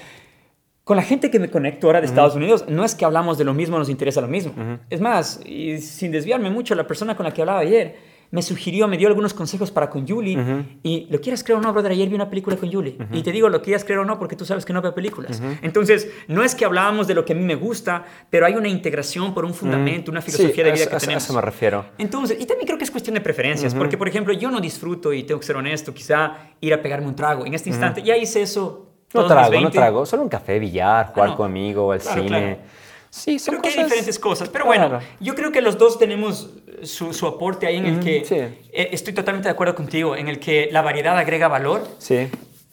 con 0.86 0.95
la 0.95 1.04
gente 1.04 1.30
que 1.32 1.39
me 1.39 1.50
conecto 1.50 1.88
ahora 1.88 2.00
de 2.00 2.06
Estados 2.06 2.36
Unidos, 2.36 2.65
no 2.69 2.86
es 2.86 2.95
que 2.95 3.04
hablamos 3.06 3.38
de 3.38 3.43
lo 3.43 3.54
mismo, 3.54 3.78
nos 3.78 3.89
interesa 3.89 4.21
lo 4.21 4.28
mismo. 4.28 4.54
Es 4.89 5.02
más, 5.02 5.41
y 5.45 5.80
sin 5.80 6.12
desviarme 6.12 6.50
mucho, 6.50 6.76
la 6.76 6.86
persona 6.88 7.17
con 7.17 7.26
la 7.26 7.34
que 7.34 7.41
hablaba 7.41 7.60
ayer 7.60 8.15
me 8.32 8.41
sugirió, 8.41 8.88
me 8.88 8.98
dio 8.98 9.08
algunos 9.08 9.34
consejos 9.34 9.71
para 9.71 9.89
con 9.89 10.08
Julie. 10.08 10.38
Y 10.84 11.08
lo 11.10 11.19
quieras 11.21 11.43
creer 11.43 11.58
o 11.60 11.62
no, 11.62 11.71
brother, 11.74 11.91
ayer 11.91 12.08
vi 12.08 12.13
una 12.15 12.30
película 12.30 12.56
con 12.58 12.71
Julie. 12.71 12.98
Y 13.12 13.24
te 13.24 13.32
digo, 13.32 13.50
lo 13.50 13.62
quieras 13.63 13.84
creer 13.84 14.00
o 14.00 14.06
no, 14.06 14.19
porque 14.19 14.36
tú 14.36 14.45
sabes 14.45 14.63
que 14.63 14.74
no 14.74 14.82
veo 14.84 14.93
películas. 14.93 15.41
Entonces, 15.63 16.08
no 16.28 16.43
es 16.43 16.54
que 16.54 16.65
hablábamos 16.65 17.08
de 17.08 17.15
lo 17.15 17.26
que 17.26 17.34
a 17.34 17.36
mí 17.36 17.43
me 17.43 17.56
gusta, 17.56 18.04
pero 18.30 18.45
hay 18.45 18.54
una 18.54 18.67
integración 18.67 19.34
por 19.34 19.43
un 19.43 19.56
fundamento, 19.56 20.12
una 20.12 20.21
filosofía 20.21 20.52
Sí, 20.54 20.58
de 20.58 20.63
vida 20.71 20.74
que 20.76 20.82
a 20.82 20.86
eso- 20.86 20.95
a 20.98 21.00
tenemos. 21.00 21.24
eso 21.24 21.34
me 21.34 21.41
refiero. 21.41 21.86
Entonces, 21.98 22.38
y 22.39 22.45
también 22.45 22.67
creo 22.67 22.78
que 22.78 22.84
es 22.84 22.91
cuestión 22.91 23.15
de 23.15 23.21
preferencias, 23.21 23.74
porque, 23.74 23.98
por 23.98 24.08
ejemplo, 24.08 24.34
yo 24.34 24.52
no 24.52 24.60
disfruto, 24.62 25.13
y 25.13 25.24
tengo 25.24 25.39
que 25.39 25.48
ser 25.48 25.56
honesto, 25.56 25.95
quizá 25.95 26.34
ir 26.62 26.74
a 26.76 26.82
pegarme 26.84 27.08
un 27.08 27.15
trago. 27.15 27.43
En 27.45 27.56
este 27.56 27.69
instante, 27.69 28.04
ya 28.04 28.15
hice 28.17 28.43
eso. 28.43 28.91
No 29.13 29.26
trago, 29.28 29.44
no 29.46 29.50
20. 29.52 29.72
trago. 29.72 30.06
Solo 30.06 30.24
un 30.24 30.30
café, 30.30 30.60
billar, 30.60 31.13
jugar 31.13 31.30
no. 31.30 31.38
con 31.38 31.46
amigo, 31.52 31.94
el 31.94 32.00
Claro, 32.02 32.24
cine. 32.24 32.28
claro. 32.39 32.58
Sí, 33.10 33.39
son 33.39 33.54
Creo 33.54 33.62
que 33.62 33.70
hay 33.70 33.76
cosas- 33.76 33.86
diferentes 33.86 34.20
cosas, 34.20 34.50
pero 34.50 34.65
Claro. 34.65 34.89
bueno, 34.89 35.06
yo 35.22 35.36
creo 35.36 35.52
que 35.52 35.62
los 35.62 35.78
dos 35.78 35.98
tenemos 35.98 36.50
su, 36.84 37.13
su 37.13 37.26
aporte 37.28 37.65
ahí 37.65 37.78
en 37.78 37.86
el 37.86 38.00
que 38.02 38.26
sí. 38.26 38.36
eh, 38.36 38.89
estoy 38.91 39.13
totalmente 39.13 39.48
de 39.48 39.54
acuerdo 39.54 39.74
contigo, 39.74 40.18
en 40.18 40.28
el 40.28 40.38
que 40.39 40.68
la 40.72 40.82
variedad 40.82 41.18
agrega 41.18 41.48
valor 41.48 41.88
Sí. 41.98 42.28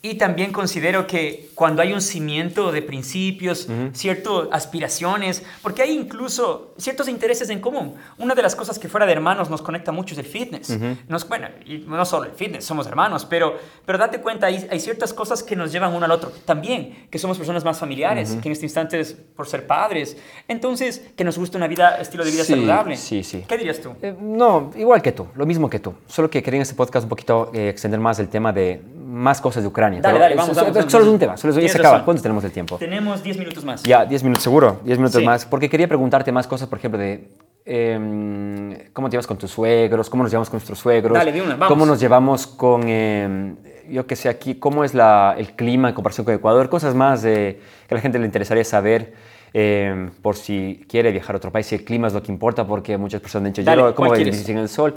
Y 0.05 0.15
también 0.15 0.51
considero 0.53 1.07
que 1.07 1.51
cuando 1.55 1.81
hay 1.81 1.93
un 1.93 2.01
cimiento 2.01 2.73
de 2.73 2.83
principios, 2.83 3.69
ciertas 3.93 4.49
aspiraciones, 4.51 5.45
porque 5.63 5.83
hay 5.83 5.93
incluso 5.93 6.75
ciertos 6.77 7.09
intereses 7.09 7.49
en 7.51 7.61
común. 7.61 7.95
Una 8.19 8.35
de 8.35 8.43
las 8.43 8.57
cosas 8.57 8.81
que 8.81 8.89
fuera 8.89 9.07
de 9.07 9.13
hermanos 9.13 9.49
nos 9.49 9.63
conecta 9.63 9.93
mucho 9.93 10.15
es 10.15 10.19
el 10.19 10.25
fitness. 10.27 10.77
nos, 11.09 11.29
bueno, 11.29 11.49
y 11.65 11.79
no 11.79 12.05
solo 12.05 12.25
el 12.25 12.33
fitness, 12.33 12.65
somos 12.65 12.87
hermanos, 12.89 13.25
pero, 13.25 13.57
pero 13.87 13.97
date 13.97 14.21
cuenta, 14.21 14.49
hay, 14.49 14.67
hay 14.71 14.81
ciertas 14.81 15.13
cosas 15.13 15.43
que 15.43 15.55
nos 15.55 15.71
llevan 15.71 15.95
uno 15.95 16.05
al 16.05 16.11
otro. 16.11 16.33
También 16.45 17.07
que 17.09 17.19
somos 17.21 17.39
personas 17.39 17.65
más 17.65 17.79
familiares, 17.79 18.37
que 18.43 18.49
en 18.49 18.53
este 18.53 18.67
instante 18.67 18.99
es 18.99 19.13
por 19.13 19.47
ser 19.47 19.67
padres. 19.69 20.17
Entonces, 20.49 21.01
que 21.17 21.23
nos 21.23 21.39
gusta 21.39 21.59
una 21.59 21.69
vida, 21.69 21.99
estilo 21.99 22.25
de 22.25 22.31
vida 22.33 22.43
Sí, 22.43 22.55
saludable. 22.55 22.97
sí, 22.97 23.23
sí. 23.23 23.45
¿Qué 23.47 23.57
dirías 23.57 23.81
tú? 23.81 23.95
Eh, 24.03 24.17
no, 24.21 24.73
igual 24.77 25.01
que 25.01 25.13
tú, 25.13 25.29
lo 25.37 25.47
mismo 25.47 25.71
que 25.71 25.79
tú. 25.79 25.95
Solo 26.09 26.29
que 26.29 26.43
quería 26.43 26.59
en 26.59 26.63
este 26.63 26.75
podcast 26.75 27.05
un 27.05 27.09
poquito 27.11 27.53
eh, 27.55 27.69
extender 27.69 28.01
más 28.01 28.19
el 28.19 28.29
tema 28.29 28.53
de 28.53 28.81
más 29.13 29.41
cosas 29.43 29.63
de 29.63 29.69
Ucrania. 29.69 30.01
Dale, 30.01 30.19
dale, 30.19 30.35
vamos, 30.35 30.57
vamos, 30.57 30.73
vamos, 30.75 30.91
Solo 30.91 31.05
es 31.05 31.11
un 31.11 31.19
tema, 31.19 31.37
solo 31.37 31.53
ya 31.61 31.69
se 31.69 31.79
acaba. 31.79 31.95
razón. 31.97 32.05
¿Cuánto 32.07 32.23
tenemos 32.23 32.43
de 32.43 32.51
tiempo? 32.51 32.79
Tenemos 32.79 33.23
10 33.23 33.39
minutos 33.39 33.63
más. 33.65 33.83
Ya, 33.83 34.07
10 34.07 34.23
minutos 34.23 34.43
seguro, 34.43 34.81
10 34.85 34.99
minutos 34.99 35.21
Sí. 35.21 35.27
más. 35.27 35.45
Porque 35.45 35.69
quería 35.69 35.87
preguntarte 35.87 36.33
más 36.33 36.47
cosas, 36.47 36.67
por 36.69 36.79
ejemplo, 36.79 36.99
de 36.99 37.29
em, 37.65 38.91
cómo 38.93 39.09
te 39.09 39.13
llevas 39.13 39.27
con 39.27 39.37
tus 39.39 39.51
suegros, 39.51 40.09
cómo 40.11 40.23
nos 40.25 40.33
llevamos 40.33 40.49
con 40.51 40.57
nuestros 40.57 40.79
suegros, 40.79 41.17
Dale, 41.17 41.31
una, 41.41 41.51
vamos. 41.53 41.69
cómo 41.69 41.87
nos 41.87 42.01
llevamos 42.01 42.47
con, 42.47 42.89
em, 42.89 43.57
yo 43.89 44.07
que 44.07 44.17
sé, 44.17 44.29
aquí, 44.29 44.55
cómo 44.57 44.83
es 44.83 44.95
la- 44.95 45.35
el 45.39 45.53
clima 45.55 45.91
en 45.91 45.95
comparación 45.95 46.25
con 46.25 46.35
Ecuador, 46.35 46.69
cosas 46.69 46.95
más 46.95 47.23
que 47.23 47.61
a 47.91 47.95
la 47.95 48.01
gente 48.01 48.19
le 48.19 48.27
interesaría 48.27 48.65
saber. 48.65 49.13
em, 49.55 50.09
por 50.23 50.35
si 50.37 50.83
quiere 50.89 51.13
viajar 51.13 51.35
a 51.35 51.37
otro 51.37 51.53
país, 51.53 51.67
si 51.67 51.75
el 51.75 51.85
clima 51.85 52.07
es 52.07 52.15
lo 52.15 52.23
que 52.23 52.33
importa, 52.33 52.67
porque 52.67 52.97
muchas 52.97 53.21
personas 53.21 53.49
han 53.49 53.53
dicho, 53.53 53.63
Dale, 53.63 53.83
yo, 53.83 53.95
¿cómo 53.95 54.09
¿cuál 54.09 54.09
voy 54.09 54.23
a 54.23 54.25
vivir 54.25 54.35
sin 54.35 54.57
el 54.57 54.71
sol? 54.71 54.95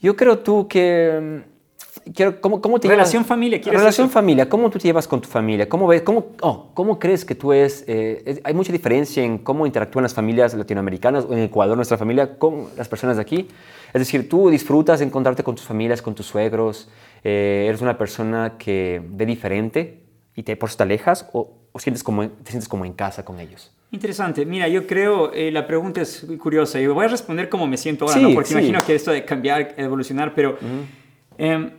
Yo 0.00 0.14
creo 0.14 0.38
tú 0.38 0.68
que... 0.68 1.42
Quiero, 2.14 2.40
¿cómo, 2.40 2.62
cómo 2.62 2.80
te 2.80 2.88
Relación 2.88 3.22
llevas- 3.22 3.28
familia, 3.28 3.60
¿quieres 3.60 3.80
Relación 3.80 4.06
eso? 4.06 4.14
familia, 4.14 4.48
¿cómo 4.48 4.70
tú 4.70 4.78
te 4.78 4.88
llevas 4.88 5.06
con 5.06 5.20
tu 5.20 5.28
familia? 5.28 5.68
¿Cómo, 5.68 5.86
ves, 5.86 6.00
cómo, 6.00 6.28
oh, 6.40 6.70
¿cómo 6.72 6.98
crees 6.98 7.24
que 7.26 7.34
tú 7.34 7.52
es, 7.52 7.84
eh, 7.86 8.22
es- 8.24 8.40
Hay 8.44 8.54
mucha 8.54 8.72
diferencia 8.72 9.22
en 9.22 9.36
cómo 9.36 9.66
interactúan 9.66 10.02
las 10.02 10.14
familias 10.14 10.54
latinoamericanas 10.54 11.26
o 11.28 11.34
en 11.34 11.40
Ecuador, 11.40 11.76
nuestra 11.76 11.98
familia, 11.98 12.38
con 12.38 12.68
las 12.78 12.88
personas 12.88 13.16
de 13.16 13.22
aquí. 13.22 13.46
Es 13.92 14.00
decir, 14.00 14.26
tú 14.26 14.48
disfrutas 14.48 15.00
de 15.00 15.04
encontrarte 15.04 15.42
con 15.44 15.54
tus 15.54 15.66
familias, 15.66 16.00
con 16.00 16.14
tus 16.14 16.24
suegros, 16.24 16.88
eh, 17.24 17.66
eres 17.68 17.82
una 17.82 17.98
persona 17.98 18.54
que 18.58 19.02
ve 19.06 19.26
diferente 19.26 20.00
y 20.34 20.44
te, 20.44 20.56
por 20.56 20.70
eso 20.70 20.78
te 20.78 20.84
alejas 20.84 21.28
o, 21.34 21.50
o 21.72 21.78
sientes 21.78 22.02
como, 22.02 22.26
te 22.26 22.50
sientes 22.52 22.68
como 22.70 22.86
en 22.86 22.94
casa 22.94 23.22
con 23.22 23.38
ellos. 23.38 23.70
Interesante. 23.90 24.46
Mira, 24.46 24.66
yo 24.68 24.86
creo, 24.86 25.30
eh, 25.34 25.50
la 25.52 25.66
pregunta 25.66 26.00
es 26.00 26.26
curiosa. 26.40 26.80
Y 26.80 26.86
voy 26.86 27.04
a 27.04 27.08
responder 27.08 27.50
como 27.50 27.66
me 27.66 27.76
siento 27.76 28.06
ahora, 28.06 28.16
Sí, 28.18 28.22
¿no? 28.22 28.32
Porque 28.32 28.48
sí. 28.48 28.54
imagino 28.54 28.78
que 28.86 28.94
esto 28.94 29.10
de 29.10 29.26
cambiar, 29.26 29.74
evolucionar, 29.76 30.32
pero 30.34 30.56
em, 31.36 31.70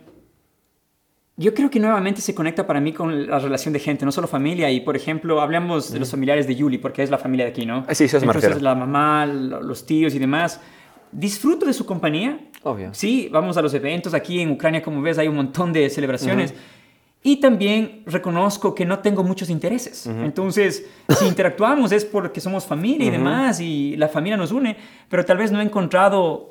yo 1.36 1.52
creo 1.54 1.68
que 1.68 1.80
nuevamente 1.80 2.20
se 2.20 2.34
conecta 2.34 2.66
para 2.66 2.80
mí 2.80 2.92
con 2.92 3.26
la 3.28 3.38
relación 3.40 3.72
de 3.72 3.80
gente, 3.80 4.04
no 4.04 4.12
solo 4.12 4.28
familia. 4.28 4.70
Y, 4.70 4.80
por 4.80 4.94
ejemplo, 4.96 5.40
hablamos 5.40 5.92
de 5.92 5.98
los 5.98 6.10
familiares 6.10 6.46
de 6.46 6.54
Yuli, 6.54 6.78
porque 6.78 7.02
es 7.02 7.10
la 7.10 7.18
familia 7.18 7.46
de 7.46 7.50
aquí, 7.50 7.66
¿no? 7.66 7.84
Sí, 7.92 8.04
eso 8.04 8.18
me 8.20 8.26
Entonces, 8.26 8.42
refiero. 8.50 8.60
la 8.60 8.74
mamá, 8.76 9.26
lo- 9.26 9.60
los 9.62 9.84
tíos 9.84 10.14
y 10.14 10.18
demás. 10.20 10.60
Disfruto 11.10 11.66
de 11.66 11.72
su 11.72 11.84
compañía. 11.86 12.38
Obvio. 12.62 12.94
Sí, 12.94 13.28
vamos 13.32 13.56
a 13.56 13.62
los 13.62 13.74
eventos. 13.74 14.14
Aquí 14.14 14.40
en 14.40 14.52
Ucrania, 14.52 14.80
como 14.82 15.02
ves, 15.02 15.18
hay 15.18 15.26
un 15.28 15.36
montón 15.36 15.72
de 15.72 15.90
celebraciones. 15.90 16.54
Y 17.26 17.36
también 17.40 18.02
reconozco 18.06 18.74
que 18.74 18.84
no 18.84 18.98
tengo 18.98 19.24
muchos 19.24 19.48
intereses. 19.50 20.06
Entonces, 20.06 20.86
si 21.18 21.26
interactuamos 21.26 21.90
es 21.90 22.04
porque 22.04 22.38
somos 22.40 22.66
familia 22.66 23.06
y 23.06 23.10
demás, 23.10 23.60
y 23.60 23.96
la 23.96 24.08
familia 24.08 24.36
nos 24.36 24.52
une, 24.52 24.76
pero 25.08 25.24
tal 25.24 25.38
vez 25.38 25.50
no 25.50 25.60
he 25.60 25.64
encontrado 25.64 26.50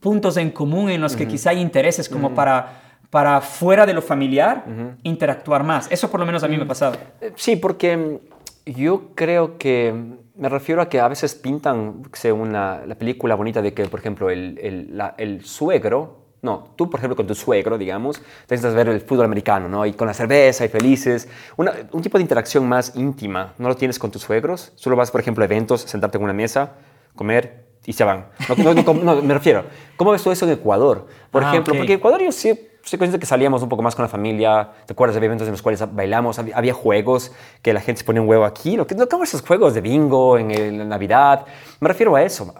puntos 0.00 0.36
en 0.36 0.50
común 0.50 0.90
en 0.90 1.00
los 1.00 1.16
que 1.16 1.26
quizá 1.28 1.50
hay 1.50 1.60
intereses 1.60 2.08
como 2.08 2.34
para, 2.34 2.87
para 3.10 3.40
fuera 3.40 3.86
de 3.86 3.94
lo 3.94 4.02
familiar 4.02 4.64
interactuar 5.02 5.64
más. 5.64 5.90
Eso 5.90 6.10
por 6.10 6.20
lo 6.20 6.26
menos 6.26 6.42
a 6.44 6.48
mí 6.48 6.56
me 6.56 6.64
ha 6.64 6.68
pasado. 6.68 6.96
Eh, 7.20 7.32
Sí, 7.36 7.56
porque 7.56 7.96
mm, 7.96 8.70
yo 8.72 9.14
creo 9.14 9.56
que 9.58 9.92
mm, 9.92 10.40
me 10.42 10.48
refiero 10.48 10.82
a 10.82 10.88
que 10.88 11.00
a 11.00 11.08
veces 11.08 11.34
pintan 11.34 12.02
según 12.12 12.52
la, 12.52 12.82
la 12.86 12.94
película 12.96 13.34
bonita 13.34 13.62
de 13.62 13.72
que, 13.72 13.84
por 13.86 14.00
ejemplo, 14.00 14.30
el, 14.30 14.58
el, 14.62 14.96
la- 14.96 15.14
el 15.16 15.44
suegro, 15.44 16.18
no, 16.42 16.68
tú, 16.76 16.88
por 16.88 17.00
ejemplo, 17.00 17.16
con 17.16 17.26
tu 17.26 17.34
suegro, 17.34 17.76
digamos, 17.78 18.20
te 18.20 18.54
necesitas 18.54 18.74
ver 18.74 18.88
el 18.90 19.00
fútbol 19.00 19.24
americano, 19.24 19.68
¿no? 19.68 19.84
Y 19.86 19.94
con 19.94 20.06
la 20.06 20.14
cerveza 20.14 20.64
y 20.64 20.68
felices. 20.68 21.28
Una- 21.56 21.72
un 21.90 22.02
tipo 22.02 22.18
de 22.18 22.22
interacción 22.22 22.68
más 22.68 22.94
íntima, 22.94 23.54
¿no 23.58 23.68
lo 23.68 23.74
tienes 23.76 23.98
con 23.98 24.10
tus 24.10 24.22
suegros? 24.22 24.70
Solo 24.76 24.94
vas, 24.96 25.10
por 25.10 25.20
ejemplo, 25.20 25.42
a 25.42 25.46
eventos, 25.46 25.80
sentarte 25.80 26.18
en 26.18 26.24
una 26.24 26.32
mesa, 26.34 26.74
comer 27.16 27.64
y 27.86 27.92
se 27.94 28.04
van. 28.04 28.26
No, 28.62 28.72
no, 28.74 28.82
no, 28.82 28.94
no, 29.14 29.22
me 29.22 29.34
refiero. 29.34 29.64
¿Cómo 29.96 30.12
ves 30.12 30.22
tú 30.22 30.30
eso 30.30 30.44
en 30.44 30.52
Ecuador? 30.52 31.06
Por 31.32 31.42
Ah, 31.42 31.48
ejemplo, 31.48 31.72
ok. 31.72 31.78
porque 31.78 31.94
Ecuador 31.94 32.22
yo 32.22 32.30
sí 32.30 32.67
estoy 32.84 32.98
consciente 32.98 33.18
que 33.20 33.26
salíamos 33.26 33.62
un 33.62 33.68
poco 33.68 33.82
más 33.82 33.94
con 33.94 34.02
la 34.04 34.08
familia. 34.08 34.68
¿Te 34.86 34.92
acuerdas 34.92 35.18
de 35.18 35.24
eventos 35.24 35.46
en 35.46 35.52
los 35.52 35.62
cuales 35.62 35.82
bailamos? 35.94 36.38
Había, 36.38 36.56
había 36.56 36.72
juegos 36.74 37.32
que 37.62 37.72
la 37.72 37.80
gente 37.80 38.00
se 38.00 38.04
ponía 38.04 38.22
un 38.22 38.28
huevo 38.28 38.44
aquí. 38.44 38.76
¿No? 38.76 38.86
¿Cómo 39.08 39.24
esos 39.24 39.42
juegos 39.42 39.74
de 39.74 39.80
bingo 39.80 40.38
en, 40.38 40.50
el- 40.50 40.80
en 40.80 40.88
Navidad? 40.88 41.44
Me 41.80 41.88
refiero 41.88 42.16
a 42.16 42.22
eso. 42.22 42.54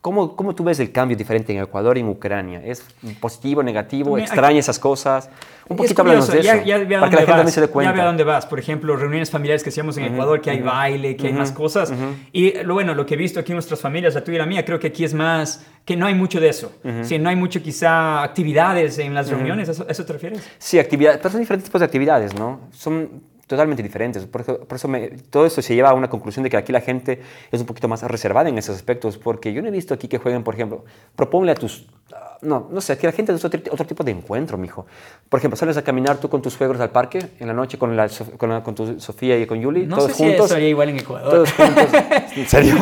¿Cómo, 0.00 0.34
¿Cómo 0.36 0.54
tú 0.54 0.64
ves 0.64 0.78
el 0.80 0.90
cambio 0.92 1.16
diferente 1.16 1.52
en 1.52 1.62
Ecuador 1.62 1.96
y 1.96 2.00
en 2.00 2.08
Ucrania? 2.08 2.60
¿Es 2.64 2.84
positivo, 3.20 3.62
negativo? 3.62 4.18
¿Extraña 4.18 4.58
esas 4.58 4.78
cosas? 4.78 5.28
Un 5.68 5.76
poquito 5.76 6.02
háblanos 6.02 6.28
de 6.30 6.40
eso. 6.40 6.54
Ya, 6.64 6.84
ya 6.84 7.00
para 7.00 7.08
que 7.10 7.16
la 7.16 7.20
gente 7.22 7.26
también 7.26 7.48
se 7.52 7.60
dé 7.60 7.66
Ya 7.68 7.72
cuenta. 7.72 7.92
veo 7.92 8.02
a 8.02 8.06
dónde 8.06 8.24
vas. 8.24 8.46
Por 8.46 8.58
ejemplo, 8.58 8.96
reuniones 8.96 9.30
familiares 9.30 9.62
que 9.62 9.70
hacíamos 9.70 9.96
en 9.96 10.04
Ecuador, 10.04 10.40
que 10.40 10.50
hay 10.50 10.60
baile, 10.60 11.16
que 11.16 11.28
hay 11.28 11.32
más 11.32 11.52
cosas. 11.52 11.92
Y 12.32 12.52
lo 12.64 12.74
bueno, 12.74 12.94
lo 12.94 13.06
que 13.06 13.14
he 13.14 13.16
visto 13.16 13.38
aquí 13.40 13.52
en 13.52 13.56
nuestras 13.56 13.80
familias, 13.80 14.14
la 14.14 14.24
tuya 14.24 14.36
y 14.36 14.38
la 14.40 14.46
mía, 14.46 14.64
creo 14.64 14.78
que 14.80 14.88
aquí 14.88 15.04
es 15.04 15.14
más, 15.14 15.64
que 15.84 15.96
no 15.96 16.06
hay 16.06 16.14
mucho 16.14 16.40
de 16.40 16.48
eso. 16.48 16.72
Sí, 17.02 17.18
no 17.18 17.28
hay 17.28 17.36
mucho 17.36 17.62
quizá 17.62 18.22
actividades 18.22 18.98
en 18.98 19.14
las 19.14 19.30
reuniones. 19.30 19.61
¿A 19.68 19.72
eso, 19.72 19.86
eso 19.88 20.04
te 20.04 20.12
refieres? 20.12 20.42
Sí, 20.58 20.78
actividades, 20.78 21.20
pero 21.22 21.38
diferentes 21.38 21.64
tipos 21.64 21.80
de 21.80 21.86
actividades, 21.86 22.34
¿no? 22.34 22.60
Son 22.72 23.22
totalmente 23.46 23.82
diferentes. 23.82 24.24
Por 24.26 24.40
eso, 24.40 24.60
eso 24.74 24.88
todo 25.30 25.46
esto 25.46 25.60
se 25.60 25.74
lleva 25.74 25.90
a 25.90 25.94
una 25.94 26.08
conclusión 26.08 26.42
de 26.42 26.50
que 26.50 26.56
aquí 26.56 26.72
la 26.72 26.80
gente 26.80 27.20
es 27.50 27.60
un 27.60 27.66
poquito 27.66 27.88
más 27.88 28.02
reservada 28.02 28.48
en 28.48 28.56
esos 28.56 28.76
aspectos, 28.76 29.18
porque 29.18 29.52
yo 29.52 29.60
no 29.60 29.68
he 29.68 29.70
visto 29.70 29.92
aquí 29.92 30.08
que 30.08 30.18
jueguen, 30.18 30.42
por 30.42 30.54
ejemplo, 30.54 30.84
proponle 31.16 31.52
a 31.52 31.54
tus... 31.54 31.86
ah, 32.12 32.36
No, 32.42 32.68
no 32.70 32.80
sé, 32.80 32.92
aquí 32.94 33.06
la 33.06 33.12
gente 33.12 33.32
es 33.32 33.44
otro, 33.44 33.60
otro 33.70 33.86
tipo 33.86 34.02
de 34.04 34.10
encuentro, 34.10 34.58
mijo. 34.58 34.84
Por 35.28 35.38
ejemplo, 35.38 35.56
sales 35.56 35.76
a 35.76 35.82
caminar 35.82 36.18
tú 36.18 36.28
con 36.28 36.42
tus 36.42 36.52
suegros 36.54 36.80
al 36.80 36.90
parque 36.90 37.20
en 37.38 37.46
la 37.46 37.52
noche 37.54 37.78
con, 37.78 37.96
la, 37.96 38.08
con, 38.36 38.48
la- 38.50 38.62
con 38.62 38.74
tu 38.74 38.98
Sofía 39.00 39.38
y 39.38 39.46
con 39.46 39.60
Yuli, 39.60 39.86
No 39.86 39.96
todos 39.96 40.12
sé 40.12 40.24
juntos. 40.24 40.48
si 40.48 40.54
eso 40.56 40.60
igual 40.60 40.88
en 40.90 40.98
Ecuador. 40.98 41.30
Todos 41.30 41.52
juntos. 41.52 41.86
¿En 42.36 42.46
serio? 42.48 42.74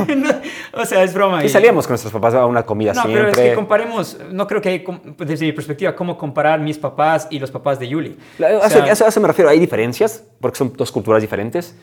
o 0.72 0.84
sea, 0.84 1.02
es 1.02 1.12
broma. 1.14 1.44
Y 1.44 1.48
salíamos 1.48 1.86
con 1.86 1.92
nuestros 1.92 2.12
papás 2.12 2.34
a 2.34 2.46
una 2.46 2.62
comida 2.64 2.92
No, 2.94 3.02
siempre. 3.02 3.22
pero 3.30 3.42
es 3.42 3.48
que 3.50 3.54
comparemos, 3.54 4.18
no 4.30 4.46
creo 4.46 4.60
que 4.60 4.68
hay, 4.70 4.84
desde 5.18 5.46
mi 5.46 5.52
perspectiva, 5.52 5.94
cómo 5.94 6.16
comparar 6.16 6.60
mis 6.60 6.78
papás 6.78 7.26
y 7.30 7.38
los 7.38 7.50
papás 7.50 7.78
de 7.78 7.88
Yuli. 7.88 8.16
La- 8.38 8.58
O 8.58 8.68
sea, 8.70 8.84
a 8.84 8.90
eso- 8.92 9.04
a 9.04 9.08
eso 9.08 9.20
me 9.20 9.28
refiero, 9.28 9.50
hay 9.50 9.58
diferencias, 9.58 10.22
porque 10.40 10.56
son 10.58 10.72
dos 10.76 10.90
culturas 10.90 11.20
diferentes. 11.20 11.74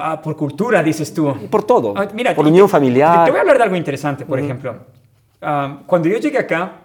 ah, 0.00 0.20
por 0.22 0.36
cultura, 0.36 0.82
dices 0.82 1.12
tú. 1.14 1.32
Por 1.50 1.64
todo. 1.64 1.94
Ah, 1.96 2.08
mira, 2.14 2.34
por 2.34 2.44
te- 2.44 2.50
unión 2.50 2.66
te- 2.66 2.72
familiar. 2.72 3.24
Te 3.24 3.30
voy 3.30 3.38
a 3.38 3.40
hablar 3.42 3.58
de 3.58 3.62
algo 3.64 3.76
interesante, 3.76 4.24
por 4.24 4.38
ejemplo. 4.38 4.74
Ah, 5.48 5.82
cuando 5.86 6.08
yo 6.08 6.18
llegué 6.18 6.38
acá, 6.38 6.82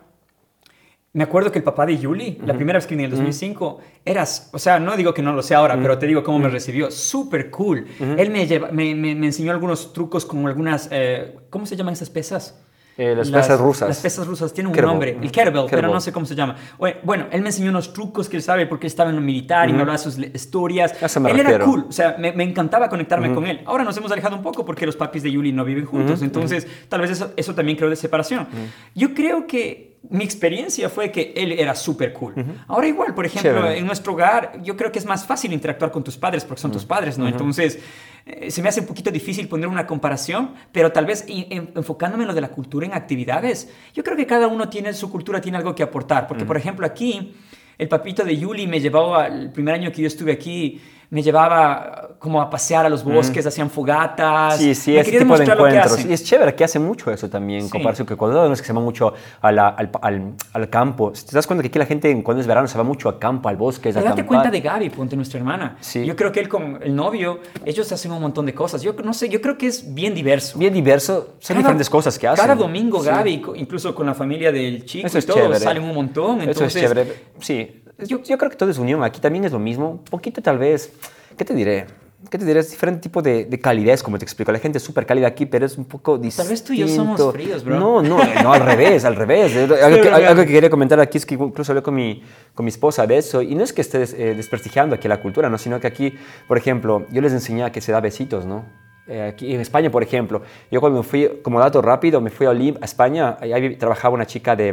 me 1.13 1.23
acuerdo 1.25 1.51
que 1.51 1.57
el 1.59 1.63
papá 1.65 1.85
de 1.85 1.97
Yuli, 1.97 2.37
la 2.45 2.53
primera 2.55 2.77
vez 2.77 2.87
que 2.87 2.95
vine 2.95 3.03
en 3.05 3.11
el 3.11 3.17
2005, 3.17 3.79
eras, 4.05 4.49
o 4.53 4.59
sea, 4.59 4.79
no 4.79 4.95
digo 4.95 5.13
que 5.13 5.21
no 5.21 5.33
lo 5.33 5.41
sé 5.41 5.53
ahora, 5.55 5.77
pero 5.81 5.97
te 5.97 6.07
digo 6.07 6.23
cómo 6.23 6.39
me 6.39 6.47
recibió, 6.47 6.89
súper 6.89 7.49
cool. 7.51 7.85
Él 8.17 8.29
me, 8.29 8.47
lleva- 8.47 8.71
me, 8.71 8.95
me- 8.95 9.15
me 9.15 9.25
enseñó 9.25 9.51
algunos 9.51 9.91
trucos 9.91 10.25
con 10.25 10.47
algunas, 10.47 10.87
eh, 10.91 11.35
¿cómo 11.49 11.65
se 11.65 11.75
llaman 11.75 11.93
esas 11.93 12.09
pesas? 12.09 12.63
Eh, 13.01 13.15
las 13.15 13.31
pesas 13.31 13.59
rusas. 13.59 13.87
Las 13.87 13.99
pesas 13.99 14.27
rusas 14.27 14.53
tienen 14.53 14.67
un 14.67 14.73
Kettlebell. 14.73 14.91
nombre, 14.93 15.17
el 15.23 15.31
kettlebell, 15.31 15.65
pero 15.71 15.87
no 15.91 15.99
sé 15.99 16.11
cómo 16.11 16.25
se 16.27 16.35
llama. 16.35 16.55
Bueno, 17.03 17.25
él 17.31 17.41
me 17.41 17.49
enseñó 17.49 17.71
unos 17.71 17.93
trucos 17.93 18.29
que 18.29 18.37
él 18.37 18.43
sabe 18.43 18.67
porque 18.67 18.85
estaba 18.85 19.09
en 19.09 19.15
lo 19.15 19.21
militar 19.23 19.67
y 19.69 19.73
me 19.73 19.79
hablaba 19.79 19.97
de 19.97 20.03
sus 20.03 20.17
historias. 20.19 20.93
Él 20.93 21.25
era 21.25 21.33
refiero. 21.49 21.65
cool, 21.65 21.85
o 21.89 21.91
sea, 21.91 22.15
me, 22.19 22.31
me 22.33 22.43
encantaba 22.43 22.89
conectarme 22.89 23.33
con 23.33 23.47
él. 23.47 23.61
Ahora 23.65 23.83
nos 23.83 23.97
hemos 23.97 24.11
alejado 24.11 24.35
un 24.35 24.43
poco 24.43 24.63
porque 24.65 24.85
los 24.85 24.95
papis 24.95 25.23
de 25.23 25.31
Yuli 25.31 25.51
no 25.51 25.65
viven 25.65 25.85
juntos, 25.85 26.21
entonces 26.21 26.67
tal 26.89 27.01
vez 27.01 27.09
eso, 27.11 27.31
eso 27.35 27.55
también 27.55 27.77
creo 27.77 27.89
de 27.89 27.95
separación. 27.95 28.47
Yo 28.93 29.13
creo 29.15 29.47
que 29.47 29.99
mi 30.09 30.23
experiencia 30.23 30.89
fue 30.89 31.11
que 31.11 31.33
él 31.35 31.51
era 31.53 31.75
súper 31.75 32.11
cool. 32.13 32.33
Ahora 32.67 32.87
igual, 32.87 33.13
por 33.13 33.25
ejemplo, 33.25 33.51
Chévere. 33.61 33.77
en 33.77 33.85
nuestro 33.85 34.13
hogar, 34.13 34.59
yo 34.63 34.75
creo 34.75 34.91
que 34.91 34.99
es 34.99 35.05
más 35.05 35.25
fácil 35.25 35.53
interactuar 35.53 35.91
con 35.91 36.03
tus 36.03 36.17
padres 36.17 36.43
porque 36.43 36.61
son 36.61 36.71
tus 36.71 36.85
padres, 36.85 37.17
¿no? 37.17 37.27
Entonces, 37.27 37.79
eh, 38.25 38.51
se 38.51 38.61
me 38.61 38.69
hace 38.69 38.79
un 38.81 38.85
poquito 38.85 39.09
difícil 39.11 39.47
poner 39.47 39.67
una 39.67 39.87
comparación, 39.87 40.53
pero 40.71 40.91
tal 40.91 41.05
vez 41.05 41.25
en- 41.27 41.71
enfocándome 41.75 42.23
en 42.23 42.27
lo 42.29 42.33
de 42.33 42.41
la 42.41 42.49
cultura 42.49 42.85
en 42.85 42.93
actividades, 42.93 43.69
yo 43.93 44.03
creo 44.03 44.15
que 44.17 44.25
cada 44.25 44.47
uno 44.47 44.69
tiene 44.69 44.93
su 44.93 45.09
cultura, 45.09 45.41
tiene 45.41 45.57
algo 45.57 45.73
que 45.75 45.83
aportar. 45.83 46.27
Porque, 46.27 46.45
por 46.45 46.57
ejemplo, 46.57 46.85
aquí, 46.85 47.33
el 47.77 47.87
papito 47.87 48.23
de 48.23 48.37
Yuli 48.37 48.67
me 48.67 48.79
llevaba, 48.79 49.27
el 49.27 49.51
primer 49.51 49.73
año 49.75 49.91
que 49.91 50.01
yo 50.01 50.07
estuve 50.07 50.31
aquí, 50.31 50.79
me 51.11 51.21
llevaba 51.21 52.07
como 52.19 52.41
a 52.41 52.49
pasear 52.49 52.85
a 52.85 52.89
los 52.89 53.03
bosques, 53.03 53.45
hacían 53.45 53.69
fogatas. 53.69 54.57
Sí, 54.57 54.73
sí, 54.73 54.91
me 54.93 55.01
ese 55.01 55.19
tipo 55.19 55.37
de 55.37 55.43
que 55.45 55.51
encuentros. 55.51 56.05
Y 56.05 56.13
es 56.13 56.23
chévere 56.23 56.55
que 56.55 56.63
hace 56.63 56.79
mucho 56.79 57.11
eso 57.11 57.29
también, 57.29 57.63
Sí. 57.63 57.69
con 57.69 57.81
Ecuador, 57.81 58.47
no 58.47 58.53
es 58.53 58.61
que 58.61 58.67
se 58.67 58.71
va 58.73 58.79
mucho 58.79 59.13
a 59.41 59.51
la- 59.51 59.67
al, 59.69 59.89
al- 60.01 60.33
al 60.53 60.69
campo. 60.69 61.11
Te 61.11 61.35
das 61.35 61.45
cuenta 61.45 61.61
que 61.63 61.67
aquí 61.67 61.77
la 61.79 61.85
gente, 61.85 62.23
cuando 62.23 62.39
es 62.39 62.47
verano, 62.47 62.65
se 62.67 62.77
va 62.77 62.83
mucho 62.85 63.09
a 63.09 63.19
campo, 63.19 63.49
al 63.49 63.57
bosque, 63.57 63.89
a 63.89 63.91
date 63.91 64.25
cuenta 64.25 64.49
de 64.49 64.61
Gaby, 64.61 64.89
ponte 64.89 65.15
nuestra 65.17 65.39
hermana. 65.39 65.75
Sí. 65.81 66.05
Yo 66.05 66.15
creo 66.15 66.31
que 66.31 66.39
él 66.39 66.47
con 66.47 66.79
el 66.81 66.95
novio, 66.95 67.39
ellos 67.65 67.91
hacen 67.91 68.11
un 68.13 68.21
montón 68.21 68.45
de 68.45 68.53
cosas. 68.53 68.81
Yo 68.81 68.93
no 69.03 69.13
sé, 69.13 69.27
yo 69.27 69.41
creo 69.41 69.57
que 69.57 69.67
es 69.67 69.93
bien 69.93 70.15
diverso. 70.15 70.57
Bien 70.57 70.73
diverso, 70.73 71.35
son 71.39 71.55
Cada- 71.55 71.57
diferentes 71.59 71.89
cosas 71.89 72.17
que 72.17 72.27
hacen. 72.27 72.41
Cada 72.41 72.55
domingo. 72.55 73.01
Gaby, 73.01 73.43
incluso 73.55 73.93
con 73.93 74.05
la 74.05 74.13
familia 74.13 74.49
del 74.51 74.85
chico 74.85 75.07
Eso 75.07 75.17
y 75.19 75.21
todo, 75.23 75.35
chévere. 75.37 75.59
salen 75.59 75.83
un 75.83 75.93
montón. 75.93 76.39
Eso 76.41 76.51
Entonces, 76.51 76.75
es 76.75 76.81
chévere. 76.89 77.13
Sí, 77.39 77.83
yo, 77.99 78.21
yo 78.23 78.37
creo 78.37 78.49
que 78.51 78.57
todo 78.57 78.69
es 78.69 78.77
unión. 78.77 79.03
Aquí 79.03 79.19
también 79.21 79.45
es 79.45 79.51
lo 79.51 79.59
mismo. 79.59 79.91
Un 79.91 80.03
poquito 80.05 80.41
tal 80.41 80.57
vez, 80.57 80.91
¿qué 81.37 81.45
te 81.45 81.53
diré? 81.53 81.87
¿Qué 82.29 82.37
te 82.37 82.45
diré? 82.45 82.59
Es 82.59 82.69
diferente 82.69 83.01
tipo 83.01 83.21
de, 83.23 83.45
de 83.45 83.59
calidez, 83.59 84.03
como 84.03 84.19
te 84.19 84.25
explico. 84.25 84.51
La 84.51 84.59
gente 84.59 84.77
es 84.77 84.83
súper 84.83 85.07
cálida 85.07 85.25
aquí, 85.25 85.47
pero 85.47 85.65
es 85.65 85.75
un 85.77 85.85
poco 85.85 86.19
distinto. 86.19 86.43
Tal 86.43 86.49
vez 86.51 86.63
tú 86.63 86.71
y 86.73 86.77
yo 86.77 86.87
somos 86.87 87.31
fríos, 87.33 87.63
bro. 87.63 87.79
No, 87.79 88.01
no, 88.03 88.19
no, 88.43 88.53
al 88.53 88.61
revés, 88.63 89.05
al 89.05 89.15
revés. 89.15 89.55
Algo 89.81 90.01
que, 90.01 90.09
algo 90.09 90.43
que 90.43 90.51
quería 90.51 90.69
comentar 90.69 90.99
aquí 90.99 91.17
es 91.17 91.25
que 91.25 91.33
incluso 91.33 91.71
hablé 91.71 91.81
con 91.81 91.95
mi, 91.95 92.21
con 92.53 92.63
mi 92.63 92.69
esposa 92.69 93.07
de 93.07 93.17
eso. 93.17 93.41
Y 93.41 93.55
no 93.55 93.63
es 93.63 93.73
que 93.73 93.81
estés 93.81 94.13
eh, 94.13 94.35
desprestigiando 94.35 94.93
aquí 94.95 95.07
la 95.07 95.19
cultura, 95.19 95.49
¿no? 95.49 95.57
Sino 95.57 95.79
que 95.79 95.87
aquí, 95.87 96.13
por 96.47 96.59
ejemplo, 96.59 97.07
yo 97.11 97.21
les 97.21 97.33
enseñé 97.33 97.63
a 97.63 97.71
que 97.71 97.81
se 97.81 97.91
da 97.91 97.99
besitos, 98.01 98.45
¿no? 98.45 98.65
Eh, 99.07 99.23
aquí 99.23 99.55
en 99.55 99.59
España, 99.59 99.89
por 99.89 100.03
ejemplo, 100.03 100.43
yo 100.71 100.79
cuando 100.79 100.99
me 100.99 101.03
fui, 101.03 101.39
como 101.41 101.59
dato 101.59 101.81
rápido, 101.81 102.21
me 102.21 102.29
fui 102.29 102.45
a, 102.45 102.51
Olim- 102.51 102.77
a 102.81 102.85
España, 102.85 103.35
ahí 103.41 103.75
trabajaba 103.77 104.13
una 104.13 104.27
chica 104.27 104.55
de, 104.55 104.71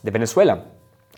de 0.00 0.10
Venezuela. 0.12 0.66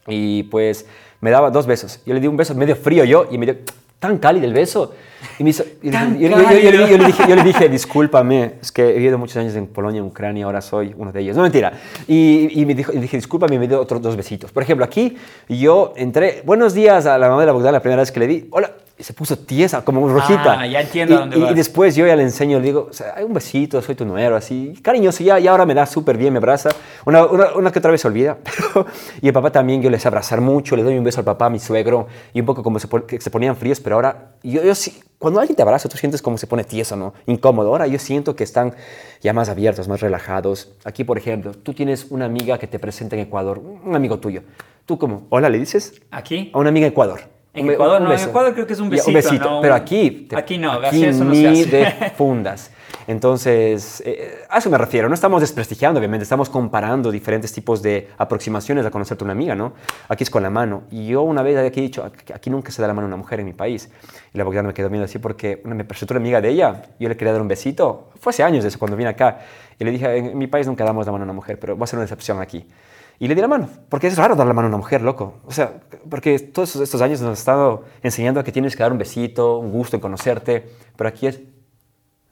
Y 0.08 0.44
pues 0.44 0.86
me 1.20 1.30
daba 1.30 1.50
dos 1.50 1.66
besos. 1.66 2.00
Yo 2.06 2.14
le 2.14 2.20
di 2.20 2.26
un 2.26 2.36
beso 2.36 2.54
medio 2.54 2.76
frío 2.76 3.04
yo 3.04 3.26
y 3.30 3.38
me 3.38 3.46
dio 3.46 3.56
tan 3.98 4.18
cálido 4.18 4.46
el 4.46 4.52
beso. 4.52 4.92
Y 5.38 5.44
me 5.44 5.50
hizo, 5.50 5.64
yo, 5.82 5.90
yo- 5.90 6.28
yo- 6.28 6.98
le 6.98 7.06
dije, 7.06 7.24
yo 7.28 7.34
le 7.36 7.42
dije, 7.42 7.68
discúlpame, 7.68 8.52
es 8.60 8.70
que 8.70 8.90
he 8.90 8.92
vivido 8.94 9.18
muchos 9.18 9.36
años 9.38 9.54
en 9.54 9.66
Polonia, 9.66 10.00
en 10.00 10.06
Ucrania, 10.06 10.44
ahora 10.44 10.60
soy 10.60 10.94
uno 10.96 11.12
de 11.12 11.20
ellos. 11.20 11.36
No, 11.36 11.42
mentira. 11.42 11.72
Y, 12.06 12.60
y 12.60 12.66
me 12.66 12.74
dijo, 12.74 12.92
y 12.92 12.98
dije, 12.98 13.16
discúlpame, 13.16 13.56
y 13.56 13.58
me 13.58 13.66
dio 13.68 13.80
otros 13.80 14.00
dos 14.02 14.16
besitos. 14.16 14.52
Por 14.52 14.62
ejemplo, 14.62 14.84
aquí 14.84 15.16
yo 15.48 15.92
entré, 15.96 16.42
buenos 16.44 16.74
días 16.74 17.06
a 17.06 17.18
la 17.18 17.28
mamá 17.28 17.40
de 17.40 17.46
la 17.46 17.52
Bogdana, 17.52 17.72
la 17.72 17.80
primera 17.80 18.02
vez 18.02 18.12
que 18.12 18.20
le 18.20 18.26
di, 18.26 18.46
hola, 18.50 18.70
se 18.98 19.12
puso 19.12 19.36
tiesa, 19.38 19.84
como 19.84 20.08
rojita. 20.08 20.60
Ah, 20.60 20.66
ya 20.66 20.80
entiendo 20.80 21.14
y, 21.14 21.16
a 21.16 21.20
dónde 21.20 21.38
y- 21.38 21.40
vas. 21.42 21.50
y 21.52 21.54
después 21.54 21.94
yo 21.96 22.06
ya 22.06 22.16
le 22.16 22.22
enseño, 22.22 22.58
le 22.58 22.64
digo, 22.64 22.88
o 22.90 22.92
sea, 22.92 23.14
hay 23.16 23.24
un 23.24 23.34
besito, 23.34 23.80
soy 23.82 23.94
tu 23.94 24.04
nuero, 24.04 24.36
así, 24.36 24.72
cariñoso, 24.82 25.22
ya, 25.22 25.38
y 25.38 25.46
ahora 25.46 25.66
me 25.66 25.74
da 25.74 25.84
súper 25.86 26.16
bien, 26.16 26.32
me 26.32 26.38
abraza. 26.38 26.70
Una, 27.04 27.26
una, 27.26 27.52
una 27.54 27.70
que 27.72 27.78
otra 27.78 27.90
vez 27.90 28.00
se 28.00 28.08
olvida, 28.08 28.38
y 29.20 29.26
el 29.28 29.32
papá 29.34 29.50
también, 29.52 29.82
yo 29.82 29.90
les 29.90 30.04
abrazar 30.06 30.40
mucho, 30.40 30.76
le 30.76 30.82
doy 30.82 30.96
un 30.96 31.04
beso 31.04 31.20
al 31.20 31.24
papá, 31.24 31.46
a 31.46 31.50
mi 31.50 31.58
suegro, 31.58 32.06
y 32.32 32.40
un 32.40 32.46
poco 32.46 32.62
como 32.62 32.78
se, 32.78 32.88
que 33.06 33.20
se 33.20 33.30
ponían 33.30 33.54
fríos, 33.56 33.80
pero 33.80 33.96
ahora, 33.96 34.32
yo, 34.42 34.62
yo 34.62 34.74
sí, 34.74 34.98
cuando 35.18 35.40
alguien 35.40 35.56
te 35.56 35.62
abraza, 35.62 35.88
tú 35.88 35.96
sientes 35.96 36.20
como 36.22 36.38
se 36.38 36.46
pone 36.46 36.64
tieso, 36.64 36.94
¿no? 36.96 37.14
Incómodo. 37.26 37.70
Ahora 37.70 37.86
yo 37.86 37.98
siento 37.98 38.36
que 38.36 38.44
están 38.44 38.74
ya 39.22 39.32
más 39.32 39.48
abiertos, 39.48 39.88
más 39.88 40.00
relajados. 40.00 40.72
Aquí, 40.84 41.04
por 41.04 41.16
ejemplo, 41.16 41.52
tú 41.52 41.72
tienes 41.72 42.06
una 42.10 42.26
amiga 42.26 42.58
que 42.58 42.66
te 42.66 42.78
presenta 42.78 43.16
en 43.16 43.22
Ecuador, 43.22 43.58
un 43.58 43.96
amigo 43.96 44.18
tuyo. 44.18 44.42
Tú 44.84 44.98
como, 44.98 45.26
hola, 45.30 45.48
le 45.48 45.58
dices 45.58 45.94
¿Aquí? 46.10 46.50
a 46.52 46.58
una 46.58 46.68
amiga 46.68 46.86
en 46.86 46.92
Ecuador. 46.92 47.20
En 47.56 47.64
Un 47.66 47.72
Ecuador 47.72 48.00
un 48.02 48.08
no, 48.08 48.14
en. 48.14 48.20
Ecuador 48.20 48.52
creo 48.54 48.66
que 48.66 48.72
es 48.74 48.80
un 48.80 48.90
Ya, 48.90 49.02
besito, 49.12 49.50
¿no? 49.50 49.60
pero 49.60 49.74
Un- 49.74 49.80
aquí... 49.80 50.28
Aquí 50.36 50.58
no, 50.58 50.72
aquí 50.72 51.04
eso 51.04 51.24
no 51.24 51.34
se 51.34 51.40
ni 51.40 51.46
hace. 51.62 51.66
de 51.70 52.10
fundas. 52.16 52.70
Entonces, 53.08 54.02
eh, 54.04 54.44
a 54.50 54.58
eso 54.58 54.68
me 54.68 54.76
refiero. 54.78 55.08
No 55.08 55.14
estamos 55.14 55.40
desprestigiando, 55.40 55.98
obviamente, 55.98 56.24
estamos 56.24 56.50
comparando 56.50 57.12
diferentes 57.12 57.52
tipos 57.52 57.80
de 57.80 58.08
aproximaciones 58.18 58.84
a 58.84 58.90
conocerte 58.90 59.22
una 59.22 59.32
amiga, 59.32 59.54
¿no? 59.54 59.74
Aquí 60.08 60.24
es 60.24 60.30
con 60.30 60.42
la 60.42 60.50
mano. 60.50 60.82
Y 60.90 61.06
yo 61.06 61.22
una 61.22 61.42
vez 61.42 61.56
aquí 61.56 61.80
he 61.80 61.82
dicho, 61.84 62.04
aquí, 62.04 62.32
aquí 62.32 62.50
nunca 62.50 62.72
se 62.72 62.82
da 62.82 62.88
la 62.88 62.94
mano 62.94 63.06
a 63.06 63.08
una 63.08 63.16
mujer 63.16 63.38
en 63.40 63.46
mi 63.46 63.52
país. 63.52 63.88
Y 64.34 64.38
la 64.38 64.44
Bogdana 64.44 64.68
me 64.68 64.74
quedó 64.74 64.88
viendo 64.88 65.04
así 65.04 65.18
porque 65.20 65.62
una, 65.64 65.74
me 65.76 65.84
presentó 65.84 66.14
una 66.14 66.20
amiga 66.20 66.40
de 66.40 66.48
ella, 66.50 66.82
yo 66.98 67.08
le 67.08 67.16
quería 67.16 67.32
dar 67.32 67.42
un 67.42 67.48
besito. 67.48 68.10
Fue 68.20 68.30
hace 68.30 68.42
años 68.42 68.64
de 68.64 68.68
eso, 68.70 68.78
cuando 68.78 68.96
vine 68.96 69.10
acá. 69.10 69.38
Y 69.78 69.84
le 69.84 69.92
dije, 69.92 70.16
en 70.16 70.36
mi 70.36 70.46
país 70.48 70.66
nunca 70.66 70.84
damos 70.84 71.06
la 71.06 71.12
mano 71.12 71.22
a 71.22 71.26
una 71.26 71.32
mujer, 71.32 71.58
pero 71.60 71.78
va 71.78 71.84
a 71.84 71.86
ser 71.86 71.98
una 71.98 72.04
excepción 72.04 72.40
aquí. 72.40 72.66
Y 73.18 73.28
le 73.28 73.34
di 73.34 73.40
la 73.40 73.48
mano, 73.48 73.68
porque 73.88 74.06
es 74.08 74.16
raro 74.18 74.36
dar 74.36 74.46
la 74.46 74.52
mano 74.52 74.66
a 74.66 74.68
una 74.68 74.76
mujer, 74.76 75.00
loco. 75.02 75.34
O 75.46 75.52
sea, 75.52 75.80
porque 76.10 76.38
todos 76.38 76.76
estos 76.76 77.00
años 77.00 77.20
nos 77.20 77.28
han 77.28 77.32
estado 77.34 77.84
enseñando 78.02 78.40
a 78.40 78.44
que 78.44 78.52
tienes 78.52 78.76
que 78.76 78.82
dar 78.82 78.92
un 78.92 78.98
besito, 78.98 79.58
un 79.58 79.70
gusto 79.72 79.96
en 79.96 80.00
conocerte, 80.02 80.68
pero 80.96 81.08
aquí 81.08 81.26
es... 81.26 81.40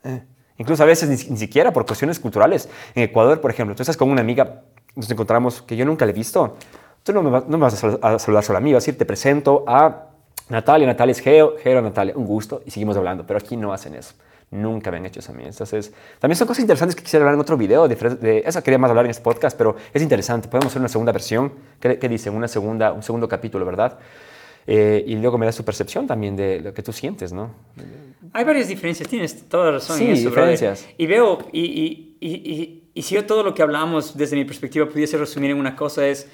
eh. 0.03 0.23
Incluso 0.57 0.83
a 0.83 0.85
veces 0.85 1.09
ni, 1.09 1.31
ni 1.31 1.37
siquiera 1.37 1.73
por 1.73 1.85
cuestiones 1.85 2.17
culturales. 2.19 2.69
En 2.93 3.03
Ecuador, 3.03 3.41
por 3.41 3.51
ejemplo, 3.51 3.75
tú 3.75 3.83
estás 3.83 3.97
con 3.97 4.09
una 4.09 4.21
amiga, 4.21 4.61
nos 4.95 5.09
encontramos, 5.11 5.61
que 5.61 5.75
yo 5.75 5.83
nunca 5.85 6.05
le 6.05 6.11
he 6.11 6.15
visto, 6.15 6.55
tú 7.03 7.11
no 7.11 7.21
me, 7.23 7.29
vas- 7.29 7.45
no 7.47 7.57
me 7.57 7.63
vas 7.63 7.83
a 7.83 8.19
saludar 8.19 8.43
solo 8.43 8.57
a 8.59 8.61
mí, 8.61 8.71
vas 8.71 8.83
a 8.83 8.85
decir, 8.85 8.97
te 8.97 9.05
presento 9.05 9.65
a 9.67 10.11
Natalia, 10.47 10.87
Natalia 10.87 11.11
es 11.11 11.19
Geo, 11.19 11.55
Geo, 11.61 11.81
Natalia, 11.81 12.13
un 12.15 12.25
gusto, 12.25 12.61
y 12.65 12.71
seguimos 12.71 12.95
hablando, 12.95 13.25
pero 13.25 13.37
aquí 13.37 13.57
no 13.57 13.73
hacen 13.73 13.95
eso. 13.95 14.13
Nunca 14.51 14.91
me 14.91 14.97
han 14.97 15.05
hecho 15.05 15.19
eso 15.19 15.31
a 15.31 15.35
mí. 15.35 15.43
Entonces, 15.45 15.91
también 16.19 16.37
son 16.37 16.47
cosas 16.47 16.61
interesantes 16.61 16.95
que 16.95 17.03
quisiera 17.03 17.23
hablar 17.23 17.33
en 17.35 17.41
otro 17.41 17.57
video. 17.57 17.87
De, 17.87 17.95
de 17.95 18.43
eso 18.45 18.61
quería 18.63 18.77
más 18.77 18.89
hablar 18.89 19.05
en 19.05 19.11
este 19.11 19.23
podcast, 19.23 19.57
pero 19.57 19.75
es 19.93 20.01
interesante. 20.01 20.47
Podemos 20.47 20.71
hacer 20.71 20.79
una 20.81 20.87
segunda 20.89 21.11
versión. 21.11 21.51
¿Qué, 21.79 21.97
qué 21.99 22.07
dicen? 22.07 22.33
Una 22.35 22.47
segunda, 22.47 22.93
un 22.93 23.03
segundo 23.03 23.27
capítulo, 23.27 23.65
¿verdad? 23.65 23.97
Eh, 24.67 25.03
y 25.07 25.15
luego 25.15 25.37
me 25.37 25.45
das 25.45 25.55
tu 25.57 25.63
percepción 25.63 26.07
también 26.07 26.35
de 26.35 26.59
lo 26.61 26.73
que 26.73 26.81
tú 26.81 26.91
sientes, 26.93 27.31
¿no? 27.33 27.51
Hay 28.33 28.43
varias 28.43 28.67
diferencias, 28.67 29.07
tienes 29.07 29.47
toda 29.47 29.65
la 29.65 29.71
razón 29.73 29.97
Sí, 29.97 30.05
en 30.05 30.11
eso, 30.13 30.31
brother. 30.31 30.51
diferencias. 30.51 30.89
Y 30.97 31.05
veo, 31.05 31.37
y, 31.51 31.61
y, 31.61 32.17
y, 32.19 32.83
y, 32.93 33.01
si 33.03 33.13
yo 33.15 33.25
todo 33.25 33.43
lo 33.43 33.53
que 33.53 33.61
hablamos 33.61 34.17
desde 34.17 34.35
mi 34.35 34.43
perspectiva 34.45 34.87
pudiese 34.89 35.17
resumir 35.17 35.51
en 35.51 35.57
una 35.59 35.75
cosa 35.75 36.07
es, 36.07 36.27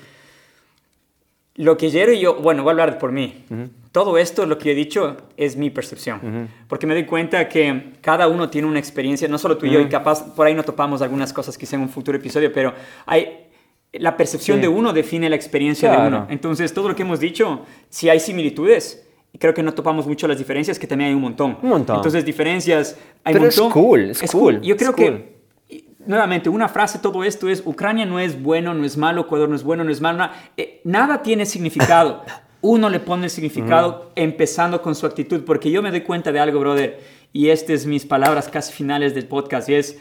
lo 1.56 1.76
que 1.78 1.92
Jero 1.92 2.14
y 2.14 2.20
yo, 2.22 2.36
bueno, 2.36 2.64
voy 2.64 2.70
a 2.70 2.72
hablar 2.72 2.98
por 3.00 3.12
mí. 3.12 3.44
Todo 3.92 4.18
esto, 4.18 4.46
lo 4.46 4.58
que 4.58 4.66
yo 4.66 4.72
he 4.72 4.76
dicho, 4.76 5.18
es 5.36 5.58
mi 5.58 5.70
percepción. 5.70 6.48
Porque 6.70 6.88
me 6.88 6.94
doy 6.94 7.06
cuenta 7.06 7.50
que 7.50 7.92
cada 8.00 8.28
uno 8.30 8.50
tiene 8.50 8.68
una 8.68 8.80
experiencia, 8.80 9.28
no 9.28 9.38
solo 9.38 9.58
tú 9.58 9.66
y 9.66 9.72
yo, 9.72 9.82
y 9.82 9.90
capaz 9.90 10.34
por 10.34 10.48
ahí 10.48 10.54
no 10.54 10.64
topamos 10.64 11.02
algunas 11.02 11.34
cosas 11.34 11.58
quizá 11.58 11.76
en 11.76 11.82
un 11.82 11.90
futuro 11.90 12.18
episodio, 12.18 12.52
pero 12.54 12.74
hay... 13.06 13.48
La 13.94 14.16
percepción 14.16 14.60
Sí. 14.60 14.62
de 14.62 14.68
uno 14.70 14.94
define 14.94 15.30
la 15.30 15.36
experiencia 15.36 15.90
de 15.90 15.96
Claro. 15.98 16.08
uno. 16.20 16.28
Entonces, 16.30 16.74
todo 16.74 16.88
lo 16.88 16.96
que 16.96 17.02
hemos 17.02 17.20
dicho, 17.20 17.66
si 17.90 18.08
hay 18.08 18.22
similitudes, 18.22 19.06
y 19.34 19.38
creo 19.38 19.54
que 19.54 19.62
no 19.64 19.74
topamos 19.74 20.08
mucho 20.08 20.30
las 20.30 20.38
diferencias, 20.38 20.80
que 20.80 20.88
también 20.88 21.10
hay 21.10 21.14
un 21.14 21.22
montón. 21.22 21.58
Un 21.62 21.70
montón. 21.72 21.98
Entonces, 21.98 22.24
diferencias, 22.24 22.98
hay 23.26 23.34
Pero 23.34 23.44
un 23.44 23.50
es 23.50 23.60
montón. 23.60 23.84
cool, 23.84 24.10
es 24.12 24.32
cool, 24.32 24.62
Yo 24.62 24.78
creo 24.78 24.92
es 24.92 24.96
que, 24.96 25.06
cool. 25.12 25.26
y, 25.68 25.86
nuevamente, 26.08 26.48
una 26.48 26.70
frase 26.70 27.00
de 27.00 27.02
todo 27.02 27.26
esto 27.26 27.50
es, 27.50 27.62
Ucrania 27.66 28.06
no 28.06 28.18
es 28.18 28.42
bueno, 28.42 28.74
no 28.74 28.86
es 28.86 28.96
malo, 28.96 29.24
Ecuador 29.24 29.50
no 29.50 29.58
es 29.58 29.64
bueno, 29.66 29.84
no 29.84 29.92
es 29.92 30.00
malo, 30.00 30.30
eh, 30.56 30.80
nada 30.86 31.22
tiene 31.22 31.46
significado. 31.46 32.24
Uno 32.62 32.90
le 32.90 33.00
pone 33.00 33.26
el 33.26 33.30
significado 33.30 34.12
empezando 34.16 34.82
con 34.82 34.96
su 34.96 35.06
actitud, 35.06 35.44
porque 35.44 35.72
yo 35.72 35.82
me 35.82 35.92
doy 35.92 36.02
cuenta 36.02 36.32
de 36.32 36.40
algo, 36.40 36.60
brother, 36.60 37.00
y 37.34 37.50
estas 37.50 37.72
es 37.72 37.86
mis 37.86 38.06
palabras 38.06 38.50
casi 38.50 38.72
finales 38.72 39.16
del 39.16 39.28
podcast, 39.28 39.68
y 39.70 39.76
es, 39.76 40.00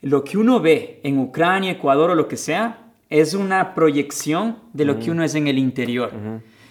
lo 0.00 0.22
que 0.22 0.38
uno 0.38 0.60
ve 0.60 1.00
en 1.02 1.18
Ucrania, 1.18 1.72
Ecuador 1.72 2.10
o 2.10 2.14
lo 2.14 2.28
que 2.28 2.36
sea, 2.36 2.86
es 3.10 3.34
una 3.34 3.74
proyección 3.74 4.58
de 4.72 4.84
lo 4.84 4.98
que 4.98 5.10
uno 5.10 5.24
es 5.24 5.34
en 5.34 5.48
el 5.48 5.58
interior. 5.58 6.12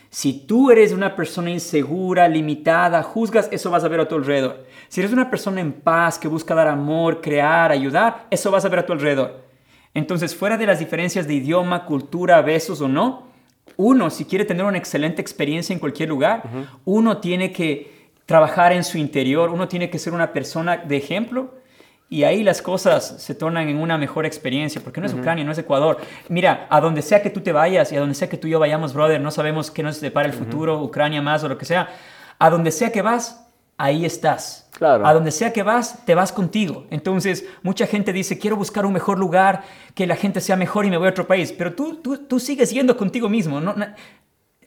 Si 0.10 0.46
tú 0.46 0.72
eres 0.72 0.94
una 0.94 1.16
persona 1.16 1.50
insegura, 1.50 2.28
limitada, 2.30 3.04
juzgas, 3.04 3.50
eso 3.52 3.70
vas 3.70 3.84
a 3.84 3.90
ver 3.90 4.00
a 4.00 4.08
tu 4.08 4.16
alrededor. 4.16 4.66
Si 4.88 5.02
eres 5.02 5.12
una 5.12 5.30
persona 5.30 5.60
en 5.60 5.74
paz, 5.74 6.18
que 6.18 6.30
busca 6.30 6.56
dar 6.56 6.68
amor, 6.68 7.20
crear, 7.20 7.72
ayudar, 7.72 8.28
eso 8.32 8.50
vas 8.50 8.64
a 8.64 8.70
ver 8.70 8.80
a 8.80 8.86
tu 8.86 8.94
alrededor. 8.94 9.44
Entonces, 9.94 10.36
fuera 10.36 10.58
de 10.58 10.66
las 10.66 10.80
diferencias 10.80 11.28
de 11.28 11.34
idioma, 11.34 11.86
cultura, 11.86 12.42
besos 12.42 12.80
o 12.80 12.88
no, 12.88 13.28
uno, 13.76 14.10
si 14.10 14.26
quiere 14.26 14.46
tener 14.46 14.66
una 14.66 14.78
excelente 14.78 15.22
experiencia 15.22 15.74
en 15.74 15.80
cualquier 15.80 16.10
lugar, 16.10 16.44
uno 16.86 17.18
tiene 17.18 17.52
que 17.52 18.10
trabajar 18.26 18.74
en 18.74 18.84
su 18.84 18.98
interior, 18.98 19.50
uno 19.50 19.68
tiene 19.68 19.90
que 19.90 20.00
ser 20.00 20.14
una 20.14 20.34
persona 20.34 20.78
de 20.78 20.98
ejemplo 20.98 21.54
y 22.10 22.24
ahí 22.24 22.42
las 22.42 22.62
cosas 22.62 23.16
se 23.22 23.36
tornan 23.36 23.68
en 23.68 23.78
una 23.78 23.98
mejor 23.98 24.26
experiencia, 24.26 24.80
porque 24.82 25.02
no 25.02 25.08
es 25.08 25.14
Ucrania, 25.14 25.44
no 25.44 25.52
es 25.52 25.58
Ecuador. 25.58 25.98
Mira, 26.30 26.66
a 26.70 26.80
donde 26.80 27.02
sea 27.02 27.22
que 27.22 27.30
tú 27.30 27.42
te 27.42 27.52
vayas 27.52 27.92
y 27.92 27.98
a 27.98 28.00
donde 28.00 28.16
sea 28.16 28.30
que 28.30 28.38
tú 28.38 28.48
y 28.48 28.52
yo 28.52 28.60
vayamos, 28.60 28.94
brother, 28.94 29.20
no 29.20 29.30
sabemos 29.30 29.72
qué 29.72 29.84
nos 29.84 30.00
depara 30.00 30.28
el 30.28 30.34
futuro, 30.34 30.82
Ucrania 30.82 31.22
más 31.22 31.44
o 31.44 31.50
lo 31.50 31.58
que 31.58 31.66
sea. 31.66 31.90
A 32.40 32.50
donde 32.50 32.72
sea 32.72 32.94
que 32.94 33.02
vas, 33.02 33.47
ahí 33.78 34.06
estás. 34.06 34.68
Claro. 34.72 35.08
A 35.08 35.14
donde 35.14 35.32
sea 35.32 35.54
que 35.54 35.64
vas, 35.64 36.06
te 36.06 36.14
vas 36.14 36.32
contigo. 36.32 36.86
Entonces, 36.90 37.46
mucha 37.64 37.88
gente 37.88 38.14
dice, 38.14 38.38
quiero 38.38 38.56
buscar 38.56 38.86
un 38.86 38.94
mejor 38.94 39.18
lugar, 39.18 39.64
que 39.96 40.06
la 40.06 40.16
gente 40.16 40.42
sea 40.42 40.56
mejor 40.56 40.86
y 40.86 40.90
me 40.90 40.98
voy 40.98 41.08
a 41.08 41.12
otro 41.12 41.28
país. 41.28 41.52
Pero 41.52 41.74
tú, 41.74 41.96
tú, 41.96 42.18
tú 42.18 42.40
sigues 42.40 42.72
yendo 42.72 42.96
contigo 42.98 43.30
mismo. 43.30 43.60
¿no? 43.60 43.76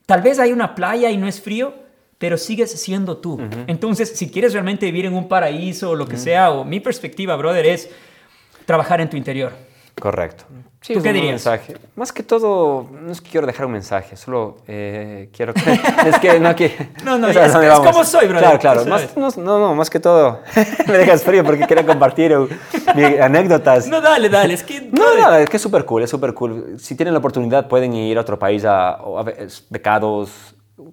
Tal 0.07 0.23
vez 0.23 0.39
hay 0.39 0.53
una 0.53 0.75
playa 0.75 1.11
y 1.11 1.17
no 1.17 1.29
es 1.29 1.41
frío, 1.41 1.75
pero 2.19 2.37
sigues 2.37 2.73
siendo 2.73 3.19
tú. 3.19 3.41
Entonces, 3.67 4.11
si 4.17 4.31
quieres 4.31 4.53
realmente 4.53 4.87
vivir 4.87 5.07
en 5.07 5.15
un 5.15 5.29
paraíso 5.29 5.91
o 5.91 5.95
lo 5.95 6.07
que 6.07 6.17
sea, 6.17 6.51
o 6.51 6.65
mi 6.65 6.81
perspectiva, 6.81 7.37
brother, 7.37 7.67
es 7.67 7.89
trabajar 8.67 9.01
en 9.01 9.09
tu 9.09 9.17
interior. 9.17 9.53
Correcto. 10.01 10.45
Sí, 10.83 10.95
¿Tú 10.95 11.01
es 11.01 11.03
qué 11.03 11.11
un 11.11 11.13
buen 11.13 11.15
dirías? 11.15 11.33
mensaje. 11.33 11.77
Más 11.95 12.11
que 12.11 12.23
todo, 12.23 12.89
no 12.91 13.13
es 13.13 13.21
que 13.21 13.29
quiero 13.31 13.47
dejar 13.47 13.67
un 13.67 13.73
mensaje, 13.73 14.17
solo 14.17 14.57
eh, 14.67 15.29
quiero 15.31 15.53
que... 15.53 15.61
es 16.09 16.19
que 16.21 16.41
no 16.41 16.57
que... 16.57 16.89
No, 17.05 17.19
no, 17.19 17.29
es- 17.29 17.39
como 17.81 18.03
soy, 18.03 18.27
brother. 18.29 18.59
Claro, 18.59 18.81
claro. 18.83 18.87
Más, 18.87 19.15
no, 19.15 19.29
no, 19.37 19.59
no, 19.61 19.75
más 19.75 19.91
que 19.91 20.01
todo, 20.01 20.41
me 20.87 20.97
dejas 20.97 21.23
frío 21.23 21.45
porque 21.45 21.67
quería 21.67 21.85
compartir 21.85 22.33
eh, 22.33 22.49
mi- 22.95 23.19
anécdotas. 23.19 23.87
No, 23.89 24.01
dale, 24.01 24.31
dale. 24.31 24.55
Es 24.55 24.63
que... 24.63 24.81
No, 24.91 25.15
no, 25.21 25.35
es 25.35 25.51
que 25.51 25.57
es 25.59 25.63
súper 25.63 25.85
cool, 25.85 26.03
es 26.05 26.09
súper 26.11 26.33
cool. 26.33 26.77
Si 26.79 26.95
tienen 26.95 27.13
la 27.13 27.19
oportunidad 27.19 27.69
pueden 27.69 27.93
ir 27.93 28.17
a 28.17 28.23
otro 28.23 28.39
país 28.39 28.65
a, 28.65 28.93
a 28.95 29.23
ve- 29.23 29.49
becados, 29.69 30.31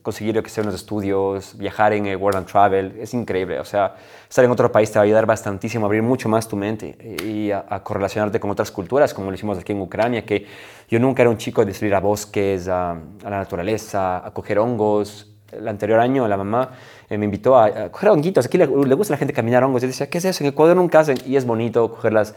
conseguir 0.01 0.35
lo 0.35 0.43
que 0.43 0.49
sea 0.49 0.63
unos 0.63 0.75
estudios, 0.75 1.57
viajar 1.57 1.93
en 1.93 2.05
el 2.05 2.17
World 2.17 2.37
and 2.37 2.47
Travel, 2.47 2.95
es 2.99 3.13
increíble. 3.13 3.59
O 3.59 3.65
sea, 3.65 3.95
estar 4.29 4.43
en 4.43 4.51
otro 4.51 4.71
país 4.71 4.91
te 4.91 4.99
va 4.99 5.03
a 5.03 5.05
ayudar 5.05 5.25
bastantísimo 5.25 5.85
a 5.85 5.87
abrir 5.87 6.03
mucho 6.03 6.29
más 6.29 6.47
tu 6.47 6.55
mente 6.55 7.17
y 7.23 7.51
a, 7.51 7.65
a 7.69 7.83
correlacionarte 7.83 8.39
con 8.39 8.49
otras 8.49 8.71
culturas, 8.71 9.13
como 9.13 9.29
lo 9.29 9.35
hicimos 9.35 9.57
aquí 9.57 9.71
en 9.71 9.81
Ucrania, 9.81 10.25
que 10.25 10.45
yo 10.89 10.99
nunca 10.99 11.21
era 11.21 11.29
un 11.29 11.37
chico 11.37 11.65
de 11.65 11.73
salir 11.73 11.93
a 11.95 11.99
bosques, 11.99 12.67
a, 12.67 12.97
la 13.23 13.29
naturaleza, 13.29 14.25
a 14.25 14.31
coger 14.31 14.59
hongos. 14.59 15.33
El 15.51 15.65
anterior 15.67 15.99
año 16.01 16.27
la 16.27 16.35
mamá 16.35 16.71
eh, 17.09 17.17
me 17.17 17.23
invitó 17.23 17.55
a, 17.57 17.65
a 17.65 17.91
coger 17.91 18.09
honguitos. 18.09 18.45
Aquí 18.45 18.57
le, 18.57 18.67
le 18.67 18.95
gusta 18.95 19.13
a 19.13 19.15
la 19.15 19.17
gente 19.17 19.33
caminar 19.33 19.63
hongos. 19.63 19.81
Yo 19.81 19.87
decía, 19.87 20.09
¿qué 20.09 20.17
es 20.17 20.25
eso? 20.25 20.43
En 20.43 20.49
Ecuador 20.49 20.75
nunca 20.75 20.99
hacen. 20.99 21.17
Y 21.25 21.37
es 21.37 21.45
bonito 21.45 21.89
cogerlas. 21.89 22.35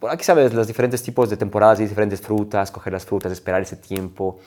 Por 0.00 0.10
aquí 0.10 0.24
sabes 0.24 0.52
los 0.52 0.66
diferentes 0.66 1.00
tipos 1.02 1.30
de 1.30 1.36
temporadas 1.36 1.78
y 1.78 1.84
diferentes 1.84 2.20
frutas, 2.20 2.72
coger 2.72 2.92
las 2.92 3.06
frutas, 3.06 3.30
esperar 3.30 3.62
ese 3.62 3.76
tiempo. 3.76 4.38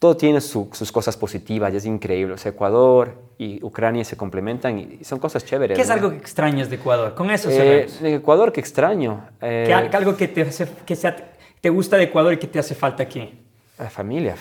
Todo 0.00 0.16
tiene 0.16 0.40
su- 0.40 0.68
sus 0.72 0.90
cosas 0.90 1.14
positivas 1.16 1.72
y 1.74 1.76
es 1.76 1.84
increíble. 1.84 2.32
O 2.34 2.38
sea, 2.38 2.50
Ecuador 2.52 3.14
y 3.36 3.62
Ucrania 3.62 4.02
se 4.02 4.16
complementan 4.16 4.78
y, 4.78 5.04
son 5.04 5.18
cosas 5.18 5.44
chéveres. 5.44 5.76
¿Qué 5.76 5.82
es 5.82 5.88
¿no? 5.88 5.94
algo 5.94 6.10
que 6.10 6.16
extrañas 6.16 6.70
de 6.70 6.76
Ecuador? 6.76 7.14
Con 7.14 7.30
eso 7.30 7.50
Eh, 7.50 7.86
en 8.00 8.14
Ecuador 8.14 8.50
que 8.50 8.60
extraño. 8.60 9.26
Eh, 9.42 9.64
¿Qué 9.66 9.74
al- 9.74 9.94
algo 9.94 10.16
que, 10.16 10.26
te, 10.26 10.40
hace- 10.42 10.66
que 10.86 10.96
sea- 10.96 11.14
te 11.60 11.68
gusta 11.68 11.98
de 11.98 12.04
Ecuador 12.04 12.32
y 12.32 12.38
que 12.38 12.46
te 12.46 12.58
hace 12.58 12.74
falta 12.74 13.02
aquí? 13.02 13.30
La 13.78 13.90
familia. 13.90 14.36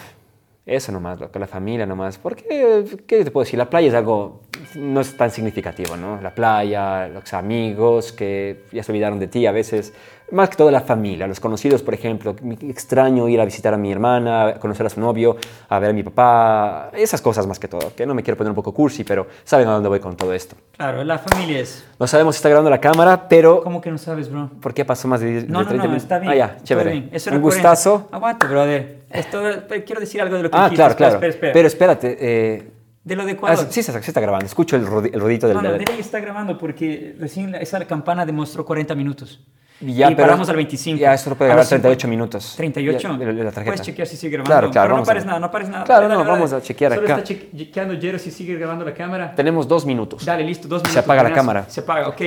Eso 0.66 0.92
nomás, 0.94 1.20
loco, 1.20 1.38
la 1.40 1.48
familia 1.48 1.86
nomás. 1.86 2.18
Porque, 2.18 2.86
¿qué 3.06 3.26
te 3.26 3.32
puedo 3.32 3.44
decir? 3.44 3.58
La 3.60 3.70
playa 3.70 3.90
es 3.90 3.94
algo 3.96 4.42
no 4.76 5.02
es 5.02 5.18
tan 5.18 5.32
significativo, 5.32 5.98
¿no? 5.98 6.22
La 6.22 6.34
playa, 6.36 7.08
los 7.10 7.34
amigos 7.34 8.12
que 8.14 8.64
ya 8.72 8.84
se 8.84 8.92
olvidaron 8.92 9.20
de 9.20 9.28
ti 9.28 9.46
a 9.48 9.52
veces, 9.52 9.94
más 10.32 10.50
que 10.50 10.56
todo 10.56 10.70
la 10.72 10.82
familia, 10.82 11.28
los 11.28 11.40
conocidos, 11.40 11.82
por 11.82 11.94
ejemplo. 11.94 12.36
Extraño 12.62 13.28
ir 13.28 13.40
a 13.42 13.46
visitar 13.46 13.74
a 13.74 13.78
mi 13.78 13.92
hermana, 13.92 14.56
conocer 14.60 14.86
a 14.86 14.90
su 14.90 15.00
novio, 15.00 15.38
a 15.68 15.80
ver 15.80 15.90
a 15.92 15.94
mi 15.94 16.04
papá, 16.04 16.92
esas 16.94 17.22
cosas 17.22 17.48
más 17.48 17.60
que 17.60 17.68
todo, 17.68 17.94
que 17.96 18.06
no 18.06 18.14
me 18.14 18.24
quiero 18.24 18.38
poner 18.38 18.52
un 18.52 18.56
poco 18.56 18.74
cursi, 18.74 19.04
pero 19.04 19.28
saben 19.44 19.68
a 19.68 19.72
dónde 19.72 19.90
voy 19.90 20.00
con 20.00 20.16
todo 20.16 20.34
esto. 20.34 20.56
Claro, 20.78 21.04
la 21.04 21.18
familia 21.20 21.60
es... 21.60 21.86
No 22.00 22.08
sabemos 22.08 22.36
si 22.36 22.40
está 22.40 22.50
grabando 22.50 22.70
la 22.70 22.80
cámara, 22.82 23.28
pero... 23.28 23.62
¿Cómo 23.64 23.82
que 23.82 23.92
no 23.92 23.98
sabes, 23.98 24.30
bro? 24.32 24.50
¿Por 24.62 24.74
qué 24.74 24.86
pasó 24.86 25.08
más 25.08 25.22
de, 25.22 25.42
de 25.42 25.48
No, 25.48 25.60
no, 25.62 25.68
30 25.68 25.76
no, 25.76 25.84
minutos? 25.90 26.04
está 26.04 26.20
bien. 26.20 26.32
Ah, 26.32 26.36
ya, 26.36 26.58
chévere. 26.64 26.92
bien. 26.92 27.10
Eso 27.12 27.30
Un 27.30 27.36
era 27.36 27.42
40. 27.42 27.70
gustazo. 27.70 28.08
Aguanta, 28.12 28.48
brother. 28.48 29.00
Esto, 29.10 29.42
quiero 29.86 30.00
decir 30.00 30.22
algo 30.22 30.36
de 30.38 30.44
lo 30.44 30.52
que 30.52 30.58
Ah, 30.58 30.70
dijiste. 30.70 30.76
claro, 30.76 30.92
Espera, 30.92 31.10
claro. 31.10 31.16
espera, 31.16 31.34
espera. 31.34 31.54
Pero 31.54 31.68
espérate, 31.68 32.18
eh, 32.20 32.72
De 33.04 33.16
lo 33.16 33.26
de 33.26 33.32
ah, 33.32 33.34
Ecuador. 33.34 33.68
sí, 33.70 33.82
se, 33.84 33.98
está 33.98 34.22
grabando. 34.22 34.46
Escucho 34.46 34.76
el, 34.76 34.86
rodi- 34.86 35.10
el 35.14 35.20
rodito 35.20 35.48
del... 35.48 35.58
No, 35.58 35.64
no, 35.64 35.72
dile 35.74 35.86
que 35.96 36.00
está 36.02 36.20
grabando 36.20 36.58
porque 36.58 37.16
recién 37.20 37.56
esa 37.56 37.84
campana 37.86 38.26
demostró 38.26 38.64
40 38.66 38.94
minutos. 38.96 39.42
Ya, 39.82 40.12
y 40.12 40.16
pero- 40.16 40.28
paramos 40.28 40.50
al 40.50 40.56
25. 40.58 41.00
Ya, 41.00 41.14
esto 41.14 41.30
lo 41.30 41.36
puede 41.38 41.50
grabar 41.50 41.64
los 41.64 41.70
38 41.70 42.02
50. 42.02 42.08
minutos. 42.10 42.54
38. 42.58 43.00
Ya, 43.18 43.26
la- 43.26 43.52
tarjeta. 43.52 43.64
Puedes 43.64 43.82
chequear 43.82 44.08
si 44.08 44.18
sigue 44.18 44.32
grabando. 44.34 44.50
Claro, 44.52 44.72
claro, 44.72 44.88
Pero 44.88 44.96
no 44.98 45.04
a 45.04 45.06
pares 45.06 45.26
nada, 45.26 45.40
no 45.40 45.52
pares 45.52 45.70
nada. 45.70 45.84
Claro, 45.86 46.02
Dale, 46.02 46.14
no, 46.16 46.20
dale, 46.20 46.32
vamos 46.32 46.52
dale. 46.52 46.62
a 46.64 46.66
chequear 46.66 46.94
Solo 46.96 47.06
acá. 47.06 47.14
está 47.20 47.24
chequeando 47.26 47.98
Jero 48.00 48.20
si 48.20 48.32
sigue 48.32 48.56
grabando 48.56 48.84
la 48.84 48.94
cámara. 48.94 49.34
Tenemos 49.36 49.68
dos 49.68 49.86
minutos. 49.86 50.26
Dale, 50.26 50.44
listo, 50.44 50.68
dos 50.68 50.82
Se 50.82 50.88
minutos. 50.90 51.04
apaga 51.06 51.24
la 51.24 51.34
cámara. 51.34 51.66
Se 51.70 51.80
apaga, 51.80 52.10
ok. 52.10 52.22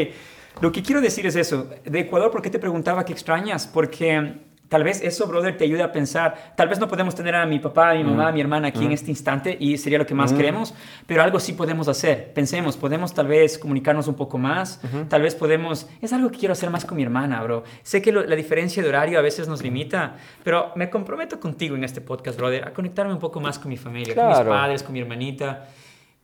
Lo 0.61 0.73
que 0.73 0.83
quiero 0.83 1.01
decir 1.01 1.27
es 1.27 1.37
eso. 1.37 1.69
De 1.85 2.01
Ecuador, 2.01 2.31
¿por 2.31 2.41
qué 2.43 2.49
te 2.51 2.59
preguntaba 2.59 3.05
qué 3.05 3.13
extrañas? 3.13 3.67
Porque 3.67 4.35
tal 4.73 4.85
vez 4.85 5.03
eso, 5.03 5.27
brother, 5.27 5.55
te 5.59 5.65
ayude 5.65 5.83
a 5.83 5.93
pensar. 5.93 6.55
Tal 6.57 6.67
vez 6.67 6.81
no 6.81 6.89
podemos 6.89 7.15
tener 7.15 7.35
a 7.37 7.45
mi 7.45 7.59
papá, 7.59 7.91
a 7.91 7.95
mi 7.95 8.03
mamá, 8.05 8.29
a 8.29 8.33
mi 8.33 8.41
hermana 8.41 8.69
aquí 8.69 8.85
en 8.87 8.93
este 8.93 9.11
instante 9.11 9.55
y 9.61 9.77
sería 9.77 9.99
lo 9.99 10.07
que 10.07 10.15
más 10.15 10.33
queremos, 10.33 10.73
pero 11.07 11.23
algo 11.23 11.39
sí 11.39 11.53
podemos 11.53 11.89
hacer. 11.89 12.33
Pensemos, 12.33 12.79
podemos 12.79 13.13
tal 13.13 13.27
vez 13.27 13.59
comunicarnos 13.59 14.09
un 14.09 14.15
poco 14.15 14.39
más. 14.39 14.81
Tal 15.11 15.21
vez 15.21 15.35
podemos. 15.35 15.87
Es 16.01 16.13
algo 16.15 16.31
que 16.31 16.39
quiero 16.39 16.53
hacer 16.53 16.71
más 16.71 16.87
con 16.87 16.97
mi 16.97 17.03
hermana, 17.03 17.43
bro. 17.43 17.65
Sé 17.83 18.01
que 18.01 18.11
lo- 18.13 18.25
la 18.25 18.35
diferencia 18.35 18.83
de 18.83 18.89
horario 18.89 19.19
a 19.19 19.23
veces 19.23 19.47
nos 19.47 19.63
limita, 19.63 20.17
pero 20.43 20.73
me 20.75 20.89
comprometo 20.89 21.39
contigo 21.39 21.77
en 21.77 21.85
este 21.85 22.01
podcast, 22.01 22.39
brother, 22.39 22.65
a 22.67 22.73
conectarme 22.73 23.13
un 23.13 23.21
poco 23.21 23.39
más 23.41 23.59
con 23.59 23.69
mi 23.69 23.77
familia, 23.77 24.15
con 24.15 24.27
mis 24.29 24.39
padres, 24.39 24.83
con 24.83 24.95
mi 24.95 25.01
hermanita. 25.01 25.69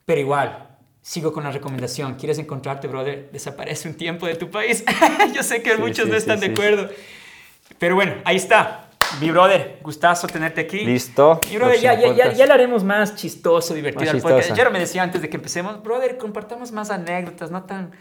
Pero 0.07 0.20
igual, 0.22 0.68
sigo 1.03 1.32
con 1.32 1.44
la 1.44 1.51
recomendación. 1.51 2.14
¿Quieres 2.14 2.38
encontrarte, 2.38 2.88
brother? 2.88 3.28
Desaparece 3.30 3.88
un 3.88 3.94
tiempo 3.94 4.26
de 4.26 4.36
tu 4.36 4.51
país. 4.51 4.82
Yo 5.34 5.42
sé 5.42 5.61
que 5.62 5.72
Sí, 5.74 5.80
muchos 5.80 6.05
sí, 6.07 6.11
no 6.11 6.12
sí, 6.12 6.18
están 6.18 6.40
de 6.40 6.46
sí. 6.46 6.53
acuerdo. 6.53 6.88
Pero 7.78 7.94
bueno, 7.94 8.14
ahí 8.24 8.36
está. 8.36 8.88
Mi 9.20 9.30
brother, 9.30 9.78
gustazo 9.82 10.26
tenerte 10.26 10.60
aquí. 10.60 10.84
Listo. 10.84 11.40
Mi 11.50 11.56
brother, 11.56 11.80
ya, 11.80 11.94
ya, 11.94 12.12
ya, 12.12 12.32
ya 12.32 12.46
lo 12.46 12.54
haremos 12.54 12.84
más 12.84 13.16
chistoso, 13.16 13.74
divertido. 13.74 14.10
Al 14.10 14.20
podcast. 14.20 14.54
Ya 14.54 14.68
me 14.70 14.78
decía 14.78 15.02
antes 15.02 15.22
de 15.22 15.28
que 15.28 15.36
empecemos, 15.36 15.82
brother, 15.82 16.18
compartamos 16.18 16.72
más 16.72 16.90
anécdotas, 16.90 17.50
no 17.50 17.64
tan, 17.64 17.92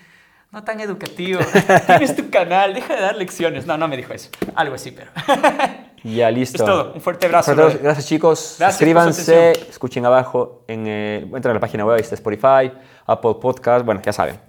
no 0.51 0.63
tan 0.63 0.79
educativo. 0.79 1.39
Tienes 1.87 2.15
tu 2.15 2.29
canal, 2.29 2.73
deja 2.73 2.95
de 2.95 3.01
dar 3.01 3.15
lecciones. 3.15 3.65
No, 3.65 3.77
no 3.77 3.87
me 3.87 3.97
dijo 3.97 4.13
eso. 4.13 4.29
Algo 4.55 4.75
así, 4.75 4.91
pero. 4.91 5.11
Ya, 6.03 6.29
listo. 6.31 6.63
Es 6.63 6.65
todo. 6.65 6.93
Un 6.93 7.01
fuerte 7.01 7.25
abrazo. 7.25 7.53
Fuerte. 7.53 7.79
Gracias, 7.81 8.05
chicos. 8.05 8.55
Gracias 8.59 8.77
Suscríbanse, 8.77 9.51
escuchen 9.67 10.05
abajo, 10.05 10.63
en, 10.67 10.85
eh, 10.87 11.17
entren 11.33 11.51
a 11.51 11.53
la 11.55 11.59
página 11.59 11.85
web, 11.85 11.95
ahí 11.95 12.01
está 12.01 12.15
Spotify, 12.15 12.71
Apple 13.05 13.35
Podcast, 13.41 13.83
bueno, 13.83 13.99
ya 14.05 14.13
saben. 14.13 14.39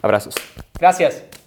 Abrazos. 0.00 0.36
Gracias. 0.78 1.41